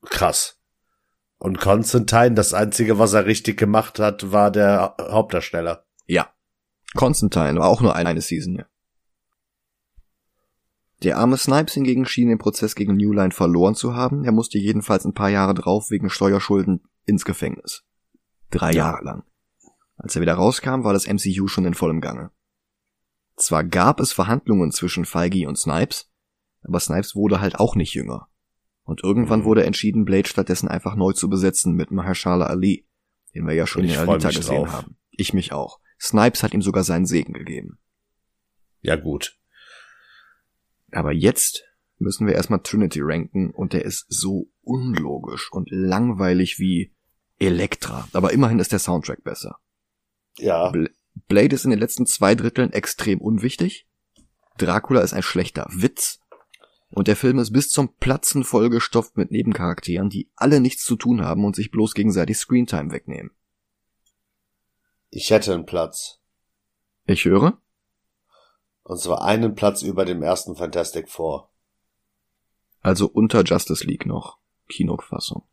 Krass. 0.05 0.59
Und 1.43 1.59
Constantine, 1.59 2.35
das 2.35 2.55
einzige, 2.55 3.01
was 3.01 3.15
er 3.15 3.27
richtig 3.27 3.59
gemacht 3.59 3.99
hat, 3.99 4.31
war 4.31 4.53
der 4.53 4.81
Ha- 4.81 4.97
Hauptdarsteller. 5.11 5.85
Ja. 6.07 6.33
Constantine 6.95 7.59
war 7.59 7.67
auch 7.69 7.81
nur 7.81 7.97
eine 7.97 8.21
Season, 8.21 8.55
ja. 8.55 8.67
Der 11.03 11.19
arme 11.19 11.37
Snipes 11.37 11.75
hingegen 11.75 12.07
schien 12.07 12.29
den 12.29 12.39
Prozess 12.39 12.77
gegen 12.77 12.97
New 12.97 13.13
Line 13.13 13.33
verloren 13.33 13.75
zu 13.75 13.97
haben. 13.97 14.25
Er 14.25 14.31
musste 14.31 14.59
jedenfalls 14.59 15.05
ein 15.05 15.15
paar 15.15 15.31
Jahre 15.31 15.55
drauf 15.55 15.91
wegen 15.91 16.11
Steuerschulden 16.11 16.85
ins 17.07 17.25
Gefängnis. 17.25 17.83
Drei 18.51 18.71
Ja. 18.71 18.91
Jahre 18.93 19.03
lang. 19.03 19.25
Als 19.97 20.15
er 20.15 20.23
wieder 20.23 20.35
rauskam, 20.35 20.85
war 20.85 20.93
das 20.93 21.09
MCU 21.09 21.49
schon 21.49 21.65
in 21.65 21.75
vollem 21.75 22.01
Gange. 22.01 22.31
Zwar 23.35 23.65
gab 23.65 23.99
es 23.99 24.13
Verhandlungen 24.13 24.71
zwischen 24.71 25.05
Feige 25.07 25.49
und 25.49 25.59
Snipes, 25.59 26.09
aber 26.63 26.79
Snipes 26.79 27.17
wurde 27.17 27.41
halt 27.41 27.59
auch 27.59 27.75
nicht 27.75 27.95
jünger. 27.95 28.29
Und 28.85 29.03
irgendwann 29.05 29.41
Mhm. 29.41 29.45
wurde 29.45 29.65
entschieden, 29.65 30.05
Blade 30.05 30.29
stattdessen 30.29 30.69
einfach 30.69 30.97
neu 30.97 31.13
zu 31.13 31.29
besetzen 31.29 31.75
mit 31.75 31.91
Mahershala 31.91 32.47
Ali, 32.47 32.87
den 33.35 33.47
wir 33.47 33.55
ja 33.55 33.67
schon 33.67 33.85
in 33.85 33.91
ich 33.91 33.97
freu 33.97 34.13
Alita 34.15 34.31
gesehen 34.31 34.57
drauf. 34.65 34.73
haben. 34.73 34.97
Ich 35.11 35.33
mich 35.33 35.53
auch. 35.53 35.81
Snipes 36.01 36.43
hat 36.43 36.53
ihm 36.53 36.63
sogar 36.63 36.83
seinen 36.85 37.07
Segen 37.07 37.33
gegeben. 37.33 37.79
Ja 38.81 38.97
gut. 38.97 39.39
Aber 40.91 41.13
jetzt 41.13 41.65
müssen 41.99 42.27
wir 42.27 42.35
erstmal 42.35 42.61
Trinity 42.61 43.01
ranken 43.03 43.51
und 43.51 43.73
der 43.73 43.85
ist 43.85 44.07
so 44.09 44.51
unlogisch 44.63 45.51
und 45.53 45.69
langweilig 45.71 46.59
wie 46.59 46.95
Elektra. 47.39 48.09
Aber 48.13 48.33
immerhin 48.33 48.59
ist 48.59 48.73
der 48.73 48.79
Soundtrack 48.81 49.23
besser. 49.23 49.59
Ja. 50.39 50.71
Bl 50.71 50.91
Blade 51.29 51.55
ist 51.55 51.65
in 51.67 51.71
den 51.71 51.79
letzten 51.79 52.07
zwei 52.07 52.35
Dritteln 52.35 52.73
extrem 52.73 53.21
unwichtig. 53.21 53.87
Dracula 54.57 55.03
ist 55.03 55.13
ein 55.13 55.23
schlechter 55.23 55.67
Witz. 55.71 56.21
Und 56.93 57.09
der 57.09 57.17
Film 57.17 57.39
ist 57.39 57.53
bis 57.53 57.71
zum 57.71 57.97
Platzen 57.97 58.45
vollgestopft 58.45 59.17
mit 59.17 59.31
Nebencharakteren, 59.31 60.11
die 60.11 60.31
alle 60.37 60.61
nichts 60.61 60.85
zu 60.85 60.95
tun 60.97 61.25
haben 61.25 61.45
und 61.45 61.57
sich 61.57 61.71
bloß 61.71 61.95
gegenseitig 61.95 62.37
Screentime 62.37 62.93
wegnehmen. 62.93 63.31
Ich 65.09 65.31
hätte 65.31 65.55
einen 65.55 65.65
Platz. 65.65 66.21
Ich 67.07 67.25
höre? 67.25 67.59
Und 68.83 69.01
zwar 69.01 69.23
einen 69.25 69.55
Platz 69.55 69.81
über 69.83 70.05
dem 70.05 70.23
ersten 70.23 70.55
Fantastic 70.55 71.09
Four. 71.09 71.51
Also 72.81 73.07
unter 73.07 73.43
Justice 73.43 73.87
League 73.87 74.07
noch. 74.07 74.39
Kinofassung. 74.69 75.45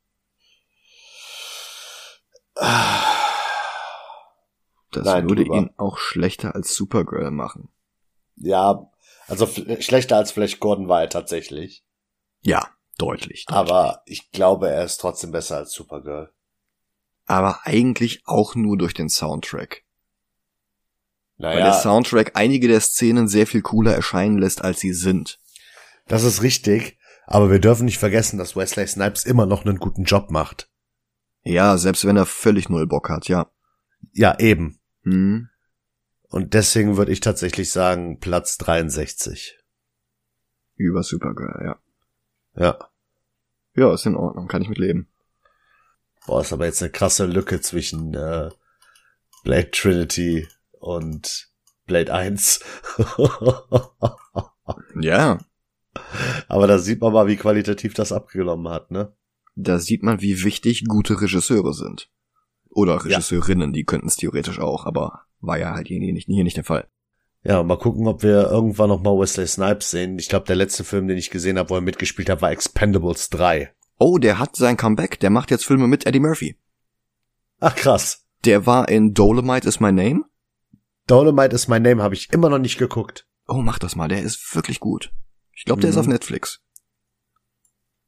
Das 4.92 5.06
Nein, 5.06 5.30
würde 5.30 5.44
drüber. 5.44 5.58
ihn 5.58 5.70
auch 5.78 5.98
schlechter 5.98 6.56
als 6.56 6.76
Supergirl 6.76 7.32
machen. 7.32 7.70
Ja, 8.36 8.90
also 9.30 9.48
schlechter 9.80 10.18
als 10.18 10.32
vielleicht 10.32 10.60
Gordon 10.60 10.88
war 10.88 11.02
er 11.02 11.10
tatsächlich. 11.10 11.84
Ja, 12.42 12.68
deutlich. 12.98 13.46
deutlich. 13.46 13.46
Aber 13.48 14.02
ich 14.06 14.32
glaube, 14.32 14.70
er 14.70 14.84
ist 14.86 14.98
trotzdem 14.98 15.32
besser 15.32 15.58
als 15.58 15.72
Supergirl. 15.72 16.32
Aber 17.26 17.60
eigentlich 17.64 18.22
auch 18.26 18.56
nur 18.56 18.78
durch 18.78 18.94
den 18.94 19.10
Soundtrack. 19.10 19.84
Weil 21.38 21.56
der 21.58 21.66
Naja, 21.68 21.74
Soundtrack 21.80 22.32
einige 22.36 22.68
der 22.68 22.82
Szenen 22.82 23.28
sehr 23.28 23.48
viel 23.48 23.62
cooler 23.62 23.94
erscheinen 23.94 24.38
lässt, 24.40 24.64
als 24.64 24.80
sie 24.80 24.94
sind. 24.94 25.40
das 26.08 26.24
ist 26.24 26.42
richtig. 26.42 26.98
Aber 27.28 27.52
wir 27.52 27.60
dürfen 27.60 27.86
nicht 27.86 28.00
vergessen, 28.00 28.40
dass 28.40 28.56
Wesley 28.56 28.88
Snipes 28.88 29.24
immer 29.24 29.46
noch 29.46 29.64
einen 29.64 29.78
guten 29.78 30.04
Job 30.04 30.32
macht. 30.32 30.70
Ja, 31.44 31.78
selbst 31.78 32.04
wenn 32.06 32.18
er 32.18 32.26
völlig 32.26 32.70
null 32.70 32.88
Bock 32.88 33.10
hat, 33.10 33.28
ja. 33.28 33.52
Ja, 34.14 34.38
eben. 34.40 34.80
Hm. 35.04 35.49
Und 36.30 36.54
deswegen 36.54 36.98
würde 36.98 37.12
ich 37.12 37.20
tatsächlich 37.20 37.72
sagen, 37.72 38.20
Platz 38.20 38.58
63. 38.58 39.58
Über 40.76 41.04
Supergirl, 41.04 41.62
ja. 41.64 41.80
Ja. 42.56 42.90
Ja, 43.76 43.94
ist 43.94 44.06
in 44.06 44.16
Ordnung, 44.16 44.48
kann 44.48 44.62
ich 44.62 44.70
mit 44.70 44.78
leben. 44.78 45.08
Boah, 46.26 46.42
ist 46.42 46.54
aber 46.54 46.66
jetzt 46.66 46.82
eine 46.82 46.92
krasse 46.92 47.26
Lücke 47.26 47.62
zwischen 47.62 48.14
äh, 48.14 48.50
Blade 49.44 49.72
Trinity 49.72 50.48
und 50.80 51.50
Blade 51.86 52.14
1. 52.14 52.60
Ja, 55.02 55.40
aber 56.48 56.68
da 56.68 56.78
sieht 56.78 57.02
man 57.02 57.14
mal, 57.14 57.26
wie 57.26 57.38
qualitativ 57.38 57.96
das 57.96 58.12
abgenommen 58.12 58.72
hat, 58.72 58.92
ne? 58.92 59.16
da 59.64 59.80
sieht 59.80 60.04
man, 60.04 60.22
wie 60.22 60.44
wichtig 60.44 60.86
gute 60.86 61.22
Regisseure 61.22 61.74
sind. 61.74 62.10
Oder 62.70 63.04
Regisseurinnen, 63.04 63.74
die 63.74 63.84
könnten 63.84 64.08
es 64.08 64.16
theoretisch 64.16 64.60
auch, 64.60 64.86
aber 64.86 65.26
war 65.42 65.58
ja 65.60 65.74
halt 65.74 65.88
hier 65.88 66.00
nicht, 66.00 66.26
hier 66.26 66.44
nicht 66.44 66.58
der 66.58 66.64
Fall. 66.64 66.88
Ja, 67.44 67.64
mal 67.64 67.78
gucken, 67.78 68.08
ob 68.08 68.22
wir 68.22 68.50
irgendwann 68.50 68.90
noch 68.90 69.02
mal 69.02 69.18
Wesley 69.18 69.48
Snipes 69.48 69.92
sehen. 69.92 70.20
Ich 70.20 70.28
glaube, 70.28 70.46
der 70.46 70.58
letzte 70.58 70.84
Film, 70.84 71.08
den 71.08 71.18
ich 71.18 71.30
gesehen 71.30 71.58
habe, 71.58 71.70
wo 71.70 71.76
er 71.76 71.82
mitgespielt 71.82 72.30
hat, 72.30 72.42
war 72.42 72.52
Expendables 72.52 73.30
3. 73.30 73.74
Oh, 73.98 74.18
der 74.18 74.40
hat 74.40 74.56
sein 74.56 74.78
Comeback, 74.78 75.20
der 75.20 75.30
macht 75.30 75.52
jetzt 75.52 75.66
Filme 75.66 75.88
mit 75.88 76.06
Eddie 76.06 76.20
Murphy. 76.20 76.58
Ach 77.60 77.76
krass. 77.76 78.26
Der 78.46 78.66
war 78.66 78.88
in 78.90 79.14
Dolomite 79.14 79.68
is 79.68 79.80
My 79.80 79.92
Name. 79.92 80.26
Dolomite 81.08 81.56
is 81.56 81.68
my 81.68 81.80
name 81.80 82.04
habe 82.04 82.14
ich 82.14 82.32
immer 82.32 82.50
noch 82.50 82.60
nicht 82.60 82.78
geguckt. 82.78 83.26
Oh, 83.48 83.62
mach 83.64 83.80
das 83.80 83.96
mal, 83.96 84.08
der 84.08 84.22
ist 84.22 84.56
wirklich 84.56 84.80
gut. 84.80 85.12
Ich 85.54 85.66
glaube, 85.66 85.82
der 85.82 85.90
ist 85.90 85.96
Mhm. 85.96 86.02
auf 86.02 86.08
Netflix. 86.08 86.62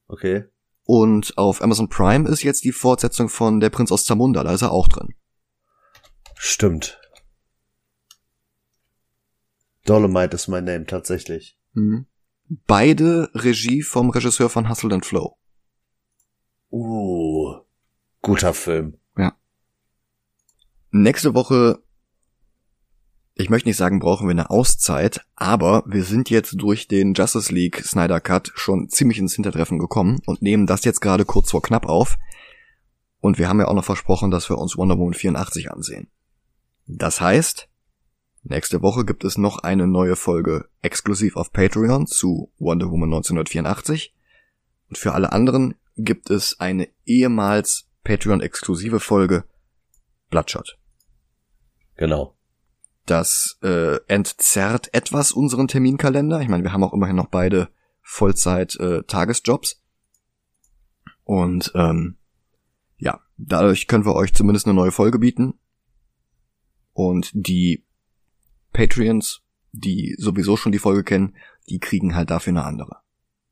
Okay. 0.08 0.46
Und 0.84 1.38
auf 1.38 1.62
Amazon 1.64 1.90
Prime 1.90 2.30
ist 2.30 2.44
jetzt 2.44 2.64
die 2.64 2.72
Fortsetzung 2.72 3.28
von 3.28 3.60
Der 3.60 3.72
Prinz 3.72 3.92
aus 3.92 4.06
Zamunda, 4.06 4.44
da 4.44 4.54
ist 4.54 4.62
er 4.62 4.72
auch 4.72 4.88
drin. 4.88 5.16
Stimmt. 6.36 7.01
Dolomite 9.92 10.36
is 10.36 10.48
my 10.48 10.62
name, 10.62 10.86
tatsächlich. 10.86 11.58
Mhm. 11.74 12.06
Beide 12.66 13.30
Regie 13.34 13.82
vom 13.82 14.10
Regisseur 14.10 14.50
von 14.50 14.70
Hustle 14.70 14.94
and 14.94 15.06
Flow. 15.06 15.38
Uh, 16.72 17.58
guter 18.22 18.54
Film. 18.54 18.98
Nächste 20.94 21.34
Woche, 21.34 21.82
ich 23.34 23.50
möchte 23.50 23.70
nicht 23.70 23.78
sagen, 23.78 24.00
brauchen 24.00 24.28
wir 24.28 24.32
eine 24.32 24.50
Auszeit, 24.50 25.26
aber 25.36 25.84
wir 25.88 26.04
sind 26.04 26.30
jetzt 26.30 26.56
durch 26.58 26.90
den 26.90 27.14
Justice 27.14 27.54
League 27.54 27.82
Snyder 27.86 28.20
Cut 28.20 28.52
schon 28.56 28.90
ziemlich 28.90 29.18
ins 29.18 29.36
Hintertreffen 29.36 29.80
gekommen 29.80 30.20
und 30.26 30.42
nehmen 30.42 30.68
das 30.68 30.84
jetzt 30.84 31.00
gerade 31.00 31.24
kurz 31.24 31.52
vor 31.52 31.62
knapp 31.62 31.86
auf. 31.86 32.18
Und 33.22 33.38
wir 33.38 33.48
haben 33.48 33.62
ja 33.62 33.70
auch 33.70 33.74
noch 33.74 33.86
versprochen, 33.86 34.32
dass 34.32 34.50
wir 34.50 34.58
uns 34.58 34.76
Wonder 34.76 34.98
Woman 34.98 35.14
84 35.14 35.72
ansehen. 35.72 36.10
Das 36.88 37.22
heißt, 37.22 37.70
nächste 38.44 38.82
Woche 38.82 39.06
gibt 39.06 39.24
es 39.24 39.38
noch 39.38 39.60
eine 39.60 39.88
neue 39.88 40.16
Folge 40.16 40.70
exklusiv 40.82 41.36
auf 41.36 41.52
Patreon 41.52 42.08
zu 42.08 42.52
Wonder 42.58 42.90
Woman 42.92 43.10
1984. 43.10 44.14
Und 44.90 44.98
für 44.98 45.14
alle 45.14 45.32
anderen 45.32 45.76
gibt 45.96 46.30
es 46.30 46.60
eine 46.60 46.90
ehemals 47.06 47.90
Patreon-exklusive 48.04 49.00
Folge 49.00 49.46
Bloodshot. 50.30 50.78
Genau. 51.96 52.36
Das 53.06 53.58
äh, 53.64 54.00
entzerrt 54.08 54.94
etwas 54.94 55.32
unseren 55.32 55.68
Terminkalender. 55.68 56.42
Ich 56.42 56.48
meine, 56.48 56.64
wir 56.64 56.74
haben 56.74 56.84
auch 56.84 56.94
immerhin 56.94 57.16
noch 57.16 57.28
beide 57.28 57.70
Vollzeit-Tagesjobs. 58.02 59.74
Äh, 59.74 59.76
Und 61.24 61.72
ähm, 61.76 62.18
ja, 62.98 63.20
dadurch 63.38 63.88
können 63.88 64.06
wir 64.06 64.16
euch 64.16 64.34
zumindest 64.34 64.66
eine 64.66 64.76
neue 64.76 64.92
Folge 64.92 65.20
bieten. 65.20 65.60
Und 66.94 67.32
die 67.34 67.86
Patreons, 68.74 69.42
die 69.72 70.16
sowieso 70.18 70.58
schon 70.58 70.72
die 70.72 70.80
Folge 70.80 71.04
kennen, 71.04 71.36
die 71.70 71.80
kriegen 71.80 72.16
halt 72.16 72.30
dafür 72.30 72.52
eine 72.52 72.64
andere. 72.64 72.98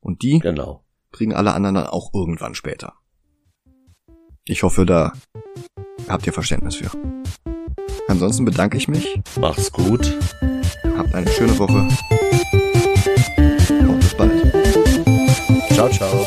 Und 0.00 0.22
die 0.22 0.38
genau. 0.38 0.84
kriegen 1.12 1.34
alle 1.34 1.52
anderen 1.52 1.74
dann 1.76 1.86
auch 1.86 2.12
irgendwann 2.14 2.54
später. 2.54 2.94
Ich 4.44 4.62
hoffe, 4.62 4.86
da 4.86 5.12
habt 6.08 6.26
ihr 6.26 6.32
Verständnis 6.32 6.76
für. 6.76 6.90
Ansonsten 8.08 8.44
bedanke 8.44 8.76
ich 8.76 8.88
mich. 8.88 9.20
Macht's 9.38 9.70
gut. 9.70 10.18
Habt 10.96 11.14
eine 11.14 11.30
schöne 11.30 11.56
Woche. 11.58 11.88
Und 13.88 14.00
bis 14.00 14.14
bald. 14.14 14.52
Ciao, 15.72 15.88
ciao. 15.90 16.26